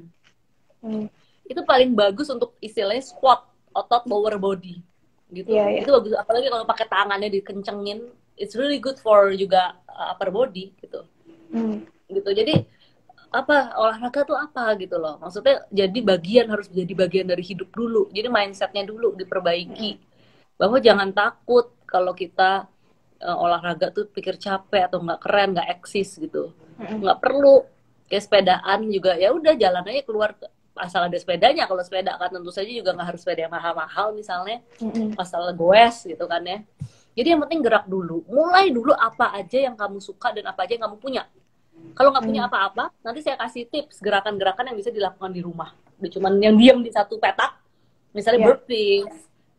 Hmm. 0.84 1.08
Itu 1.48 1.64
paling 1.64 1.96
bagus 1.96 2.28
untuk 2.28 2.60
istilahnya 2.60 3.04
squat, 3.04 3.48
otot 3.72 4.04
lower 4.12 4.36
body. 4.36 4.84
Gitu. 5.32 5.50
Ya, 5.50 5.72
ya. 5.72 5.88
Itu 5.88 5.96
bagus 5.96 6.12
apalagi 6.20 6.52
kalau 6.52 6.68
pakai 6.68 6.86
tangannya 6.92 7.32
dikencengin, 7.32 8.12
it's 8.36 8.60
really 8.60 8.78
good 8.78 9.00
for 9.00 9.32
juga 9.32 9.80
uh, 9.88 10.12
upper 10.12 10.30
body 10.30 10.76
gitu. 10.84 11.08
Hmm. 11.56 11.88
Gitu. 12.12 12.30
Jadi 12.36 12.68
apa 13.34 13.74
olahraga 13.82 14.22
tuh 14.22 14.38
apa 14.38 14.78
gitu 14.78 15.02
loh. 15.02 15.18
Maksudnya 15.18 15.66
jadi 15.74 16.00
bagian 16.06 16.46
harus 16.54 16.70
jadi 16.70 16.94
bagian 16.94 17.26
dari 17.26 17.42
hidup 17.42 17.74
dulu. 17.74 18.08
Jadi 18.14 18.30
mindsetnya 18.30 18.86
dulu 18.86 19.18
diperbaiki. 19.18 19.98
Bahwa 20.54 20.78
jangan 20.78 21.10
takut 21.10 21.74
kalau 21.90 22.14
kita 22.14 22.70
uh, 23.26 23.38
olahraga 23.42 23.90
tuh 23.90 24.06
pikir 24.06 24.38
capek 24.38 24.86
atau 24.86 25.02
nggak 25.02 25.20
keren 25.20 25.58
nggak 25.58 25.82
eksis 25.82 26.22
gitu. 26.22 26.54
Nggak 26.78 27.18
perlu 27.18 27.66
kayak 28.06 28.24
sepedaan 28.24 28.80
juga. 28.94 29.18
Ya 29.18 29.34
udah 29.34 29.58
jalan 29.58 29.82
aja 29.82 30.02
keluar. 30.06 30.38
Asal 30.78 31.10
ada 31.10 31.18
sepedanya. 31.18 31.66
Kalau 31.66 31.82
sepeda 31.82 32.14
kan 32.22 32.30
tentu 32.30 32.54
saja 32.54 32.70
juga 32.70 32.94
nggak 32.94 33.18
harus 33.18 33.22
sepeda 33.26 33.50
yang 33.50 33.54
mahal-mahal 33.54 34.14
misalnya. 34.14 34.62
Asal 35.18 35.50
goes 35.58 36.06
gitu 36.06 36.30
kan 36.30 36.46
ya. 36.46 36.62
Jadi 37.18 37.28
yang 37.34 37.42
penting 37.46 37.66
gerak 37.66 37.86
dulu. 37.90 38.26
Mulai 38.30 38.70
dulu 38.70 38.94
apa 38.94 39.34
aja 39.38 39.58
yang 39.58 39.74
kamu 39.74 39.98
suka 40.02 40.34
dan 40.34 40.50
apa 40.50 40.66
aja 40.66 40.78
yang 40.78 40.86
kamu 40.86 40.98
punya 41.02 41.26
kalau 41.92 42.10
nggak 42.16 42.26
punya 42.26 42.42
hmm. 42.48 42.50
apa-apa, 42.50 42.86
nanti 43.04 43.20
saya 43.20 43.36
kasih 43.38 43.68
tips 43.68 44.00
gerakan-gerakan 44.00 44.72
yang 44.72 44.78
bisa 44.80 44.90
dilakukan 44.90 45.32
di 45.36 45.42
rumah. 45.44 45.76
Cuman 46.00 46.40
yang 46.40 46.56
diam 46.56 46.80
di 46.80 46.90
satu 46.90 47.20
petak, 47.20 47.60
misalnya 48.16 48.40
yeah. 48.40 48.48
burpees, 48.50 49.14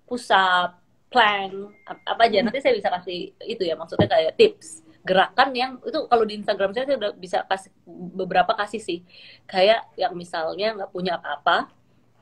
push 0.08 0.28
up, 0.32 0.80
plank, 1.12 1.52
apa 1.84 2.20
aja. 2.26 2.42
Hmm. 2.42 2.46
Nanti 2.50 2.58
saya 2.64 2.74
bisa 2.74 2.90
kasih 2.90 3.36
itu 3.44 3.62
ya, 3.62 3.78
maksudnya 3.78 4.08
kayak 4.10 4.34
tips 4.34 4.84
gerakan 5.04 5.52
yang 5.52 5.72
itu 5.84 6.00
kalau 6.08 6.24
di 6.24 6.40
Instagram 6.40 6.72
saya 6.72 6.88
saya 6.88 6.96
udah 6.96 7.12
bisa 7.12 7.44
kasih 7.44 7.68
beberapa 8.16 8.56
kasih 8.56 8.80
sih 8.80 9.04
kayak 9.44 9.84
yang 10.00 10.16
misalnya 10.16 10.72
nggak 10.80 10.90
punya 10.96 11.20
apa-apa 11.20 11.68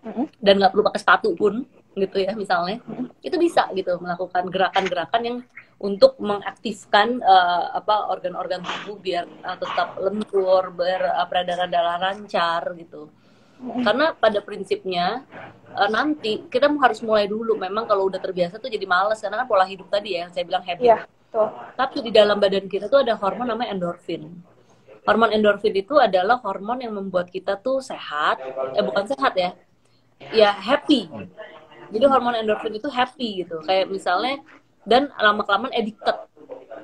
hmm. 0.02 0.26
dan 0.42 0.58
nggak 0.58 0.74
perlu 0.74 0.84
pakai 0.90 1.00
sepatu 1.00 1.30
pun 1.38 1.62
gitu 1.92 2.16
ya 2.24 2.32
misalnya 2.32 2.80
itu 3.20 3.36
bisa 3.36 3.68
gitu 3.76 4.00
melakukan 4.00 4.48
gerakan-gerakan 4.48 5.22
yang 5.22 5.38
untuk 5.82 6.14
mengaktifkan 6.22 7.18
uh, 7.26 7.74
apa 7.74 8.06
organ-organ 8.14 8.62
tubuh 8.62 9.02
biar 9.02 9.26
uh, 9.42 9.58
tetap 9.58 9.98
lentur, 9.98 10.70
biar 10.78 11.02
uh, 11.10 11.26
peredaran 11.26 11.68
darah 11.68 11.98
lancar 11.98 12.62
gitu. 12.78 13.10
karena 13.62 14.10
pada 14.18 14.42
prinsipnya 14.42 15.22
uh, 15.74 15.86
nanti 15.86 16.46
kita 16.50 16.70
harus 16.70 17.02
mulai 17.02 17.26
dulu. 17.26 17.58
Memang 17.58 17.86
kalau 17.90 18.06
udah 18.06 18.22
terbiasa 18.22 18.62
tuh 18.62 18.70
jadi 18.70 18.86
males 18.86 19.18
karena 19.18 19.42
kan 19.42 19.46
pola 19.50 19.66
hidup 19.66 19.90
tadi 19.90 20.18
ya 20.18 20.30
saya 20.30 20.46
bilang 20.46 20.62
habit 20.66 20.86
yeah, 20.86 21.06
tuh. 21.30 21.50
tapi 21.78 22.02
di 22.02 22.10
dalam 22.14 22.38
badan 22.38 22.66
kita 22.70 22.86
tuh 22.86 23.02
ada 23.02 23.18
hormon 23.18 23.50
namanya 23.50 23.74
endorfin. 23.74 24.30
Hormon 25.02 25.34
endorfin 25.34 25.74
itu 25.74 25.98
adalah 25.98 26.38
hormon 26.42 26.78
yang 26.78 26.94
membuat 26.94 27.26
kita 27.30 27.58
tuh 27.58 27.82
sehat. 27.82 28.38
Eh 28.78 28.82
bukan 28.86 29.06
sehat 29.10 29.34
ya. 29.34 29.50
Ya 30.30 30.54
happy 30.54 31.10
jadi 31.92 32.04
hormon 32.08 32.34
endorfin 32.34 32.72
itu 32.72 32.88
happy 32.88 33.44
gitu. 33.44 33.60
Kayak 33.68 33.92
misalnya 33.92 34.40
dan 34.88 35.12
lama 35.20 35.44
kelamaan 35.44 35.76
addicted. 35.76 36.16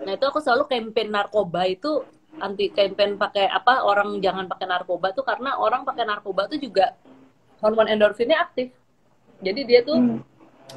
Nah 0.04 0.12
itu 0.14 0.24
aku 0.28 0.38
selalu 0.38 0.68
campaign 0.68 1.08
narkoba 1.10 1.64
itu 1.66 2.04
anti 2.38 2.70
campaign 2.70 3.18
pakai 3.18 3.50
apa 3.50 3.82
orang 3.82 4.20
jangan 4.22 4.46
pakai 4.46 4.70
narkoba 4.70 5.10
tuh 5.10 5.26
karena 5.26 5.58
orang 5.58 5.82
pakai 5.82 6.06
narkoba 6.06 6.46
tuh 6.46 6.60
juga 6.60 6.94
hormon 7.64 7.88
endorfinnya 7.88 8.38
aktif. 8.38 8.70
Jadi 9.40 9.60
dia 9.64 9.80
tuh 9.82 9.98
hmm. 9.98 10.20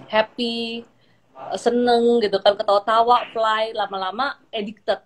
happy 0.09 0.87
seneng 1.57 2.21
gitu 2.23 2.37
kan 2.39 2.55
ketawa-tawa 2.55 3.29
fly 3.35 3.75
lama-lama 3.75 4.39
addicted. 4.49 5.03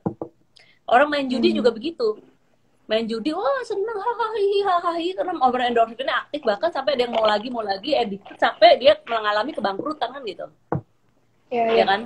Orang 0.86 1.10
main 1.10 1.26
judi 1.26 1.52
hmm. 1.52 1.58
juga 1.60 1.70
begitu 1.74 2.22
main 2.86 3.06
judi 3.10 3.34
wah 3.34 3.62
seneng 3.66 3.98
hahaha 3.98 4.42
hahaha 4.66 5.12
karena 5.18 5.34
hormon 5.42 5.66
endorfinnya 5.74 6.16
aktif 6.26 6.42
bahkan 6.46 6.70
sampai 6.70 6.94
dia 6.94 7.10
mau 7.10 7.26
lagi 7.26 7.50
mau 7.50 7.66
lagi 7.66 7.98
addicted 7.98 8.38
sampai 8.38 8.78
dia 8.78 8.94
mengalami 9.10 9.52
kebangkrutan 9.54 10.10
kan 10.14 10.22
gitu 10.22 10.46
ya, 11.50 11.66
ya. 11.66 11.74
ya 11.82 11.86
kan 11.90 12.02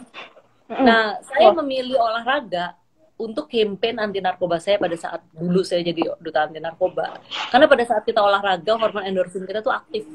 nah 0.69 1.19
saya 1.25 1.51
memilih 1.51 1.99
olahraga 1.99 2.79
untuk 3.19 3.51
campaign 3.51 3.99
anti 3.99 4.23
narkoba 4.23 4.63
saya 4.63 4.79
pada 4.79 4.95
saat 4.95 5.19
dulu 5.35 5.59
saya 5.59 5.83
jadi 5.83 6.15
duta 6.23 6.47
anti 6.47 6.63
narkoba. 6.63 7.19
Karena 7.51 7.67
pada 7.67 7.83
saat 7.83 8.07
kita 8.07 8.23
olahraga 8.23 8.79
hormon 8.79 9.03
endorfin 9.03 9.43
kita 9.43 9.59
tuh 9.59 9.75
aktif. 9.75 10.07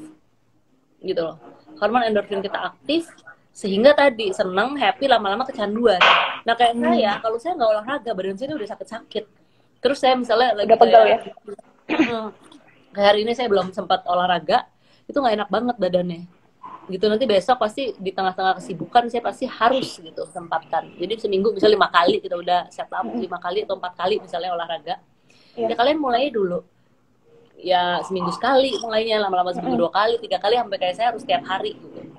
Gitu 1.05 1.21
loh. 1.21 1.37
Hormon 1.77 2.01
endorfin 2.01 2.41
kita 2.41 2.73
aktif 2.73 3.05
sehingga 3.55 3.95
tadi 3.95 4.33
seneng, 4.35 4.75
happy, 4.75 5.05
lama-lama 5.05 5.45
kecanduan. 5.45 6.01
Nah 6.43 6.57
kayak 6.57 6.75
hmm. 6.75 6.83
saya, 6.83 7.11
kalau 7.21 7.37
saya 7.37 7.53
nggak 7.55 7.71
olahraga 7.77 8.11
badan 8.17 8.35
saya 8.35 8.57
udah 8.57 8.69
sakit-sakit. 8.73 9.44
Terus 9.85 10.01
saya 10.01 10.17
misalnya 10.17 10.57
lagi 10.57 10.65
udah 10.73 10.79
pegal 10.81 11.03
ya. 11.05 11.17
kayak 12.97 13.07
hari 13.13 13.21
ini 13.21 13.37
saya 13.37 13.45
belum 13.53 13.69
sempat 13.69 14.01
olahraga, 14.09 14.65
itu 15.05 15.13
nggak 15.13 15.35
enak 15.37 15.49
banget 15.53 15.75
badannya. 15.77 16.25
Gitu 16.89 17.05
nanti 17.05 17.29
besok 17.29 17.61
pasti 17.61 17.93
di 17.93 18.09
tengah-tengah 18.09 18.57
kesibukan 18.57 19.05
saya 19.13 19.21
pasti 19.21 19.45
harus 19.49 19.97
gitu 19.97 20.21
sempatkan 20.29 20.85
jadi 21.01 21.17
seminggu 21.17 21.49
misalnya 21.49 21.81
lima 21.81 21.89
kali 21.89 22.21
kita 22.21 22.37
udah 22.37 22.69
set 22.69 22.85
up 22.93 23.09
lima 23.09 23.41
kali 23.41 23.65
atau 23.65 23.73
empat 23.77 23.93
kali 23.93 24.17
misalnya 24.17 24.57
olahraga. 24.57 24.97
Yeah. 25.53 25.69
ya 25.69 25.75
kalian 25.77 26.01
mulai 26.01 26.33
dulu. 26.33 26.65
Ya 27.61 28.01
seminggu 28.09 28.33
sekali 28.33 28.73
mulainya 28.81 29.21
lama-lama 29.21 29.53
seminggu 29.53 29.85
dua 29.85 29.93
kali 29.93 30.17
tiga 30.17 30.41
kali 30.41 30.57
sampai 30.57 30.77
kayak 30.81 30.95
saya 30.97 31.07
harus 31.13 31.21
tiap 31.21 31.45
hari 31.45 31.77
gitu. 31.77 32.09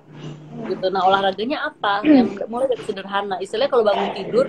Gitu. 0.70 0.86
Nah 0.86 1.02
olahraganya 1.02 1.66
apa? 1.66 2.06
Yang 2.06 2.46
mulai 2.46 2.70
dari 2.70 2.82
sederhana. 2.86 3.42
Istilahnya 3.42 3.70
kalau 3.74 3.82
bangun 3.82 4.10
tidur 4.14 4.46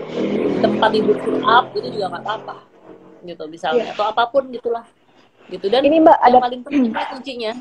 tempat 0.62 0.90
tidur 0.94 1.18
full 1.26 1.42
up 1.50 1.74
itu 1.74 1.98
juga 1.98 2.14
nggak 2.14 2.22
apa-apa 2.22 2.77
gitu 3.24 3.44
misalnya 3.48 3.92
yeah. 3.92 3.96
atau 3.96 4.06
apa 4.10 4.30
pun 4.30 4.50
gitulah. 4.52 4.86
Gitu 5.48 5.72
dan 5.72 5.82
ini 5.88 6.04
mbak 6.04 6.18
yang 6.28 6.38
ada 6.38 6.38
paling 6.44 6.62
penting 6.66 6.92
kuncinya. 7.16 7.52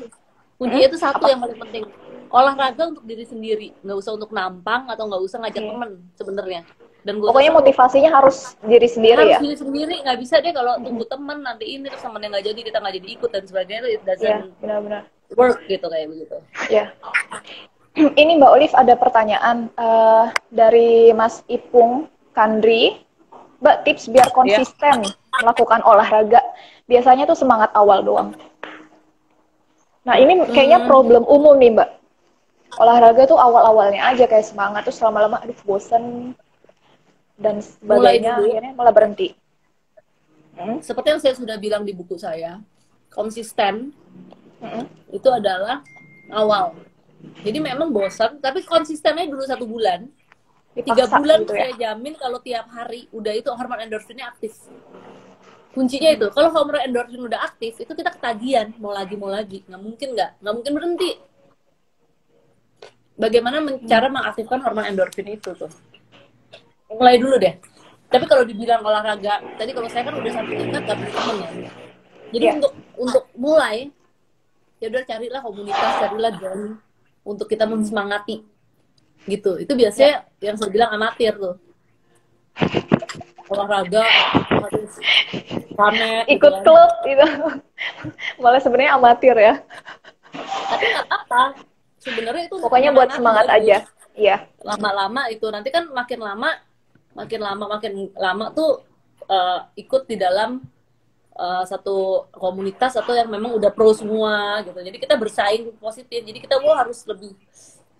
Kuncinya 0.57 0.87
itu 0.89 0.97
satu 0.97 1.23
apa? 1.23 1.31
yang 1.31 1.39
paling 1.39 1.59
penting. 1.61 1.83
Olahraga 2.27 2.83
untuk 2.91 3.05
diri 3.07 3.23
sendiri. 3.23 3.67
Nggak 3.85 3.97
usah 4.03 4.11
untuk 4.17 4.31
nampang 4.35 4.89
atau 4.91 5.07
nggak 5.07 5.21
usah 5.23 5.37
ngajak 5.45 5.63
hmm. 5.63 5.71
temen 5.71 5.89
sebenarnya. 6.17 6.61
Dan 7.07 7.23
gua 7.23 7.31
pokoknya 7.31 7.53
motivasinya 7.55 8.11
harus 8.11 8.59
diri 8.59 8.89
sendiri 8.89 9.21
harus 9.23 9.37
ya? 9.37 9.39
diri 9.39 9.57
sendiri. 9.57 9.95
Nggak 10.03 10.17
bisa 10.19 10.35
deh 10.43 10.51
kalau 10.51 10.75
tunggu 10.83 11.05
temen 11.07 11.37
nanti 11.39 11.65
ini 11.77 11.87
terus 11.87 12.03
temen 12.03 12.19
yang 12.19 12.31
nggak 12.35 12.45
jadi 12.51 12.59
kita 12.67 12.77
nggak 12.83 12.95
jadi 12.99 13.07
ikut 13.15 13.29
dan 13.31 13.43
sebagainya. 13.47 13.79
Itu 13.87 14.03
doesn't 14.03 14.27
yeah, 14.27 14.41
benar-benar. 14.59 15.01
work 15.39 15.59
gitu 15.71 15.85
kayak 15.87 16.07
begitu. 16.11 16.37
Ya 16.67 16.75
yeah. 16.75 16.87
ini 18.21 18.37
mbak 18.37 18.51
Olive 18.53 18.75
ada 18.77 18.93
pertanyaan 18.93 19.71
uh, 19.79 20.29
dari 20.53 21.09
Mas 21.15 21.41
Ipung 21.49 22.05
Kandri 22.37 23.06
mbak 23.61 23.85
tips 23.85 24.09
biar 24.13 24.29
iya. 24.29 24.35
konsisten 24.35 24.95
yeah. 25.05 25.39
melakukan 25.41 25.81
olahraga 25.81 26.41
biasanya 26.85 27.25
tuh 27.25 27.37
semangat 27.37 27.69
awal 27.73 28.01
doang 28.05 28.31
Nah 30.07 30.15
ini 30.15 30.39
kayaknya 30.55 30.79
hmm. 30.79 30.87
problem 30.87 31.27
umum 31.27 31.59
nih 31.59 31.75
mbak 31.75 31.99
olahraga 32.79 33.27
tuh 33.27 33.35
awal-awalnya 33.35 34.07
aja 34.07 34.23
kayak 34.23 34.47
semangat 34.47 34.87
terus 34.87 35.03
lama-lama 35.03 35.43
aduh 35.43 35.57
bosen 35.67 36.31
dan 37.35 37.59
sebagainya 37.59 38.39
akhirnya 38.39 38.73
malah 38.73 38.93
berhenti. 38.95 39.35
Hmm? 40.57 40.81
Seperti 40.81 41.07
yang 41.13 41.21
saya 41.21 41.35
sudah 41.37 41.57
bilang 41.61 41.85
di 41.85 41.93
buku 41.93 42.17
saya, 42.17 42.57
konsisten 43.13 43.93
hmm? 44.57 44.85
itu 45.13 45.29
adalah 45.29 45.85
awal. 46.33 46.73
Jadi 47.45 47.61
memang 47.61 47.93
bosan, 47.93 48.41
tapi 48.41 48.65
konsistennya 48.65 49.29
dulu 49.29 49.45
satu 49.45 49.69
bulan. 49.69 50.09
Tiga 50.77 51.09
bulan 51.09 51.41
gitu 51.41 51.53
ya? 51.57 51.59
saya 51.65 51.73
jamin 51.77 52.13
kalau 52.13 52.37
tiap 52.43 52.69
hari 52.69 53.09
udah 53.09 53.33
itu 53.33 53.49
hormon 53.49 53.81
endorfinnya 53.81 54.29
aktif. 54.29 54.53
Kuncinya 55.73 56.09
itu, 56.13 56.27
kalau 56.33 56.49
hormon 56.53 56.81
endorfin 56.81 57.21
udah 57.21 57.39
aktif, 57.45 57.81
itu 57.81 57.93
kita 57.93 58.13
ketagihan, 58.13 58.73
mau 58.77 58.93
lagi 58.93 59.13
mau 59.17 59.29
lagi, 59.29 59.61
nggak 59.65 59.81
mungkin 59.81 60.07
nggak, 60.13 60.29
nggak 60.41 60.53
mungkin 60.53 60.73
berhenti. 60.73 61.11
Bagaimana 63.17 63.57
cara 63.89 64.05
mengaktifkan 64.09 64.59
hormon 64.61 64.85
endorfin 64.85 65.25
itu 65.33 65.49
tuh? 65.57 65.69
Mulai 66.93 67.17
dulu 67.17 67.41
deh. 67.41 67.57
Tapi 68.07 68.23
kalau 68.23 68.43
dibilang 68.47 68.79
olahraga 68.85 69.43
tadi 69.59 69.75
kalau 69.75 69.89
saya 69.91 70.07
kan 70.07 70.15
udah 70.15 70.31
satu 70.31 70.51
tingkat 70.55 70.81
gak 70.87 70.95
punya 70.95 71.11
temen 71.11 71.37
ya. 71.43 71.71
Jadi 72.31 72.45
yeah. 72.45 72.55
untuk 72.55 72.73
untuk 72.95 73.23
mulai 73.35 73.91
ya 74.79 74.87
udah 74.87 75.03
carilah 75.03 75.41
komunitas 75.43 75.91
carilah 75.99 76.31
dan 76.39 76.59
untuk 77.27 77.47
kita 77.51 77.67
mensemangati 77.67 78.47
gitu. 79.27 79.59
Itu 79.59 79.75
biasanya 79.75 80.25
yeah. 80.39 80.51
yang 80.51 80.55
saya 80.55 80.71
bilang 80.71 80.91
amatir 80.95 81.35
tuh. 81.35 81.55
Olahraga 83.47 84.03
harus 84.49 84.91
rame 85.77 86.25
gitu 86.25 86.33
ikut 86.35 86.53
gitu 86.57 86.63
klub 86.65 86.91
gitu. 87.05 87.27
Malah 88.43 88.61
sebenarnya 88.63 88.91
amatir 88.97 89.35
ya. 89.37 89.55
Tapi 90.67 90.85
nggak 90.89 91.07
apa 91.07 91.43
sebenarnya 92.01 92.43
itu 92.47 92.55
pokoknya 92.57 92.91
buat 92.95 93.09
semangat 93.11 93.47
aja. 93.51 93.77
iya. 94.17 94.47
Lama-lama 94.63 95.29
itu. 95.29 95.45
Nanti 95.51 95.69
kan 95.69 95.87
makin 95.91 96.19
lama 96.23 96.49
makin 97.13 97.39
lama 97.41 97.65
makin 97.77 98.13
lama 98.13 98.45
tuh 98.53 98.83
uh, 99.29 99.65
ikut 99.73 100.05
di 100.05 100.15
dalam 100.19 100.61
uh, 101.37 101.63
satu 101.65 102.29
komunitas 102.33 102.93
atau 102.97 103.13
yang 103.13 103.29
memang 103.29 103.53
udah 103.55 103.69
pro 103.71 103.93
semua 103.93 104.65
gitu. 104.65 104.75
Jadi 104.75 104.97
kita 104.97 105.15
bersaing 105.15 105.75
positif. 105.77 106.19
Jadi 106.25 106.39
kita 106.41 106.57
wah 106.59 106.83
harus 106.83 107.05
lebih 107.05 107.37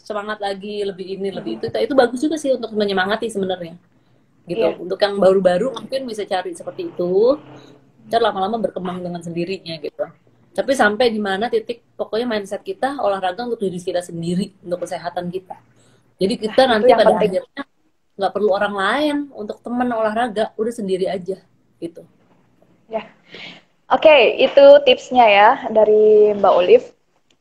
semangat 0.07 0.39
lagi 0.39 0.87
lebih 0.87 1.19
ini 1.19 1.29
lebih 1.35 1.59
itu. 1.59 1.67
Itu 1.67 1.91
bagus 1.91 2.23
juga 2.23 2.39
sih 2.39 2.55
untuk 2.55 2.71
menyemangati 2.71 3.27
sebenarnya. 3.27 3.75
Gitu. 4.47 4.63
Yeah. 4.63 4.79
untuk 4.79 4.95
yang 5.03 5.19
baru-baru 5.19 5.75
mungkin 5.75 6.07
bisa 6.07 6.23
cari 6.23 6.55
seperti 6.55 6.87
itu. 6.95 7.35
Ntar 8.07 8.23
lama-lama 8.23 8.55
berkembang 8.63 9.03
dengan 9.03 9.19
sendirinya 9.19 9.75
gitu. 9.83 10.07
Tapi 10.55 10.71
sampai 10.71 11.11
di 11.11 11.19
mana 11.19 11.51
titik 11.51 11.83
pokoknya 11.99 12.23
mindset 12.23 12.63
kita 12.63 13.03
olahraga 13.03 13.43
untuk 13.43 13.59
diri 13.59 13.77
kita 13.83 13.99
sendiri 13.99 14.55
untuk 14.63 14.87
kesehatan 14.87 15.27
kita. 15.27 15.59
Jadi 16.17 16.33
kita 16.39 16.65
nah, 16.65 16.79
nanti 16.79 16.95
pada 16.95 17.13
penting. 17.13 17.43
akhirnya 17.43 17.63
nggak 18.17 18.33
perlu 18.33 18.49
orang 18.55 18.73
lain 18.73 19.15
untuk 19.35 19.61
teman 19.61 19.85
olahraga 19.91 20.55
udah 20.57 20.73
sendiri 20.73 21.05
aja 21.11 21.37
gitu. 21.77 22.01
Ya. 22.87 23.05
Oke 23.91 24.07
okay, 24.07 24.21
itu 24.39 24.65
tipsnya 24.87 25.25
ya 25.27 25.49
dari 25.69 26.33
Mbak 26.33 26.53
Olive 26.55 26.96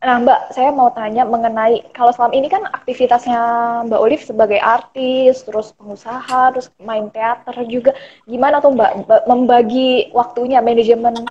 Nah, 0.07 0.23
Mbak, 0.23 0.55
saya 0.55 0.71
mau 0.71 0.87
tanya 0.95 1.27
mengenai 1.27 1.83
kalau 1.91 2.15
selama 2.15 2.31
ini 2.39 2.47
kan 2.47 2.63
aktivitasnya 2.63 3.43
Mbak 3.91 3.99
Olive 3.99 4.23
sebagai 4.23 4.63
artis, 4.63 5.43
terus 5.43 5.75
pengusaha, 5.75 6.55
terus 6.55 6.71
main 6.79 7.11
teater 7.11 7.67
juga. 7.67 7.91
Gimana 8.23 8.63
tuh 8.63 8.71
Mbak 8.79 9.27
membagi 9.27 10.15
waktunya, 10.15 10.63
manajemen 10.63 11.27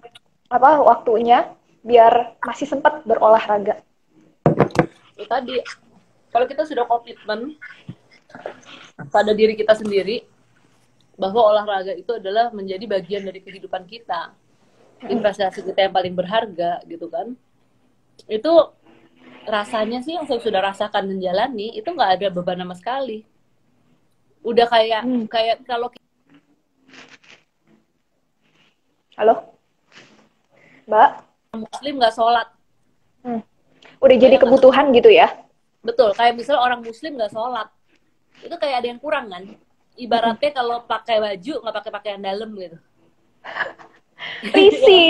apa 0.52 0.84
waktunya 0.84 1.56
biar 1.88 2.36
masih 2.44 2.68
sempat 2.68 3.00
berolahraga? 3.08 3.80
Itu 5.16 5.24
tadi, 5.24 5.56
kalau 6.36 6.44
kita 6.44 6.68
sudah 6.68 6.84
komitmen 6.84 7.56
pada 9.08 9.32
diri 9.32 9.56
kita 9.56 9.72
sendiri, 9.72 10.28
bahwa 11.16 11.48
olahraga 11.48 11.96
itu 11.96 12.20
adalah 12.20 12.52
menjadi 12.52 12.84
bagian 12.92 13.24
dari 13.24 13.40
kehidupan 13.40 13.88
kita, 13.88 14.36
investasi 15.08 15.64
kita 15.64 15.88
yang 15.88 15.96
paling 15.96 16.12
berharga, 16.12 16.84
gitu 16.92 17.08
kan? 17.08 17.40
Itu 18.26 18.76
rasanya 19.46 20.02
sih 20.02 20.18
yang 20.18 20.26
saya 20.26 20.42
sudah 20.42 20.62
rasakan 20.62 21.06
dan 21.06 21.18
jalani 21.22 21.78
itu 21.78 21.86
nggak 21.86 22.12
ada 22.20 22.28
beban 22.34 22.58
sama 22.58 22.76
sekali. 22.76 23.22
Udah 24.42 24.66
kayak 24.70 25.02
hmm. 25.06 25.26
kayak 25.30 25.62
kalau 25.66 25.90
Halo, 29.16 29.56
Mbak? 30.92 31.10
Muslim 31.56 31.94
nggak 32.04 32.16
sholat. 32.16 32.48
Hmm. 33.24 33.42
udah 34.04 34.18
jadi 34.22 34.38
kebutuhan 34.38 34.92
gitu 34.92 35.08
ya? 35.10 35.32
Betul 35.82 36.12
kayak 36.14 36.36
misalnya 36.36 36.62
orang 36.62 36.82
muslim 36.84 37.16
nggak 37.16 37.32
sholat. 37.32 37.72
Itu 38.44 38.54
kayak 38.60 38.84
ada 38.84 38.88
yang 38.92 39.00
kurang 39.00 39.32
kan? 39.32 39.44
Ibaratnya 39.96 40.52
hmm. 40.52 40.58
kalau 40.58 40.78
pakai 40.84 41.18
baju 41.24 41.54
nggak 41.64 41.76
pakai 41.80 41.92
pakaian 41.96 42.22
dalam 42.22 42.52
gitu. 42.60 42.78
Risi 44.52 45.06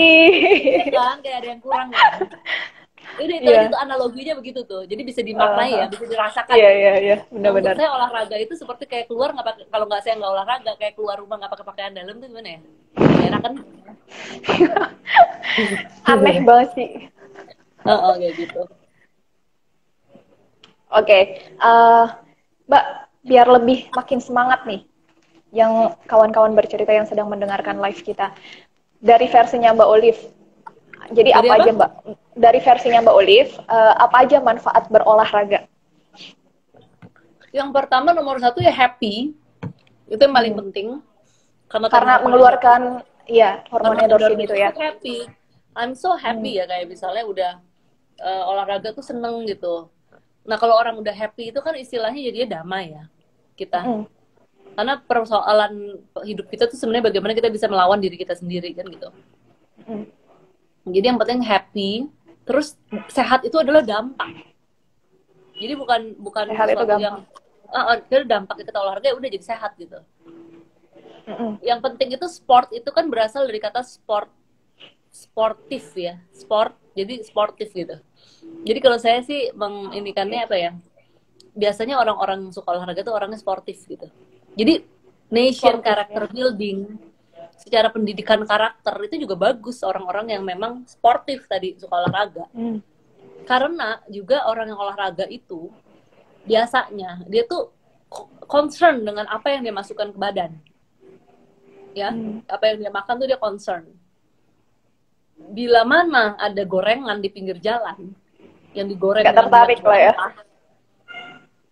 iya 0.69 0.91
kan? 0.91 1.17
Kayak 1.23 1.37
ada 1.41 1.47
yang 1.55 1.61
kurang 1.63 1.87
kan 1.89 2.13
Ini 3.15 3.33
itu, 3.39 3.51
yeah. 3.51 3.67
itu 3.71 3.77
analoginya 3.79 4.33
begitu 4.35 4.61
tuh. 4.67 4.83
Jadi 4.83 5.01
bisa 5.07 5.21
dimaknai 5.23 5.71
uh, 5.71 5.77
ya, 5.81 5.85
bisa 5.87 6.05
dirasakan. 6.09 6.55
Iya 6.55 6.71
iya 6.71 6.93
iya, 6.99 7.17
benar-benar. 7.31 7.73
Saya 7.79 7.91
olahraga 7.95 8.35
itu 8.35 8.53
seperti 8.59 8.83
kayak 8.89 9.05
keluar 9.07 9.31
nggak 9.31 9.47
pakai 9.47 9.63
kalau 9.71 9.85
nggak 9.87 10.01
saya 10.03 10.13
nggak 10.19 10.33
olahraga 10.35 10.71
kayak 10.75 10.93
keluar 10.99 11.15
rumah 11.19 11.35
nggak 11.39 11.51
pakai 11.55 11.67
pakaian 11.67 11.93
dalam 11.95 12.15
tuh 12.19 12.27
gimana 12.27 12.49
ya? 12.49 12.59
Enak 12.99 13.41
kan? 13.41 13.53
Aneh 16.11 16.37
banget 16.43 16.69
sih. 16.75 16.89
Oh, 17.85 18.11
oh 18.11 18.13
kayak 18.17 18.33
gitu. 18.35 18.61
Oke, 20.95 21.11
okay. 21.11 21.21
uh, 21.59 21.67
eh, 21.67 22.05
Mbak, 22.71 22.85
biar 23.25 23.47
lebih 23.51 23.89
makin 23.91 24.21
semangat 24.21 24.63
nih, 24.63 24.85
yang 25.51 25.91
kawan-kawan 26.07 26.55
bercerita 26.55 26.91
yang 26.93 27.09
sedang 27.09 27.27
mendengarkan 27.27 27.79
live 27.83 27.99
kita 27.99 28.31
dari 28.99 29.27
versinya 29.27 29.75
Mbak 29.75 29.89
Olive. 29.89 30.21
Jadi 31.11 31.29
dari 31.29 31.31
apa, 31.31 31.45
apa 31.45 31.55
aja 31.61 31.71
Mbak? 31.75 31.91
Dari 32.35 32.59
versinya 32.59 32.99
Mbak 33.05 33.15
Olive, 33.15 33.51
uh, 33.69 33.93
apa 33.99 34.15
aja 34.25 34.37
manfaat 34.41 34.83
berolahraga? 34.89 35.59
Yang 37.55 37.69
pertama 37.71 38.11
nomor 38.11 38.41
satu 38.41 38.59
ya 38.59 38.73
happy, 38.73 39.31
itu 40.11 40.21
yang 40.21 40.35
paling 40.35 40.53
hmm. 40.53 40.61
penting. 40.65 40.87
Karena, 41.65 41.87
karena 41.89 42.13
mengeluarkan 42.21 42.81
ya 43.25 43.65
hormon 43.73 43.97
endorfin 44.01 44.37
itu 44.37 44.55
ya. 44.55 44.69
Happy, 44.75 45.25
I'm 45.73 45.97
so 45.97 46.13
happy 46.13 46.55
hmm. 46.55 46.59
ya 46.61 46.65
kayak 46.69 46.85
misalnya 46.89 47.23
udah 47.25 47.51
uh, 48.21 48.43
olahraga 48.51 48.93
tuh 48.93 49.05
seneng 49.05 49.45
gitu. 49.49 49.89
Nah 50.45 50.57
kalau 50.61 50.77
orang 50.77 50.99
udah 51.01 51.13
happy 51.13 51.49
itu 51.49 51.59
kan 51.63 51.73
istilahnya 51.73 52.21
jadinya 52.21 52.61
damai 52.61 52.93
ya 52.93 53.03
kita. 53.57 53.81
Hmm 53.81 54.05
karena 54.75 54.99
persoalan 54.99 56.03
hidup 56.27 56.51
kita 56.51 56.67
tuh 56.67 56.75
sebenarnya 56.75 57.07
bagaimana 57.09 57.31
kita 57.31 57.47
bisa 57.47 57.65
melawan 57.71 57.97
diri 58.03 58.19
kita 58.19 58.35
sendiri 58.35 58.75
kan 58.75 58.85
gitu 58.91 59.09
mm. 59.87 60.05
Jadi 60.85 61.05
yang 61.13 61.19
penting 61.19 61.41
happy 61.41 61.91
terus 62.45 62.77
sehat 63.09 63.41
itu 63.41 63.57
adalah 63.57 63.81
dampak. 63.81 64.53
Jadi 65.57 65.73
bukan 65.73 66.01
bukan 66.21 66.45
sehat 66.53 66.67
itu 66.77 66.85
yang 67.01 67.25
uh, 67.73 67.97
uh, 67.97 68.25
dampak 68.27 68.61
kita 68.61 68.77
olahraga 68.77 69.09
ya 69.09 69.15
udah 69.17 69.29
jadi 69.29 69.45
sehat 69.45 69.73
gitu. 69.81 69.99
Mm 71.25 71.57
yang 71.65 71.81
penting 71.81 72.13
itu 72.13 72.29
sport 72.29 72.69
itu 72.69 72.85
kan 72.93 73.09
berasal 73.09 73.49
dari 73.49 73.57
kata 73.57 73.81
sport 73.81 74.29
sportif 75.09 75.89
ya 75.97 76.21
sport 76.29 76.77
jadi 76.93 77.25
sportif 77.25 77.73
gitu. 77.73 77.97
Jadi 78.61 78.79
kalau 78.83 79.01
saya 79.01 79.25
sih 79.25 79.49
menginikannya 79.57 80.45
apa 80.45 80.55
ya 80.55 80.71
biasanya 81.57 81.97
orang-orang 81.97 82.53
suka 82.53 82.77
olahraga 82.77 83.01
tuh 83.01 83.15
orangnya 83.17 83.41
sportif 83.41 83.81
gitu. 83.89 84.05
Jadi 84.53 84.85
nation 85.33 85.81
character 85.81 86.29
building 86.29 86.93
secara 87.55 87.87
pendidikan 87.89 88.43
karakter 88.43 88.95
itu 89.07 89.25
juga 89.25 89.35
bagus 89.39 89.81
orang-orang 89.81 90.35
yang 90.35 90.43
memang 90.43 90.83
sportif 90.85 91.47
tadi 91.47 91.75
suka 91.79 92.03
olahraga. 92.03 92.45
Hmm. 92.51 92.83
Karena 93.45 94.01
juga 94.09 94.45
orang 94.49 94.73
yang 94.73 94.79
olahraga 94.79 95.25
itu 95.29 95.69
biasanya 96.45 97.25
dia 97.25 97.45
tuh 97.47 97.73
concern 98.45 99.01
dengan 99.01 99.25
apa 99.27 99.55
yang 99.55 99.65
dia 99.65 99.73
masukkan 99.73 100.11
ke 100.11 100.17
badan. 100.17 100.51
Ya, 101.95 102.11
hmm. 102.11 102.43
apa 102.51 102.63
yang 102.69 102.77
dia 102.85 102.91
makan 102.91 103.15
tuh 103.17 103.27
dia 103.27 103.39
concern. 103.39 103.87
Bila 105.35 105.83
mana 105.83 106.35
ada 106.39 106.63
gorengan 106.63 107.19
di 107.19 107.27
pinggir 107.31 107.59
jalan 107.59 108.11
yang 108.75 108.87
digoreng 108.87 109.23
gak 109.23 109.35
tertarik 109.35 109.79
lah 109.83 109.99
ya. 109.99 110.13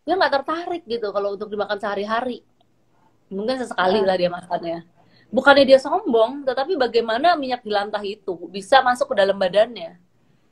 Dia 0.04 0.20
nggak 0.20 0.34
tertarik 0.36 0.84
gitu 0.84 1.16
kalau 1.16 1.36
untuk 1.36 1.48
dimakan 1.48 1.80
sehari-hari 1.80 2.44
mungkin 3.34 3.56
sesekali 3.58 4.06
lah 4.06 4.16
dia 4.20 4.30
makannya 4.30 4.86
bukannya 5.34 5.66
dia 5.66 5.82
sombong 5.82 6.46
tetapi 6.46 6.78
bagaimana 6.78 7.34
minyak 7.34 7.66
jelantah 7.66 8.06
itu 8.06 8.38
bisa 8.54 8.86
masuk 8.86 9.12
ke 9.12 9.16
dalam 9.18 9.34
badannya 9.34 9.98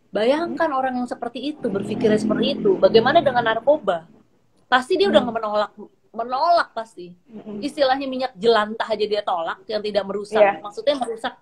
bayangkan 0.09 0.69
orang 0.73 0.97
yang 0.97 1.07
seperti 1.07 1.53
itu 1.53 1.69
berpikirnya 1.69 2.17
seperti 2.17 2.57
itu 2.57 2.82
bagaimana 2.82 3.21
dengan 3.21 3.45
narkoba 3.45 4.09
pasti 4.65 4.97
dia 4.97 5.07
udah 5.13 5.21
hmm. 5.21 5.34
menolak 5.38 5.71
menolak 6.11 6.69
pasti 6.73 7.13
hmm. 7.13 7.61
istilahnya 7.61 8.09
minyak 8.09 8.34
jelantah 8.36 8.89
aja 8.89 9.05
dia 9.05 9.21
tolak 9.21 9.61
yang 9.69 9.79
tidak 9.86 10.03
merusak 10.09 10.41
yeah. 10.41 10.57
maksudnya 10.59 10.97
merusak 10.97 11.34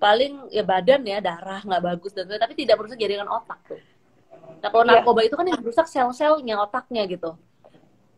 paling 0.00 0.48
ya 0.50 0.64
badan 0.66 1.04
ya 1.04 1.20
darah 1.20 1.62
nggak 1.62 1.82
bagus 1.84 2.10
dan 2.16 2.26
tapi 2.26 2.56
tidak 2.56 2.80
merusak 2.80 2.98
jaringan 2.98 3.28
otak 3.28 3.60
tuh 3.68 3.78
nah 4.64 4.72
kalau 4.72 4.88
yeah. 4.88 4.98
narkoba 4.98 5.20
itu 5.22 5.36
kan 5.36 5.46
yang 5.46 5.60
merusak 5.60 5.86
sel-selnya 5.86 6.58
otaknya 6.64 7.04
gitu 7.06 7.36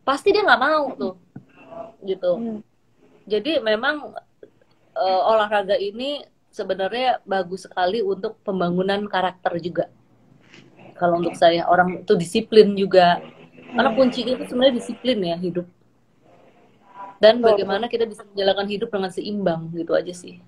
pasti 0.06 0.30
dia 0.30 0.46
nggak 0.46 0.62
mau 0.62 0.86
tuh 0.94 1.14
gitu. 2.04 2.32
Hmm. 2.38 2.60
Jadi 3.26 3.58
memang 3.58 4.14
uh, 4.96 5.22
olahraga 5.30 5.76
ini 5.76 6.24
sebenarnya 6.48 7.20
bagus 7.28 7.68
sekali 7.68 8.00
untuk 8.00 8.40
pembangunan 8.40 9.04
karakter 9.04 9.60
juga. 9.60 9.92
Kalau 10.96 11.20
untuk 11.20 11.36
saya 11.36 11.68
orang 11.68 12.02
itu 12.02 12.16
disiplin 12.16 12.72
juga. 12.72 13.20
Karena 13.76 13.92
kuncinya 13.92 14.32
itu 14.40 14.44
sebenarnya 14.48 14.74
disiplin 14.80 15.18
ya 15.20 15.36
hidup. 15.36 15.66
Dan 17.20 17.44
bagaimana 17.44 17.88
kita 17.92 18.08
bisa 18.08 18.24
menjalankan 18.24 18.68
hidup 18.68 18.88
dengan 18.88 19.10
seimbang 19.12 19.68
gitu 19.76 19.92
aja 19.92 20.12
sih. 20.16 20.40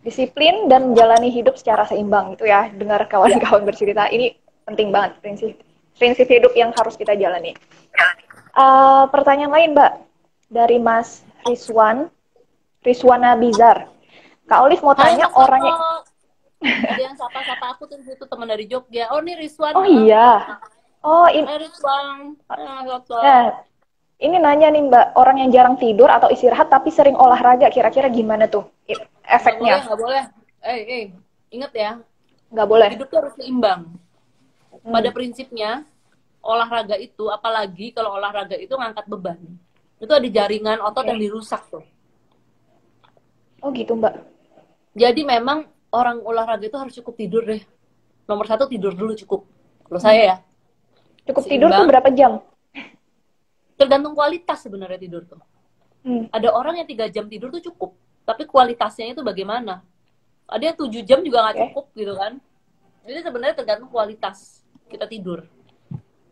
Disiplin 0.00 0.72
dan 0.72 0.92
menjalani 0.92 1.28
hidup 1.28 1.60
secara 1.60 1.84
seimbang 1.84 2.32
itu 2.32 2.48
ya. 2.48 2.72
Dengar 2.72 3.04
kawan-kawan 3.12 3.68
bercerita 3.68 4.08
ini 4.08 4.40
penting 4.64 4.88
banget 4.88 5.20
prinsip 5.20 5.60
prinsip 6.00 6.24
hidup 6.32 6.56
yang 6.56 6.72
harus 6.72 6.96
kita 6.96 7.12
jalani. 7.12 7.52
Uh, 8.56 9.04
pertanyaan 9.12 9.52
lain, 9.52 9.70
Mbak 9.76 9.92
dari 10.52 10.76
Mas 10.76 11.24
Rizwan, 11.48 12.12
Rizwana 12.82 13.38
Bizar. 13.38 13.88
Kak 14.46 14.60
Olive 14.66 14.82
mau 14.82 14.94
tanya 14.98 15.30
Hai, 15.30 15.38
orangnya. 15.38 15.74
Ada 16.92 17.02
yang 17.02 17.16
sapa-sapa 17.18 17.74
aku 17.74 17.90
tuh 17.90 17.98
itu 18.02 18.24
teman 18.26 18.46
dari 18.46 18.66
Jogja. 18.70 19.10
Oh, 19.10 19.18
ini 19.22 19.34
Rizwan. 19.38 19.74
Oh 19.74 19.86
iya. 19.86 20.58
Oh, 21.02 21.26
ini 21.26 21.46
Rizwan. 21.46 22.38
Ya, 23.22 23.66
ini 24.22 24.36
nanya 24.38 24.70
nih 24.70 24.82
Mbak, 24.86 25.06
orang 25.18 25.36
yang 25.42 25.50
jarang 25.50 25.76
tidur 25.78 26.06
atau 26.06 26.30
istirahat 26.30 26.70
tapi 26.70 26.94
sering 26.94 27.18
olahraga, 27.18 27.66
kira-kira 27.74 28.06
gimana 28.06 28.46
tuh 28.46 28.70
efeknya? 29.26 29.82
Nggak 29.82 29.82
boleh, 29.82 29.82
nggak 29.82 30.00
boleh. 30.02 30.22
Eh, 30.62 30.78
eh, 30.86 31.04
ingat 31.50 31.72
ya. 31.74 31.90
Nggak 32.54 32.68
boleh. 32.70 32.88
Hidup 32.94 33.08
tuh 33.10 33.18
harus 33.18 33.34
seimbang. 33.34 33.98
Hmm. 34.70 34.94
Pada 34.94 35.10
prinsipnya, 35.10 35.82
olahraga 36.38 36.94
itu, 36.98 37.26
apalagi 37.30 37.90
kalau 37.90 38.14
olahraga 38.14 38.54
itu 38.54 38.74
ngangkat 38.74 39.06
beban 39.10 39.38
itu 40.02 40.10
ada 40.10 40.26
jaringan 40.26 40.82
otot 40.82 41.06
yang 41.06 41.20
dirusak 41.22 41.62
tuh. 41.70 41.86
Oh 43.62 43.70
gitu 43.70 43.94
mbak. 43.94 44.18
Jadi 44.92 45.22
memang 45.22 45.70
orang 45.94 46.20
olahraga 46.20 46.66
itu 46.66 46.76
harus 46.76 46.92
cukup 46.98 47.14
tidur 47.14 47.42
deh. 47.46 47.62
Nomor 48.26 48.44
satu 48.50 48.66
tidur 48.66 48.92
dulu 48.92 49.14
cukup. 49.14 49.46
Kalau 49.86 50.00
hmm. 50.02 50.06
saya 50.10 50.22
ya. 50.22 50.36
Cukup 51.30 51.46
Seimbang. 51.46 51.54
tidur 51.54 51.68
tuh 51.70 51.86
berapa 51.86 52.08
jam? 52.10 52.32
Tergantung 53.78 54.14
kualitas 54.18 54.58
sebenarnya 54.58 54.98
tidur 54.98 55.22
tuh. 55.22 55.40
Hmm. 56.02 56.26
Ada 56.34 56.50
orang 56.50 56.82
yang 56.82 56.88
tiga 56.90 57.06
jam 57.06 57.30
tidur 57.30 57.54
tuh 57.54 57.62
cukup, 57.62 57.94
tapi 58.26 58.42
kualitasnya 58.42 59.14
itu 59.14 59.22
bagaimana? 59.22 59.86
Ada 60.50 60.74
yang 60.74 60.76
tujuh 60.82 61.02
jam 61.06 61.22
juga 61.22 61.46
nggak 61.46 61.54
okay. 61.54 61.62
cukup 61.70 61.86
gitu 61.94 62.12
kan? 62.18 62.32
Jadi 63.06 63.18
sebenarnya 63.22 63.54
tergantung 63.54 63.90
kualitas 63.90 64.66
kita 64.90 65.06
tidur 65.06 65.46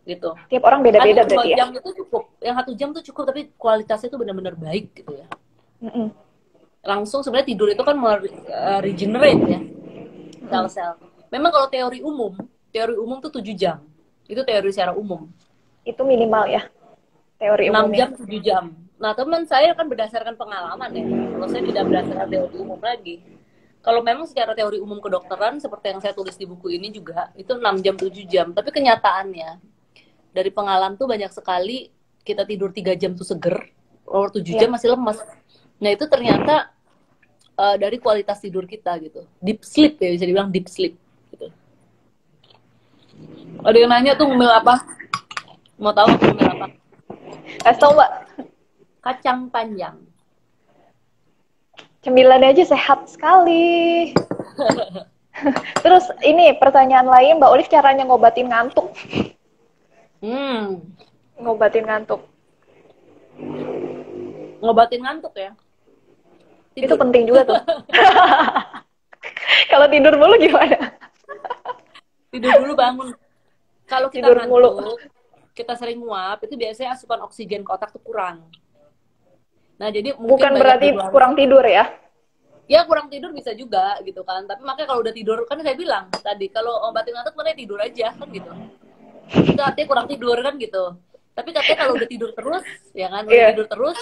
gitu. 0.02 0.34
Tiap 0.50 0.64
orang 0.66 0.82
beda-beda 0.82 1.22
berarti 1.22 1.54
ya. 1.54 1.56
jam 1.62 1.68
itu 1.70 1.90
cukup, 2.02 2.34
yang 2.42 2.56
satu 2.58 2.72
jam 2.74 2.88
tuh 2.90 3.04
cukup 3.06 3.22
tapi 3.30 3.40
kualitasnya 3.54 4.08
itu 4.10 4.18
benar-benar 4.18 4.54
baik 4.58 4.90
gitu 4.98 5.12
ya. 5.14 5.26
Mm 5.78 5.90
-mm. 5.94 6.06
Langsung 6.90 7.22
sebenarnya 7.22 7.54
tidur 7.54 7.70
itu 7.70 7.82
kan 7.86 7.94
uh, 8.02 8.80
regenerate 8.82 9.42
ya 9.46 9.60
sel-sel. 10.50 10.92
Memang 11.30 11.50
kalau 11.54 11.68
teori 11.70 12.02
umum, 12.02 12.34
teori 12.74 12.98
umum 12.98 13.22
tuh 13.22 13.30
tujuh 13.38 13.54
jam. 13.54 13.78
Itu 14.26 14.42
teori 14.42 14.74
secara 14.74 14.92
umum. 14.98 15.30
Itu 15.86 16.02
minimal 16.02 16.50
ya. 16.50 16.62
Teori 17.38 17.70
umum. 17.70 17.88
6 17.94 17.98
jam, 17.98 18.08
7 18.18 18.42
jam. 18.42 18.64
Nah, 19.00 19.16
teman 19.16 19.48
saya 19.48 19.72
kan 19.72 19.88
berdasarkan 19.88 20.34
pengalaman 20.36 20.90
ya. 20.92 21.04
Kalau 21.06 21.48
saya 21.48 21.62
tidak 21.64 21.82
berdasarkan 21.88 22.26
teori 22.28 22.56
umum 22.58 22.80
lagi. 22.82 23.16
Kalau 23.80 24.04
memang 24.04 24.28
secara 24.28 24.52
teori 24.52 24.76
umum 24.76 25.00
kedokteran 25.00 25.56
seperti 25.56 25.96
yang 25.96 26.00
saya 26.04 26.12
tulis 26.12 26.36
di 26.36 26.44
buku 26.44 26.76
ini 26.76 26.92
juga 26.92 27.32
itu 27.32 27.56
6 27.56 27.80
jam 27.80 27.96
7 27.96 28.12
jam, 28.28 28.52
tapi 28.52 28.68
kenyataannya 28.76 29.56
dari 30.36 30.50
pengalaman 30.52 31.00
tuh 31.00 31.08
banyak 31.08 31.32
sekali 31.32 31.88
kita 32.20 32.44
tidur 32.44 32.76
tiga 32.76 32.92
jam 32.92 33.16
tuh 33.16 33.24
seger, 33.24 33.56
over 34.04 34.36
tujuh 34.36 34.52
yeah. 34.52 34.68
jam 34.68 34.76
masih 34.76 34.92
lemas. 34.92 35.16
Nah 35.80 35.96
itu 35.96 36.04
ternyata 36.12 36.68
uh, 37.60 37.76
dari 37.76 38.00
kualitas 38.00 38.40
tidur 38.40 38.64
kita 38.64 38.96
gitu, 39.04 39.28
deep 39.44 39.60
sleep 39.60 40.00
ya 40.00 40.16
bisa 40.16 40.24
dibilang 40.24 40.48
deep 40.48 40.64
sleep. 40.72 40.96
Gitu. 41.36 41.52
Ada 43.60 43.76
yang 43.76 43.92
nanya 43.92 44.16
tuh 44.16 44.24
ngemil 44.24 44.48
apa? 44.48 44.80
Mau 45.76 45.92
tahu 45.92 46.08
ngemil 46.16 46.48
apa? 46.48 46.66
Kasih 47.60 47.80
tau 47.80 47.92
mbak. 47.92 48.10
Kacang 49.04 49.52
panjang. 49.52 49.96
Cemilan 52.00 52.40
aja 52.40 52.64
sehat 52.64 53.04
sekali. 53.12 54.08
Terus 55.84 56.04
ini 56.24 56.52
pertanyaan 56.56 57.08
lain, 57.08 57.36
Mbak 57.40 57.52
Olive 57.52 57.72
caranya 57.72 58.04
ngobatin 58.08 58.48
ngantuk. 58.48 58.92
Hmm. 60.20 60.84
Ngobatin 61.40 61.84
ngantuk. 61.88 62.24
Ngobatin 64.60 65.00
ngantuk 65.04 65.32
ya? 65.36 65.52
Tidur. 66.74 66.86
Itu 66.86 66.94
penting 66.96 67.22
juga 67.26 67.42
tuh. 67.46 67.60
Kalau 69.70 69.86
tidur 69.90 70.14
mulu 70.16 70.34
gimana? 70.38 71.00
tidur 72.30 72.50
dulu 72.62 72.74
bangun 72.78 73.08
kalau 73.90 74.08
kita 74.08 74.30
tidur 74.30 74.38
mulu 74.46 74.70
kita 75.50 75.74
sering 75.74 75.98
nguap 75.98 76.38
itu 76.46 76.54
biasanya 76.54 76.94
asupan 76.94 77.20
oksigen 77.26 77.66
ke 77.66 77.70
otak 77.74 77.90
tuh 77.90 78.02
kurang 78.02 78.46
nah 79.76 79.90
jadi 79.90 80.14
bukan 80.14 80.52
berarti 80.54 80.94
tidur 80.94 81.10
kurang 81.10 81.32
tidur 81.34 81.64
ya 81.66 81.90
ya 82.70 82.86
kurang 82.86 83.10
tidur 83.10 83.34
bisa 83.34 83.50
juga 83.50 83.98
gitu 84.06 84.22
kan 84.22 84.46
tapi 84.46 84.62
makanya 84.62 84.94
kalau 84.94 85.02
udah 85.02 85.14
tidur 85.14 85.42
kan 85.42 85.58
saya 85.58 85.74
bilang 85.74 86.06
tadi 86.22 86.46
kalau 86.54 86.86
obatin 86.86 87.18
ngantuk 87.18 87.34
makanya 87.34 87.58
tidur 87.58 87.78
aja 87.82 88.14
kan 88.14 88.28
gitu 88.30 88.50
itu 89.50 89.62
artinya 89.62 89.86
kurang 89.90 90.06
tidur 90.06 90.38
kan 90.38 90.54
gitu 90.54 90.84
tapi 91.34 91.50
katanya 91.50 91.78
kalau 91.82 91.92
udah 91.98 92.08
tidur 92.08 92.30
terus 92.30 92.64
ya 92.94 93.10
kan 93.10 93.26
udah 93.26 93.34
yeah. 93.34 93.50
tidur 93.50 93.66
terus 93.66 93.98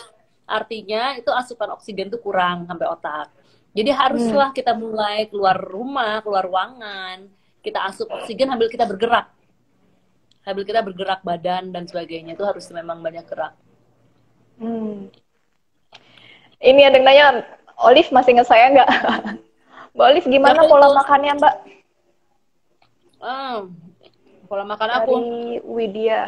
artinya 0.49 1.15
itu 1.21 1.29
asupan 1.29 1.77
oksigen 1.77 2.09
tuh 2.09 2.19
kurang 2.19 2.65
sampai 2.65 2.89
otak 2.89 3.29
jadi 3.77 3.93
haruslah 3.93 4.51
hmm. 4.51 4.57
kita 4.57 4.73
mulai 4.73 5.29
keluar 5.29 5.61
rumah 5.61 6.25
keluar 6.25 6.49
ruangan 6.49 7.29
kita 7.61 7.85
asup 7.85 8.09
oksigen 8.09 8.49
sambil 8.49 8.73
kita 8.73 8.89
bergerak 8.89 9.29
sambil 10.43 10.65
kita 10.65 10.81
bergerak 10.81 11.21
badan 11.21 11.69
dan 11.71 11.85
sebagainya 11.85 12.33
itu 12.33 12.43
harus 12.43 12.65
memang 12.73 13.05
banyak 13.05 13.29
gerak 13.29 13.53
hmm. 14.57 15.13
ini 16.65 16.81
ada 16.83 16.97
yang 16.97 17.05
nanya 17.05 17.27
Olive 17.79 18.11
masih 18.11 18.35
ingat 18.35 18.51
saya 18.51 18.75
nggak? 18.75 18.91
Mbak 19.95 20.07
Olive 20.11 20.29
gimana 20.31 20.61
Tapi 20.67 20.71
pola 20.71 20.87
itu... 20.91 20.97
makannya 20.99 21.33
Mbak? 21.39 21.55
Hmm, 23.19 23.59
pola 24.51 24.65
makan 24.67 24.91
aku. 24.99 25.13
Dari 25.15 25.63
Widya. 25.63 26.23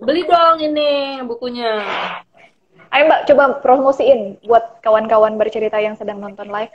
Beli 0.00 0.22
dong 0.24 0.58
ini 0.60 1.20
bukunya. 1.24 1.72
Ayo 2.94 3.10
Mbak, 3.10 3.22
coba 3.26 3.44
promosiin 3.58 4.38
buat 4.46 4.78
kawan-kawan 4.78 5.34
bercerita 5.34 5.82
yang 5.82 5.98
sedang 5.98 6.22
nonton 6.22 6.46
live. 6.46 6.70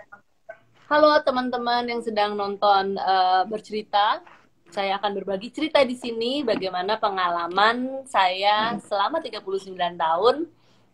Halo 0.91 1.15
teman-teman 1.23 1.87
yang 1.87 2.03
sedang 2.03 2.35
nonton 2.35 2.99
uh, 2.99 3.47
bercerita. 3.47 4.19
Saya 4.67 4.99
akan 4.99 5.15
berbagi 5.15 5.47
cerita 5.47 5.79
di 5.79 5.95
sini 5.95 6.43
bagaimana 6.43 6.99
pengalaman 6.99 8.03
saya 8.03 8.75
selama 8.83 9.23
39 9.23 9.71
tahun 9.79 10.35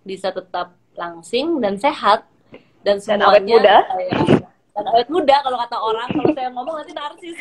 bisa 0.06 0.30
tetap 0.30 0.78
langsing 0.94 1.58
dan 1.58 1.82
sehat 1.82 2.30
dan 2.86 3.02
semuanya 3.02 3.26
dan 3.26 3.26
awet 3.26 3.44
muda. 3.50 3.76
Saya, 3.82 4.14
dan 4.78 4.86
awet 4.94 5.10
muda 5.10 5.36
kalau 5.42 5.58
kata 5.58 5.78
orang 5.82 6.08
kalau 6.14 6.32
saya 6.38 6.50
ngomong 6.54 6.76
nanti 6.78 6.94
narsis. 6.94 7.38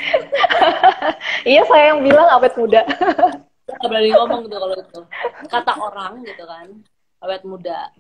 iya 1.53 1.61
saya 1.69 1.93
yang 1.93 2.01
bilang 2.01 2.33
awet 2.33 2.57
muda. 2.57 2.81
Gak 3.69 3.89
berani 3.93 4.09
ngomong 4.09 4.49
gitu 4.49 4.57
kalau 4.57 4.73
itu. 4.73 5.01
Kata 5.53 5.73
orang 5.77 6.25
gitu 6.25 6.45
kan, 6.49 6.69
awet 7.25 7.43
muda. 7.43 7.91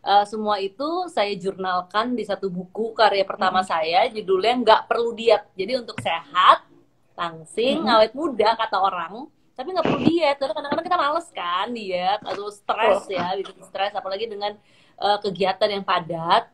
Uh, 0.00 0.24
semua 0.24 0.56
itu 0.56 1.12
saya 1.12 1.36
jurnalkan 1.36 2.16
di 2.16 2.24
satu 2.24 2.48
buku 2.48 2.96
karya 2.96 3.20
pertama 3.28 3.60
hmm. 3.60 3.68
saya 3.68 4.08
judulnya 4.08 4.54
nggak 4.64 4.82
perlu 4.88 5.12
diet 5.12 5.44
jadi 5.52 5.76
untuk 5.76 6.00
sehat 6.00 6.64
langsing 7.12 7.84
hmm. 7.84 7.94
awet 8.00 8.16
muda 8.16 8.56
kata 8.56 8.80
orang 8.80 9.28
tapi 9.52 9.76
nggak 9.76 9.84
perlu 9.84 10.00
diet 10.00 10.40
karena 10.40 10.56
kadang-kadang 10.56 10.86
kita 10.88 10.96
males 10.96 11.28
kan 11.36 11.68
diet 11.76 12.20
atau 12.24 12.48
stres 12.48 13.04
oh. 13.04 13.12
ya 13.12 13.36
bikin 13.44 13.60
stres 13.60 13.92
apalagi 13.92 14.24
dengan 14.24 14.56
uh, 14.96 15.20
kegiatan 15.20 15.68
yang 15.68 15.84
padat 15.84 16.48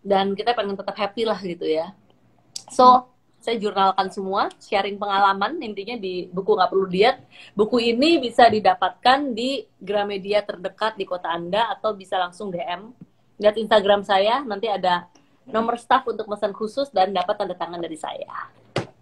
dan 0.00 0.32
kita 0.32 0.56
pengen 0.56 0.74
tetap 0.74 0.96
happy 0.96 1.22
lah 1.28 1.38
gitu 1.38 1.68
ya. 1.68 1.92
So, 2.72 3.06
saya 3.40 3.56
jurnalkan 3.56 4.12
semua, 4.12 4.52
sharing 4.60 5.00
pengalaman 5.00 5.56
intinya 5.64 5.96
di 5.96 6.28
buku 6.28 6.52
nggak 6.52 6.70
perlu 6.70 6.86
diet. 6.86 7.24
Buku 7.56 7.80
ini 7.80 8.20
bisa 8.20 8.46
didapatkan 8.52 9.32
di 9.32 9.64
Gramedia 9.80 10.44
terdekat 10.44 11.00
di 11.00 11.08
kota 11.08 11.32
Anda 11.32 11.72
atau 11.72 11.96
bisa 11.96 12.20
langsung 12.20 12.52
DM. 12.52 12.92
Lihat 13.40 13.56
Instagram 13.56 14.04
saya, 14.04 14.44
nanti 14.44 14.68
ada 14.68 15.08
nomor 15.48 15.80
staff 15.80 16.04
untuk 16.04 16.28
pesan 16.28 16.52
khusus 16.52 16.92
dan 16.92 17.16
dapat 17.16 17.40
tanda 17.40 17.56
tangan 17.56 17.80
dari 17.80 17.96
saya. 17.96 18.52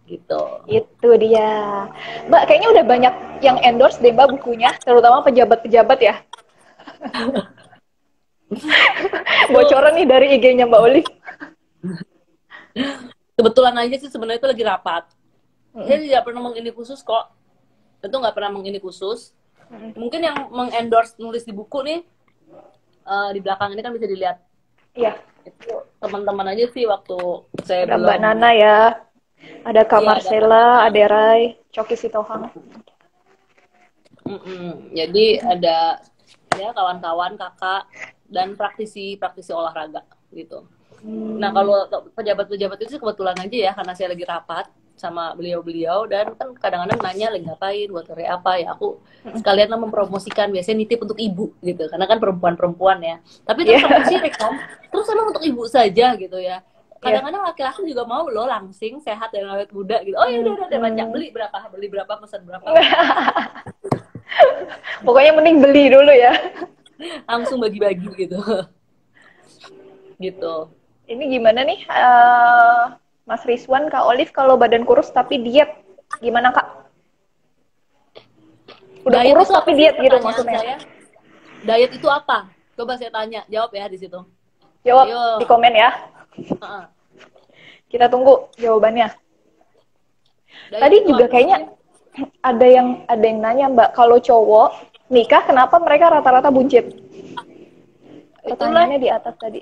Gitu. 0.06 0.42
Itu 0.70 1.08
dia. 1.18 1.90
Mbak, 2.30 2.42
kayaknya 2.46 2.68
udah 2.78 2.84
banyak 2.86 3.14
yang 3.42 3.58
endorse 3.66 3.98
deh 3.98 4.14
Mbak 4.14 4.38
bukunya, 4.38 4.70
terutama 4.86 5.18
pejabat-pejabat 5.26 5.98
ya. 5.98 6.14
Bocoran 9.52 9.98
nih 9.98 10.06
dari 10.06 10.26
IG-nya 10.38 10.70
Mbak 10.70 10.80
Oli. 10.80 11.02
Kebetulan 13.38 13.74
aja 13.78 13.94
sih 14.02 14.10
sebenarnya 14.10 14.42
itu 14.42 14.50
lagi 14.50 14.64
rapat. 14.66 15.04
Saya 15.78 15.98
tidak 16.02 16.26
pernah 16.26 16.42
mengini 16.42 16.74
khusus 16.74 16.98
kok. 17.06 17.30
Itu 18.02 18.18
nggak 18.18 18.34
pernah 18.34 18.50
mengini 18.50 18.82
khusus. 18.82 19.30
Mungkin 19.94 20.26
yang 20.26 20.50
mengendorse 20.50 21.14
nulis 21.22 21.46
di 21.46 21.54
buku 21.54 21.86
nih 21.86 22.00
uh, 23.06 23.30
di 23.30 23.38
belakang 23.38 23.78
ini 23.78 23.80
kan 23.84 23.94
bisa 23.94 24.10
dilihat. 24.10 24.42
Iya. 24.98 25.14
teman-teman 26.02 26.52
aja 26.52 26.68
sih 26.74 26.84
waktu 26.84 27.16
saya 27.64 27.88
ada 27.88 27.96
belum... 27.96 28.04
Mbak 28.10 28.18
Nana 28.20 28.50
ya. 28.52 28.78
Ada 29.64 29.82
Kak 29.86 30.02
iya, 30.02 30.08
Marcella, 30.10 30.66
ada, 30.82 30.92
ada 30.92 31.04
Rai, 31.08 31.42
Coki 31.70 31.96
Sitohang. 31.96 32.50
Mm 34.26 34.40
-mm. 34.42 34.68
Jadi 34.92 35.40
ada 35.40 36.02
ya 36.58 36.68
kawan-kawan 36.74 37.38
kakak 37.38 37.86
dan 38.28 38.58
praktisi-praktisi 38.58 39.54
olahraga 39.54 40.04
gitu. 40.34 40.68
Hmm. 41.02 41.38
Nah 41.38 41.50
kalau 41.54 41.86
pejabat-pejabat 42.14 42.78
itu 42.82 42.98
kebetulan 42.98 43.36
aja 43.38 43.58
ya 43.70 43.72
karena 43.74 43.92
saya 43.94 44.08
lagi 44.10 44.24
rapat 44.26 44.66
sama 44.98 45.30
beliau-beliau 45.38 46.10
dan 46.10 46.34
kan 46.34 46.50
kadang-kadang 46.58 46.98
nanya 46.98 47.30
lagi 47.30 47.46
ngapain? 47.46 47.88
Buat 47.94 48.10
hari 48.10 48.26
apa? 48.26 48.58
Ya 48.58 48.74
aku 48.74 48.98
sekalian 49.22 49.70
lah 49.70 49.78
mempromosikan 49.78 50.50
biasanya 50.50 50.82
nitip 50.82 51.06
untuk 51.06 51.18
ibu 51.22 51.54
gitu. 51.62 51.86
Karena 51.86 52.10
kan 52.10 52.18
perempuan-perempuan 52.18 52.98
ya. 53.00 53.16
Tapi 53.46 53.62
terus 53.62 53.86
yeah. 53.86 54.02
sirik 54.10 54.34
kan 54.34 54.58
terus 54.90 55.06
emang 55.14 55.30
untuk 55.30 55.44
ibu 55.46 55.62
saja 55.70 56.18
gitu 56.18 56.38
ya. 56.42 56.66
Iya. 56.98 57.22
kadang-kadang 57.22 57.42
laki-laki 57.46 57.94
juga 57.94 58.02
mau 58.10 58.26
loh 58.26 58.50
langsing 58.50 58.98
sehat 58.98 59.30
dan 59.30 59.46
awet 59.46 59.70
muda 59.70 60.02
gitu. 60.02 60.18
Oh 60.18 60.26
ya 60.26 60.42
udah 60.42 60.66
udah 60.66 60.80
banyak. 60.82 61.06
Beli 61.14 61.30
berapa? 61.30 61.70
Beli 61.70 61.86
berapa? 61.86 62.10
Pesan 62.18 62.42
berapa? 62.42 62.66
Pokoknya 65.06 65.32
mending 65.38 65.62
beli 65.62 65.94
dulu 65.94 66.10
ya. 66.10 66.34
Langsung 67.30 67.62
bagi-bagi 67.62 68.10
gitu. 68.18 68.42
Gitu 70.18 70.77
ini 71.08 71.24
gimana 71.40 71.64
nih 71.64 71.80
uh, 71.88 72.94
Mas 73.24 73.42
Rizwan 73.48 73.88
Kak 73.88 74.04
Olive 74.04 74.32
kalau 74.32 74.60
badan 74.60 74.84
kurus 74.84 75.08
tapi 75.08 75.40
diet? 75.40 75.72
Gimana 76.20 76.52
Kak? 76.52 76.88
Udah 79.08 79.20
diet 79.24 79.36
kurus 79.36 79.52
tapi 79.52 79.72
diet 79.76 79.96
gitu 79.96 80.16
maksudnya? 80.20 80.60
saya, 80.60 80.76
diet 81.64 81.92
itu 81.96 82.08
apa? 82.08 82.52
Coba 82.76 83.00
saya 83.00 83.12
tanya. 83.12 83.44
Jawab 83.48 83.72
ya 83.72 83.88
di 83.88 83.98
situ. 84.00 84.20
Jawab 84.84 85.06
Ayo. 85.08 85.24
di 85.40 85.46
komen 85.48 85.74
ya. 85.74 85.90
Uh 86.38 86.64
-uh. 86.64 86.84
kita 87.88 88.06
tunggu 88.12 88.52
jawabannya. 88.60 89.08
Diet 90.68 90.80
tadi 90.80 90.96
juga 91.08 91.24
kayaknya 91.28 91.72
ada 92.44 92.66
yang 92.68 92.88
ada 93.08 93.24
yang 93.24 93.38
nanya 93.40 93.66
Mbak 93.72 93.90
kalau 93.96 94.20
cowok 94.20 94.76
nikah 95.08 95.44
kenapa 95.48 95.80
mereka 95.80 96.12
rata-rata 96.12 96.52
buncit? 96.52 96.84
Pertanyaannya 98.44 98.98
di 99.00 99.08
atas 99.08 99.36
tadi. 99.36 99.60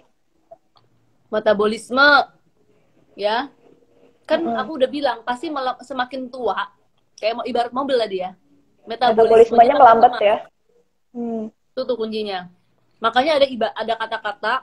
Metabolisme, 1.28 2.08
ya. 3.18 3.50
Kan 4.26 4.42
mm 4.42 4.50
-hmm. 4.52 4.60
aku 4.62 4.70
udah 4.78 4.90
bilang 4.90 5.18
pasti 5.22 5.50
semakin 5.86 6.30
tua, 6.30 6.70
kayak 7.18 7.34
mau 7.42 7.44
ibarat 7.46 7.72
mobil 7.72 7.96
tadi 7.98 8.22
ya. 8.22 8.34
Metabolismenya 8.86 9.74
melambat 9.74 10.12
ya. 10.22 10.36
Hmm. 11.10 11.50
Itu 11.74 11.82
tuh 11.82 11.96
kuncinya. 11.98 12.46
Makanya 13.02 13.42
ada 13.42 13.46
iba 13.46 13.68
ada 13.74 13.94
kata-kata 13.98 14.62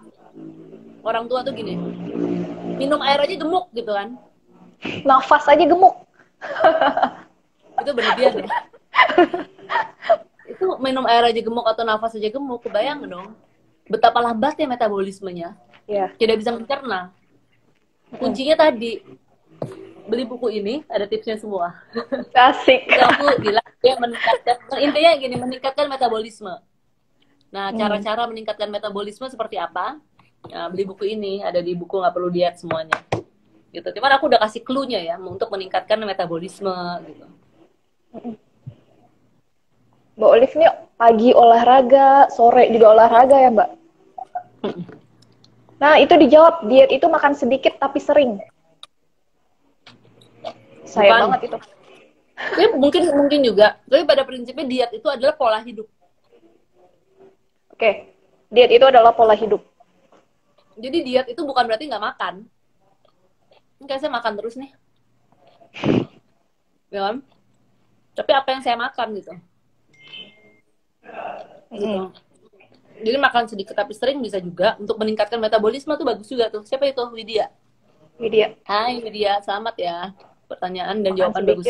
orang 1.04 1.28
tua 1.28 1.44
tuh 1.44 1.52
gini. 1.52 1.76
Minum 2.80 3.04
air 3.04 3.20
aja 3.20 3.36
gemuk 3.36 3.68
gitu 3.76 3.92
kan. 3.92 4.16
Nafas 5.04 5.44
aja 5.48 5.66
gemuk. 5.68 5.96
itu 7.84 7.92
berlebihan 7.92 8.34
ya. 8.44 8.50
itu 10.54 10.66
minum 10.80 11.04
air 11.08 11.24
aja 11.28 11.42
gemuk 11.42 11.66
atau 11.68 11.84
nafas 11.84 12.16
aja 12.16 12.30
gemuk 12.32 12.64
kebayang 12.64 13.04
dong 13.08 13.36
betapa 13.88 14.24
lambatnya 14.24 14.70
metabolismenya 14.70 15.56
yeah. 15.90 16.10
tidak 16.18 16.40
bisa 16.40 16.52
mencerna. 16.54 17.12
Kuncinya 18.18 18.56
tadi 18.70 19.02
beli 20.04 20.24
buku 20.28 20.52
ini 20.54 20.84
ada 20.92 21.08
tipsnya 21.08 21.40
semua. 21.40 21.74
Asik. 22.36 22.86
Aku 23.08 23.40
bilang 23.42 23.66
ya 23.82 23.96
meningkatkan 23.98 24.58
intinya 24.80 25.12
gini 25.18 25.36
meningkatkan 25.40 25.88
metabolisme. 25.90 26.54
Nah 27.50 27.72
hmm. 27.72 27.78
cara-cara 27.80 28.24
meningkatkan 28.30 28.70
metabolisme 28.70 29.26
seperti 29.32 29.58
apa? 29.58 29.98
Nah, 30.52 30.68
beli 30.68 30.84
buku 30.84 31.08
ini 31.08 31.40
ada 31.40 31.64
di 31.64 31.72
buku 31.72 32.04
nggak 32.04 32.14
perlu 32.14 32.28
diet 32.28 32.60
semuanya. 32.60 33.00
Gitu. 33.72 33.88
Cuman 33.96 34.12
aku 34.20 34.28
udah 34.30 34.44
kasih 34.44 34.62
clue-nya 34.62 35.00
ya 35.02 35.16
untuk 35.18 35.50
meningkatkan 35.50 35.98
metabolisme 36.04 36.76
gitu. 37.08 37.26
Mbak 40.14 40.30
Olive 40.30 40.54
ini 40.54 40.68
pagi 40.94 41.30
olahraga, 41.34 42.30
sore 42.30 42.70
juga 42.70 42.94
olahraga 42.94 43.38
ya 43.42 43.50
Mbak? 43.50 43.70
Nah 45.84 46.00
itu 46.00 46.16
dijawab, 46.16 46.64
diet 46.72 46.96
itu 46.96 47.04
makan 47.12 47.36
sedikit 47.36 47.76
tapi 47.76 48.00
sering. 48.00 48.40
Saya 50.88 51.28
banget 51.28 51.52
itu. 51.52 51.58
Ya, 52.34 52.66
mungkin 52.74 53.14
mungkin 53.14 53.46
juga. 53.46 53.78
Tapi 53.86 54.10
pada 54.10 54.26
prinsipnya 54.26 54.66
diet 54.66 54.92
itu 54.98 55.06
adalah 55.06 55.38
pola 55.38 55.62
hidup. 55.62 55.86
Oke, 57.70 58.10
diet 58.50 58.74
itu 58.74 58.82
adalah 58.84 59.14
pola 59.14 59.38
hidup. 59.38 59.62
Jadi 60.74 60.98
diet 61.06 61.28
itu 61.30 61.42
bukan 61.46 61.70
berarti 61.70 61.86
nggak 61.86 62.02
makan. 62.04 62.50
Kayak 63.86 64.02
saya 64.02 64.12
makan 64.12 64.34
terus 64.34 64.58
nih. 64.58 64.72
ya 66.94 67.10
kan 67.10 67.16
tapi 68.14 68.32
apa 68.38 68.48
yang 68.54 68.62
saya 68.62 68.78
makan 68.78 69.08
gitu 69.18 69.34
gitu 71.74 72.02
jadi 73.04 73.18
makan 73.20 73.44
sedikit 73.52 73.76
tapi 73.76 73.92
sering 73.94 74.24
bisa 74.24 74.40
juga 74.40 74.80
untuk 74.80 74.96
meningkatkan 74.96 75.38
metabolisme 75.38 75.92
tuh 75.94 76.08
bagus 76.08 76.28
juga 76.32 76.48
tuh 76.50 76.64
siapa 76.64 76.88
itu 76.88 77.04
Widya 77.12 77.52
Widya 78.18 78.56
Hai 78.64 79.04
Widya 79.04 79.44
selamat 79.44 79.76
ya 79.78 79.98
pertanyaan 80.48 81.04
dan 81.04 81.12
makan 81.14 81.20
jawaban 81.20 81.42
sedikit. 81.44 81.54
bagus 81.54 81.68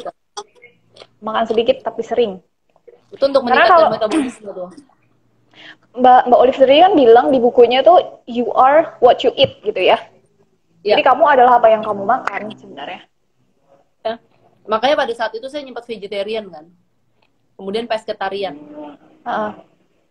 makan 1.20 1.44
sedikit 1.50 1.76
tapi 1.82 2.02
sering 2.06 2.32
itu 3.10 3.24
untuk 3.26 3.42
meningkatkan 3.44 3.76
kalau... 3.76 3.90
metabolisme 3.92 4.50
tuh 4.54 4.70
Mbak 5.94 6.22
Mbak 6.26 6.40
Olive 6.42 6.58
sendiri 6.58 6.82
kan 6.82 6.94
bilang 6.98 7.28
di 7.30 7.38
bukunya 7.38 7.86
tuh 7.86 8.02
you 8.26 8.50
are 8.58 8.98
what 8.98 9.22
you 9.22 9.30
eat 9.38 9.62
gitu 9.62 9.78
ya. 9.78 10.02
ya. 10.82 10.98
Jadi 10.98 11.06
kamu 11.06 11.22
adalah 11.22 11.62
apa 11.62 11.70
yang 11.70 11.86
kamu 11.86 12.02
makan 12.02 12.50
sebenarnya. 12.58 13.06
Ya. 14.02 14.18
Makanya 14.66 15.06
pada 15.06 15.14
saat 15.14 15.38
itu 15.38 15.46
saya 15.54 15.62
nyempat 15.62 15.86
vegetarian 15.86 16.50
kan. 16.50 16.66
Kemudian 17.54 17.86
pescetarian. 17.86 18.58
Uh 19.22 19.30
-uh. 19.30 19.52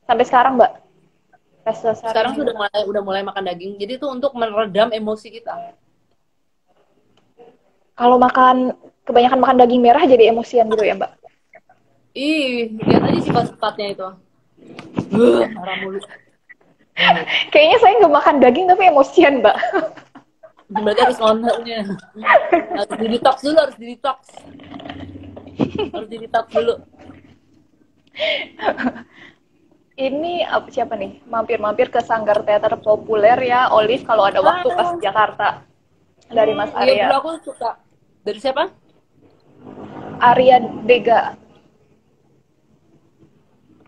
Sampai 0.07 0.25
sekarang, 0.27 0.55
Mbak. 0.55 0.73
Pescetarian. 1.63 2.11
Sekarang 2.11 2.33
sudah 2.35 2.53
mulai 2.59 2.81
udah 2.87 3.03
mulai 3.03 3.23
makan 3.23 3.43
daging. 3.47 3.79
Jadi 3.79 3.93
itu 3.99 4.07
untuk 4.11 4.35
meredam 4.35 4.91
emosi 4.91 5.29
kita. 5.31 5.79
Kalau 7.95 8.19
makan 8.19 8.75
kebanyakan 9.07 9.39
makan 9.39 9.57
daging 9.63 9.83
merah 9.83 10.03
jadi 10.03 10.35
emosian 10.35 10.67
gitu 10.71 10.83
ya, 10.83 10.99
Mbak? 10.99 11.13
Ih, 12.13 12.77
lihat 12.77 13.03
aja 13.09 13.21
sifat-sifatnya 13.25 13.87
itu 13.95 14.09
marah 15.57 15.77
mulu. 15.81 15.99
Kayaknya 17.49 17.79
saya 17.81 17.93
nggak 18.05 18.15
makan 18.15 18.37
daging 18.43 18.67
tapi 18.69 18.83
emosian, 18.91 19.35
Mbak. 19.41 19.57
Berarti 20.73 21.01
harus 21.05 21.19
ngontrolnya. 21.21 21.79
Harus 22.75 22.97
di 22.97 23.07
detox 23.13 23.37
dulu, 23.45 23.59
harus 23.61 23.77
di 23.77 23.87
detox. 23.93 24.19
Harus 25.93 26.09
di 26.09 26.17
detox 26.17 26.47
dulu. 26.49 26.75
Ini 30.03 30.42
siapa 30.74 30.98
nih? 30.98 31.22
Mampir-mampir 31.30 31.86
ke 31.94 32.03
Sanggar 32.03 32.42
Teater 32.42 32.74
Populer 32.82 33.38
ya, 33.38 33.70
Olive 33.70 34.03
kalau 34.03 34.26
ada 34.26 34.42
waktu 34.42 34.66
pas 34.74 34.98
Jakarta. 34.98 35.62
Dari 36.26 36.59
Mas 36.59 36.74
iya, 36.74 36.82
Arya. 36.82 36.94
Iya, 37.07 37.16
aku 37.22 37.30
suka. 37.46 37.78
Dari 38.26 38.38
siapa? 38.42 38.66
Arya 40.18 40.59
Dega 40.86 41.38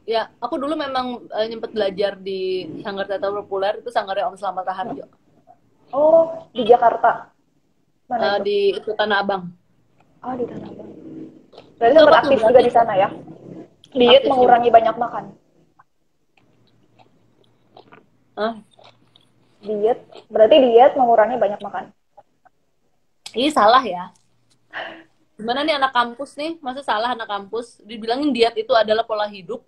ya 0.04 0.28
aku 0.36 0.60
dulu 0.60 0.76
memang 0.76 1.24
uh, 1.32 1.46
nyempet 1.48 1.72
belajar 1.72 2.20
di 2.20 2.68
sanggar 2.84 3.08
teater 3.08 3.32
populer 3.32 3.80
itu 3.80 3.88
sanggarnya 3.88 4.28
Om 4.28 4.36
Selamat 4.36 4.64
Raharjo 4.68 5.04
oh 5.96 6.48
di 6.52 6.62
Jakarta 6.68 7.32
Mana 8.04 8.20
uh, 8.20 8.36
itu? 8.36 8.44
di 8.44 8.58
itu 8.76 8.90
Tanah 8.92 9.24
Abang 9.24 9.48
oh 10.20 10.34
di 10.36 10.44
Tanah 10.44 10.68
Abang 10.68 10.90
berarti 11.80 11.94
sempat 11.96 12.16
aktif 12.20 12.38
juga 12.44 12.60
di 12.60 12.72
sana 12.72 12.92
ya 13.00 13.08
diet 13.96 14.22
aktif 14.22 14.30
mengurangi 14.30 14.68
juga. 14.68 14.76
banyak 14.76 14.96
makan 15.00 15.24
Hah? 18.34 18.54
diet. 19.64 19.98
Berarti 20.28 20.56
diet 20.60 20.92
mengurangi 20.94 21.36
banyak 21.40 21.60
makan. 21.64 21.84
Ini 23.34 23.50
salah 23.50 23.82
ya. 23.82 24.12
Gimana 25.34 25.66
nih 25.66 25.74
anak 25.80 25.90
kampus 25.90 26.38
nih? 26.38 26.60
Masa 26.62 26.84
salah 26.84 27.16
anak 27.16 27.26
kampus? 27.26 27.82
Dibilangin 27.82 28.30
diet 28.30 28.54
itu 28.54 28.70
adalah 28.76 29.02
pola 29.02 29.26
hidup. 29.26 29.64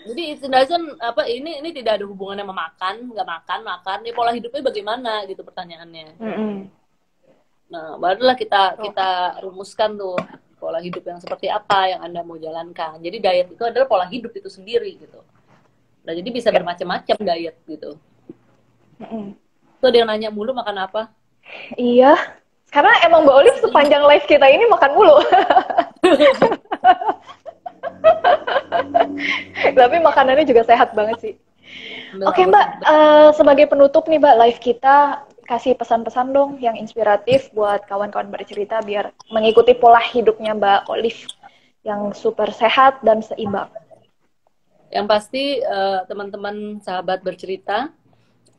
Jadi 0.00 0.32
it 0.32 0.40
doesn't 0.40 0.96
apa 0.96 1.28
ini 1.28 1.60
ini 1.60 1.76
tidak 1.76 2.00
ada 2.00 2.08
hubungannya 2.08 2.44
sama 2.44 2.56
makan 2.56 2.94
nggak 3.14 3.28
makan 3.28 3.60
makan. 3.64 3.96
Ini 4.04 4.12
pola 4.12 4.30
hidupnya 4.34 4.62
bagaimana? 4.64 5.12
Gitu 5.28 5.40
pertanyaannya. 5.44 6.06
Mm 6.18 6.34
-hmm. 6.34 6.54
nah 7.70 7.94
barulah 8.02 8.34
kita 8.34 8.82
kita 8.82 9.38
rumuskan 9.46 9.94
tuh 9.94 10.18
pola 10.58 10.82
hidup 10.82 11.06
yang 11.06 11.22
seperti 11.22 11.46
apa 11.46 11.94
yang 11.94 12.00
anda 12.02 12.24
mau 12.26 12.36
jalankan. 12.36 12.98
Jadi 13.00 13.16
diet 13.22 13.48
itu 13.52 13.62
adalah 13.62 13.86
pola 13.86 14.08
hidup 14.08 14.32
itu 14.34 14.48
sendiri 14.50 14.98
gitu 14.98 15.20
nah 16.04 16.12
jadi 16.16 16.28
bisa 16.32 16.48
bermacam-macam 16.48 17.16
diet 17.20 17.56
gitu. 17.68 17.96
Mm 19.00 19.36
tuh 19.80 19.88
ada 19.88 19.96
yang 20.04 20.08
nanya 20.12 20.28
mulu 20.30 20.52
makan 20.52 20.76
apa? 20.84 21.08
Iya. 21.74 22.14
Karena 22.70 22.92
emang 23.02 23.26
Mbak 23.26 23.34
Olive 23.34 23.58
sepanjang 23.58 24.06
live 24.06 24.26
kita 24.30 24.46
ini 24.46 24.62
makan 24.70 24.94
mulu. 24.94 25.18
Tapi 29.74 29.96
makanannya 29.98 30.46
juga 30.46 30.62
sehat 30.62 30.94
banget 30.94 31.18
sih. 31.18 31.34
Oke 32.22 32.42
okay, 32.42 32.44
Mbak, 32.46 32.66
uh, 32.86 33.34
sebagai 33.34 33.66
penutup 33.66 34.06
nih 34.06 34.22
Mbak 34.22 34.36
live 34.46 34.60
kita 34.62 35.26
kasih 35.50 35.74
pesan-pesan 35.74 36.30
dong 36.30 36.62
yang 36.62 36.78
inspiratif 36.78 37.50
buat 37.50 37.82
kawan-kawan 37.90 38.30
bercerita 38.30 38.78
biar 38.86 39.10
mengikuti 39.34 39.74
pola 39.74 39.98
hidupnya 39.98 40.54
Mbak 40.54 40.86
Olive 40.86 41.26
yang 41.82 42.14
super 42.14 42.54
sehat 42.54 43.02
dan 43.02 43.18
seimbang. 43.18 43.66
Yang 44.90 45.06
pasti 45.06 45.44
uh, 45.62 46.02
teman-teman 46.10 46.82
sahabat 46.82 47.22
bercerita, 47.22 47.94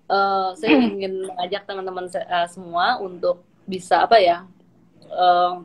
uh, 0.08 0.56
saya 0.56 0.80
ingin 0.96 1.28
mengajak 1.28 1.68
teman-teman 1.68 2.08
uh, 2.08 2.48
semua 2.48 2.98
untuk 3.04 3.44
bisa 3.68 4.08
apa 4.08 4.18
ya, 4.18 4.48
uh, 5.12 5.62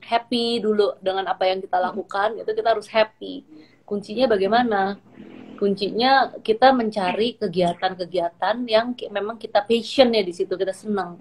happy 0.00 0.64
dulu 0.64 0.96
dengan 0.98 1.28
apa 1.28 1.44
yang 1.44 1.60
kita 1.60 1.76
lakukan. 1.76 2.40
Itu 2.40 2.50
kita 2.56 2.72
harus 2.72 2.88
happy. 2.88 3.44
Kuncinya 3.84 4.32
bagaimana? 4.32 4.96
Kuncinya 5.60 6.34
kita 6.42 6.74
mencari 6.74 7.38
kegiatan-kegiatan 7.38 8.66
yang 8.66 8.98
memang 9.14 9.38
kita 9.38 9.62
passion 9.62 10.10
ya 10.10 10.24
di 10.24 10.34
situ 10.34 10.58
kita 10.58 10.74
senang. 10.74 11.20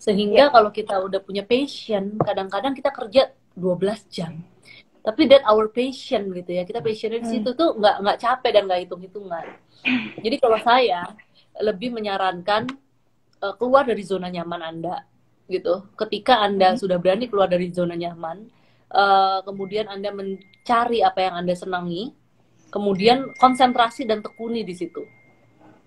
Sehingga 0.00 0.48
yeah. 0.48 0.52
kalau 0.54 0.72
kita 0.72 0.96
udah 0.96 1.20
punya 1.20 1.44
passion 1.44 2.16
kadang-kadang 2.16 2.72
kita 2.72 2.88
kerja 2.88 3.34
12 3.52 4.08
jam 4.08 4.40
tapi 5.02 5.26
that 5.26 5.42
our 5.50 5.66
passion 5.68 6.30
gitu 6.30 6.50
ya 6.54 6.62
kita 6.62 6.78
passion 6.78 7.18
di 7.18 7.26
situ 7.26 7.52
tuh 7.58 7.74
nggak 7.74 7.96
nggak 8.06 8.18
capek 8.22 8.50
dan 8.54 8.62
nggak 8.70 8.80
hitung-hitungan 8.86 9.44
jadi 10.24 10.36
kalau 10.38 10.58
saya 10.62 11.02
lebih 11.58 11.90
menyarankan 11.90 12.70
uh, 13.42 13.54
keluar 13.58 13.82
dari 13.84 14.02
zona 14.06 14.30
nyaman 14.30 14.62
anda 14.62 15.04
gitu. 15.52 15.84
Ketika 16.00 16.40
Anda 16.40 16.74
hmm. 16.74 16.78
sudah 16.80 16.96
berani 16.96 17.28
keluar 17.28 17.52
dari 17.52 17.68
zona 17.68 17.92
nyaman, 17.92 18.48
uh, 18.88 19.44
kemudian 19.44 19.92
Anda 19.92 20.08
mencari 20.14 21.04
apa 21.04 21.20
yang 21.20 21.34
Anda 21.44 21.52
senangi, 21.52 22.16
kemudian 22.72 23.36
konsentrasi 23.36 24.08
dan 24.08 24.24
tekuni 24.24 24.64
di 24.64 24.72
situ. 24.72 25.04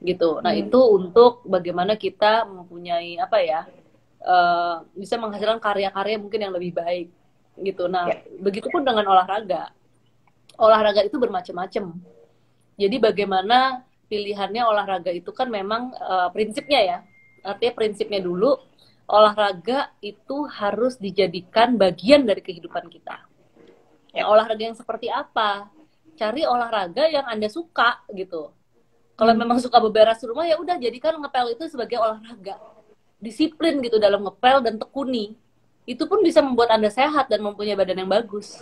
Gitu. 0.06 0.30
Nah, 0.46 0.54
hmm. 0.54 0.70
itu 0.70 0.80
untuk 0.80 1.42
bagaimana 1.50 1.98
kita 1.98 2.46
mempunyai 2.46 3.18
apa 3.18 3.42
ya? 3.42 3.62
Uh, 4.26 4.82
bisa 4.98 5.22
menghasilkan 5.22 5.62
karya-karya 5.62 6.18
mungkin 6.18 6.42
yang 6.42 6.54
lebih 6.58 6.74
baik 6.74 7.14
gitu. 7.60 7.88
Nah, 7.88 8.12
ya. 8.12 8.24
begitupun 8.40 8.84
dengan 8.84 9.06
olahraga. 9.08 9.72
Olahraga 10.56 11.04
itu 11.04 11.20
bermacam-macam. 11.20 11.96
Jadi 12.76 12.96
bagaimana 13.00 13.84
pilihannya 14.08 14.64
olahraga 14.64 15.12
itu 15.12 15.32
kan 15.32 15.48
memang 15.48 15.92
uh, 15.96 16.30
prinsipnya 16.32 16.82
ya. 16.82 16.98
Artinya 17.46 17.74
prinsipnya 17.76 18.20
dulu 18.24 18.56
olahraga 19.06 19.94
itu 20.02 20.50
harus 20.50 20.98
dijadikan 20.98 21.78
bagian 21.78 22.26
dari 22.26 22.42
kehidupan 22.42 22.90
kita. 22.90 23.22
Ya, 24.16 24.26
olahraga 24.26 24.64
yang 24.64 24.78
seperti 24.78 25.12
apa? 25.12 25.70
Cari 26.16 26.48
olahraga 26.48 27.06
yang 27.12 27.28
Anda 27.28 27.52
suka 27.52 28.02
gitu. 28.16 28.56
Kalau 29.16 29.32
hmm. 29.32 29.42
memang 29.44 29.58
suka 29.60 29.80
beberes 29.80 30.20
rumah 30.24 30.48
ya 30.48 30.60
udah 30.60 30.80
jadikan 30.80 31.20
ngepel 31.20 31.56
itu 31.56 31.64
sebagai 31.72 32.00
olahraga. 32.00 32.56
Disiplin 33.20 33.80
gitu 33.84 34.00
dalam 34.00 34.24
ngepel 34.24 34.64
dan 34.64 34.76
tekuni. 34.80 35.36
Itu 35.86 36.10
pun 36.10 36.26
bisa 36.26 36.42
membuat 36.42 36.74
Anda 36.74 36.90
sehat 36.90 37.30
dan 37.30 37.46
mempunyai 37.46 37.78
badan 37.78 38.06
yang 38.06 38.12
bagus. 38.12 38.62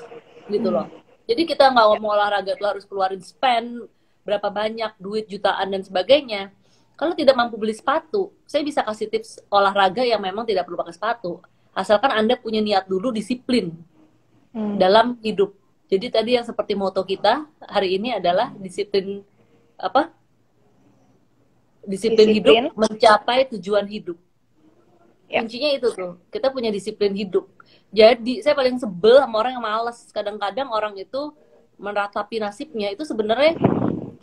Gitu 0.52 0.68
loh. 0.68 0.88
Hmm. 0.88 1.02
Jadi 1.24 1.48
kita 1.48 1.72
nggak 1.72 1.86
ngomong 1.96 2.12
olahraga 2.20 2.52
itu 2.52 2.68
harus 2.68 2.84
keluarin 2.84 3.24
spend 3.24 3.88
berapa 4.28 4.48
banyak 4.52 4.92
duit 5.00 5.28
jutaan 5.28 5.72
dan 5.72 5.84
sebagainya 5.84 6.52
kalau 6.94 7.18
tidak 7.18 7.34
mampu 7.34 7.58
beli 7.58 7.74
sepatu, 7.74 8.30
saya 8.46 8.62
bisa 8.62 8.86
kasih 8.86 9.10
tips 9.10 9.42
olahraga 9.50 10.06
yang 10.06 10.22
memang 10.22 10.46
tidak 10.46 10.70
perlu 10.70 10.78
pakai 10.78 10.94
sepatu. 10.94 11.42
Asalkan 11.74 12.14
Anda 12.14 12.38
punya 12.38 12.62
niat 12.62 12.86
dulu 12.86 13.10
disiplin 13.10 13.74
hmm. 14.54 14.78
dalam 14.78 15.18
hidup. 15.26 15.58
Jadi 15.90 16.14
tadi 16.14 16.38
yang 16.38 16.46
seperti 16.46 16.78
moto 16.78 17.02
kita 17.02 17.50
hari 17.66 17.98
ini 17.98 18.14
adalah 18.14 18.54
disiplin 18.62 19.26
apa? 19.76 20.14
Disiplin, 21.84 22.30
disiplin. 22.30 22.70
hidup 22.70 22.78
mencapai 22.78 23.50
tujuan 23.58 23.90
hidup. 23.90 24.16
Ya. 25.34 25.42
Kuncinya 25.42 25.70
itu 25.74 25.90
tuh, 25.98 26.22
kita 26.30 26.54
punya 26.54 26.70
disiplin 26.70 27.10
hidup. 27.18 27.50
Jadi 27.90 28.46
saya 28.46 28.54
paling 28.54 28.78
sebel 28.78 29.18
sama 29.18 29.42
orang 29.42 29.58
yang 29.58 29.66
males. 29.66 29.98
Kadang-kadang 30.14 30.70
orang 30.70 30.94
itu 30.94 31.34
meratapi 31.82 32.38
nasibnya 32.38 32.94
itu 32.94 33.02
sebenarnya 33.02 33.58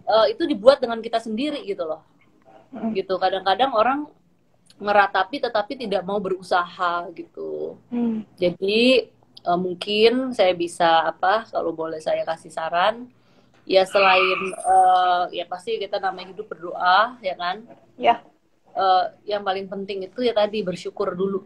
uh, 0.07 0.27
itu 0.31 0.47
dibuat 0.47 0.79
dengan 0.79 1.03
kita 1.03 1.19
sendiri 1.19 1.63
gitu 1.67 1.87
loh 1.87 2.03
gitu 2.95 3.19
kadang-kadang 3.19 3.75
orang 3.75 4.07
meratapi 4.79 5.43
tetapi 5.43 5.75
tidak 5.75 6.07
mau 6.07 6.23
berusaha 6.23 7.11
gitu 7.13 7.77
hmm. 7.91 8.39
jadi 8.39 9.11
uh, 9.43 9.59
mungkin 9.59 10.31
saya 10.31 10.55
bisa 10.55 11.11
apa 11.11 11.51
kalau 11.51 11.75
boleh 11.75 11.99
saya 11.99 12.23
kasih 12.23 12.55
saran 12.55 13.11
ya 13.67 13.83
selain 13.85 14.41
uh, 14.63 15.27
ya 15.35 15.45
pasti 15.51 15.83
kita 15.83 15.99
namanya 15.99 16.33
hidup 16.33 16.47
berdoa 16.47 17.19
ya 17.21 17.35
kan 17.35 17.67
ya 17.99 18.23
uh, 18.75 19.15
yang 19.27 19.43
paling 19.43 19.67
penting 19.67 20.07
itu 20.07 20.21
ya 20.27 20.35
tadi 20.35 20.61
bersyukur 20.61 21.15
dulu. 21.15 21.43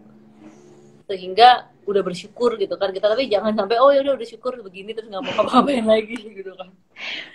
Sehingga 1.05 1.69
udah 1.85 2.03
bersyukur 2.03 2.57
gitu 2.57 2.75
kan. 2.81 2.91
Kita 2.91 3.13
tapi 3.13 3.29
jangan 3.29 3.53
sampai 3.53 3.77
oh 3.77 3.93
ya 3.93 4.01
udah 4.01 4.17
udah 4.17 4.29
syukur 4.29 4.57
begini 4.65 4.97
terus 4.97 5.13
nggak 5.13 5.23
mau 5.23 5.45
ngapain 5.45 5.85
lagi 5.95 6.17
gitu 6.17 6.53
kan. 6.57 6.73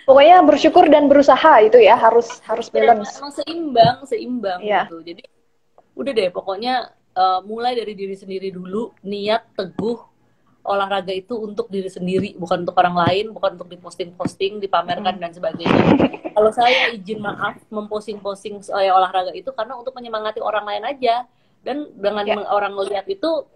Pokoknya 0.04 0.42
bersyukur 0.42 0.84
dan 0.90 1.06
berusaha 1.06 1.62
itu 1.62 1.78
ya 1.78 1.94
harus 1.94 2.42
harus 2.42 2.66
iya, 2.70 2.74
balance. 2.74 3.18
emang 3.22 3.32
seimbang 3.34 3.96
seimbang 4.06 4.60
yeah. 4.66 4.90
gitu. 4.90 4.98
Jadi 5.06 5.22
udah 5.94 6.12
deh 6.16 6.28
pokoknya 6.34 6.74
uh, 7.14 7.40
mulai 7.46 7.78
dari 7.78 7.94
diri 7.94 8.18
sendiri 8.18 8.50
dulu 8.50 8.94
niat 9.06 9.54
teguh 9.54 10.09
olahraga 10.60 11.12
itu 11.12 11.34
untuk 11.40 11.72
diri 11.72 11.88
sendiri 11.88 12.36
bukan 12.36 12.68
untuk 12.68 12.76
orang 12.76 12.96
lain 13.08 13.32
bukan 13.32 13.56
untuk 13.56 13.68
diposting-posting 13.72 14.60
dipamerkan 14.60 15.16
hmm. 15.16 15.22
dan 15.24 15.30
sebagainya 15.32 15.84
kalau 16.36 16.50
saya 16.52 16.92
izin 16.92 17.20
maaf 17.20 17.56
memposting-posting 17.72 18.60
saya 18.60 18.92
olahraga 18.92 19.32
itu 19.32 19.48
karena 19.56 19.76
untuk 19.80 19.96
menyemangati 19.96 20.40
orang 20.44 20.64
lain 20.68 20.84
aja 20.84 21.24
dan 21.64 21.88
dengan 21.96 22.24
ya. 22.24 22.36
orang 22.48 22.72
melihat 22.76 23.04
itu 23.08 23.48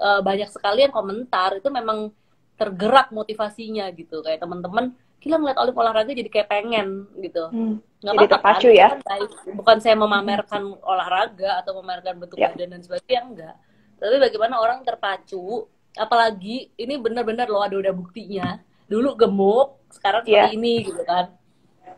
uh, 0.00 0.20
banyak 0.20 0.48
sekali 0.48 0.84
yang 0.84 0.92
komentar 0.92 1.56
itu 1.56 1.68
memang 1.68 2.12
tergerak 2.60 3.08
motivasinya 3.12 3.88
gitu 3.96 4.20
kayak 4.20 4.44
teman-teman 4.44 4.92
gila 5.20 5.36
ngeliat 5.36 5.58
Olive 5.60 5.76
olahraga 5.80 6.12
jadi 6.16 6.28
kayak 6.32 6.48
pengen 6.48 7.08
gitu 7.20 7.48
hmm. 7.52 8.04
nggak 8.04 8.12
apa-apa 8.16 8.32
terpacu 8.36 8.68
ya 8.72 8.88
kan, 9.00 9.20
bukan 9.52 9.76
saya 9.80 9.96
memamerkan 9.96 10.76
hmm. 10.76 10.84
olahraga 10.84 11.60
atau 11.60 11.80
memamerkan 11.80 12.20
bentuk 12.20 12.40
ya. 12.40 12.52
badan 12.52 12.76
dan 12.76 12.80
sebagainya 12.84 13.22
enggak 13.24 13.56
tapi 14.00 14.16
bagaimana 14.16 14.56
orang 14.60 14.80
terpacu 14.80 15.68
apalagi 15.98 16.70
ini 16.78 16.94
benar-benar 17.00 17.50
loh 17.50 17.64
ada 17.64 17.76
udah 17.78 17.94
buktinya. 17.94 18.60
Dulu 18.90 19.14
gemuk 19.14 19.86
sekarang 19.90 20.22
seperti 20.26 20.50
yeah. 20.50 20.54
ini 20.54 20.74
gitu 20.86 21.02
kan. 21.06 21.34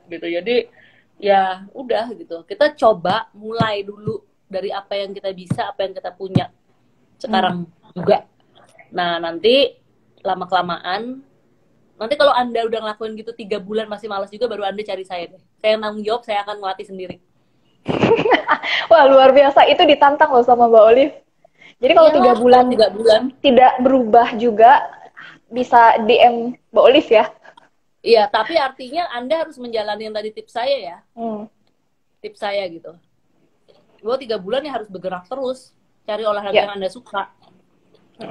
Gitu 0.09 0.27
jadi 0.29 0.57
ya 1.21 1.43
udah 1.73 2.13
gitu. 2.17 2.45
Kita 2.45 2.73
coba 2.77 3.29
mulai 3.37 3.85
dulu 3.85 4.25
dari 4.49 4.69
apa 4.69 4.97
yang 4.97 5.17
kita 5.17 5.33
bisa 5.33 5.73
apa 5.73 5.85
yang 5.85 5.93
kita 5.97 6.11
punya. 6.13 6.47
Sekarang 7.17 7.69
hmm. 7.69 7.97
juga. 7.97 8.29
Nah 8.93 9.17
nanti 9.21 9.81
lama 10.23 10.47
kelamaan 10.47 11.25
nanti 11.99 12.15
kalau 12.19 12.35
anda 12.35 12.67
udah 12.67 12.83
ngelakuin 12.83 13.15
gitu 13.15 13.31
tiga 13.31 13.63
bulan 13.63 13.87
masih 13.87 14.11
malas 14.11 14.27
juga 14.27 14.51
baru 14.51 14.67
anda 14.67 14.83
cari 14.85 15.05
saya 15.07 15.33
deh. 15.33 15.43
Saya 15.61 15.79
tanggung 15.79 16.05
jawab 16.05 16.23
saya 16.27 16.43
akan 16.45 16.61
melatih 16.61 16.87
sendiri. 16.89 17.17
Wah 18.91 19.05
luar 19.07 19.31
biasa. 19.31 19.67
Itu 19.71 19.87
ditantang 19.87 20.31
loh 20.35 20.45
sama 20.45 20.67
mbak 20.67 20.83
Olive 20.83 21.15
jadi 21.83 21.93
kalau 21.99 22.11
iya, 22.15 22.17
tiga 22.23 22.33
bulan 22.39 22.65
tiga 22.71 22.89
bulan. 22.95 23.21
tidak 23.43 23.73
berubah 23.83 24.29
juga 24.39 24.87
bisa 25.51 25.99
DM 26.07 26.55
mbak 26.71 26.85
Olive 26.87 27.11
ya? 27.11 27.27
Iya 28.07 28.31
tapi 28.31 28.55
artinya 28.55 29.11
anda 29.11 29.43
harus 29.43 29.59
menjalani 29.59 30.07
yang 30.07 30.15
tadi 30.15 30.31
tips 30.31 30.55
saya 30.55 30.77
ya. 30.79 30.99
Hmm. 31.19 31.51
tips 32.23 32.39
saya 32.39 32.63
gitu. 32.71 32.95
Bahwa 33.99 34.15
tiga 34.15 34.39
bulan 34.39 34.63
ya 34.63 34.79
harus 34.79 34.87
bergerak 34.87 35.27
terus 35.27 35.75
cari 36.07 36.23
olahraga 36.23 36.55
yeah. 36.55 36.71
yang 36.71 36.79
anda 36.79 36.87
suka. 36.87 37.35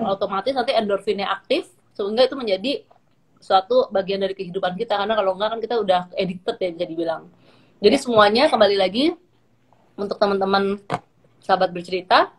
Otomatis 0.07 0.55
nanti 0.55 0.71
endorfinnya 0.71 1.27
aktif 1.27 1.67
sehingga 1.91 2.23
itu 2.23 2.39
menjadi 2.39 2.87
suatu 3.43 3.91
bagian 3.91 4.23
dari 4.23 4.31
kehidupan 4.31 4.79
kita. 4.79 4.95
Karena 4.95 5.11
kalau 5.11 5.35
enggak 5.35 5.49
kan 5.51 5.59
kita 5.59 5.75
udah 5.75 6.01
addicted 6.15 6.55
ya 6.55 6.71
bisa 6.71 6.87
dibilang. 6.87 7.27
Jadi 7.83 7.95
ya. 7.99 8.03
semuanya 8.07 8.43
kembali 8.47 8.79
lagi 8.79 9.11
untuk 9.99 10.15
teman-teman 10.15 10.79
sahabat 11.43 11.75
bercerita 11.75 12.31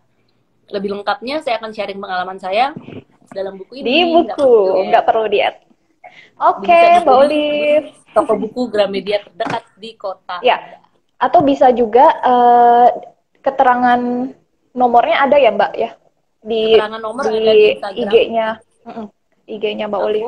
lebih 0.73 0.97
lengkapnya 0.97 1.45
saya 1.45 1.61
akan 1.61 1.71
sharing 1.71 2.01
pengalaman 2.01 2.41
saya 2.41 2.73
dalam 3.31 3.61
buku 3.61 3.85
ini. 3.85 3.85
Di 3.85 3.99
buku 4.09 4.53
nggak 4.89 5.05
perlu 5.05 5.29
diet 5.29 5.63
oke 6.39 6.65
okay, 6.65 7.01
mbak 7.03 7.17
Olive. 7.17 7.89
Toko 8.13 8.37
buku 8.37 8.69
Gramedia 8.69 9.25
terdekat 9.25 9.65
di 9.81 9.97
kota 9.97 10.37
ya 10.45 10.61
atau 11.17 11.41
bisa 11.41 11.73
juga 11.73 12.13
uh, 12.21 12.89
keterangan 13.41 14.29
nomornya 14.77 15.17
ada 15.25 15.37
ya 15.41 15.51
mbak 15.55 15.73
ya? 15.79 15.91
Di 16.43 16.77
nomor 16.77 17.23
di, 17.31 17.39
di 17.39 18.03
IG-nya 18.03 18.59
IG-nya 19.47 19.87
Mbak 19.87 20.03
Oli 20.03 20.27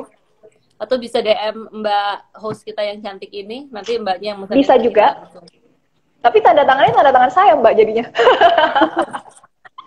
atau 0.78 0.96
bisa 0.98 1.18
DM 1.18 1.82
Mbak 1.82 2.38
host 2.38 2.62
kita 2.62 2.86
yang 2.86 3.02
cantik 3.02 3.34
ini. 3.34 3.66
Nanti 3.74 3.98
Mbaknya 3.98 4.38
yang 4.38 4.46
bisa 4.46 4.78
juga. 4.78 5.26
Tapi 6.22 6.38
tanda 6.38 6.62
tangannya 6.62 6.94
tanda 6.94 7.10
tangan 7.10 7.32
saya 7.34 7.52
Mbak 7.58 7.74
jadinya 7.74 8.06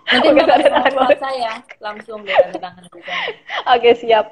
nanti 0.08 0.26
Mbak 0.32 0.46
tanda 0.48 0.68
tangan 0.72 1.18
saya 1.20 1.52
langsung 1.84 2.18
deh 2.24 2.36
tangan 2.56 2.84
oke 3.68 3.90
siap. 4.00 4.26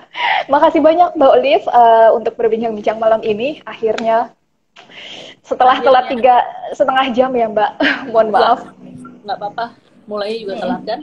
Makasih 0.52 0.80
banyak 0.84 1.16
Mbak 1.16 1.32
Olive 1.38 1.66
uh, 1.70 2.10
untuk 2.14 2.34
berbincang-bincang 2.36 2.98
malam 3.00 3.22
ini. 3.24 3.64
Akhirnya 3.64 4.34
setelah 5.42 5.80
akhirnya. 5.80 5.88
telat 5.88 6.06
tiga 6.12 6.36
setengah 6.76 7.06
jam 7.16 7.30
ya 7.32 7.46
Mbak. 7.48 7.70
Mohon 8.12 8.28
maaf. 8.30 8.60
Nggak 9.24 9.36
apa-apa. 9.38 9.66
Mulai 10.10 10.42
juga 10.42 10.54
telat 10.60 10.82
kan? 10.84 11.00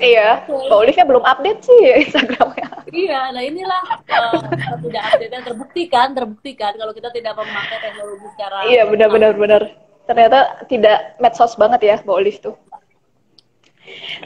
Iya, 0.00 0.44
Mbak 0.48 0.76
Olivia 0.76 1.04
belum 1.04 1.24
update 1.24 1.60
sih 1.64 1.80
Instagramnya. 2.08 2.68
Iya, 2.88 3.20
nah 3.34 3.42
inilah 3.44 3.82
uh, 4.08 4.40
tidak 4.80 5.02
update 5.12 5.32
yang 5.36 5.44
terbukti 5.44 5.82
kan, 5.88 6.08
terbukti 6.16 6.52
kan 6.56 6.72
kalau 6.80 6.92
kita 6.96 7.12
tidak 7.12 7.36
memakai 7.36 7.78
teknologi 7.84 8.26
secara. 8.32 8.56
Iya, 8.64 8.82
benar-benar 8.88 9.32
benar. 9.36 9.62
Ternyata 10.06 10.64
tidak 10.70 11.18
medsos 11.20 11.58
banget 11.58 11.80
ya 11.82 11.96
Mbak 12.00 12.16
Olive 12.16 12.40
tuh. 12.40 12.54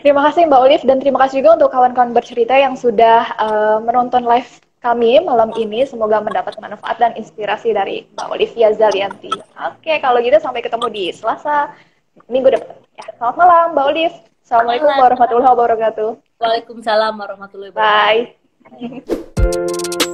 Terima 0.01 0.21
kasih 0.29 0.49
Mbak 0.49 0.61
Olive 0.65 0.85
dan 0.87 0.97
terima 0.99 1.19
kasih 1.27 1.45
juga 1.45 1.61
untuk 1.61 1.71
kawan-kawan 1.75 2.13
bercerita 2.17 2.57
yang 2.57 2.75
sudah 2.75 3.29
uh, 3.37 3.79
menonton 3.85 4.25
live 4.25 4.49
kami 4.81 5.21
malam 5.21 5.53
ini. 5.57 5.85
Semoga 5.85 6.25
mendapat 6.25 6.57
manfaat 6.59 6.97
dan 6.97 7.13
inspirasi 7.17 7.77
dari 7.77 8.09
Mbak 8.17 8.29
Olivia 8.33 8.73
Zalianti. 8.73 9.33
Oke, 9.69 10.01
kalau 10.01 10.19
gitu 10.25 10.41
sampai 10.41 10.65
ketemu 10.65 10.87
di 10.89 11.05
Selasa 11.13 11.73
minggu 12.29 12.53
depan. 12.53 12.77
Ya, 12.97 13.07
selamat 13.17 13.37
malam 13.37 13.67
Mbak 13.77 13.87
Olive. 13.93 14.17
Assalamualaikum 14.43 14.91
warahmatullahi 14.91 15.51
wabarakatuh. 15.55 16.11
Waalaikumsalam 16.43 17.15
warahmatullahi 17.15 17.71
wabarakatuh. 17.71 18.39
Bye. 18.67 20.07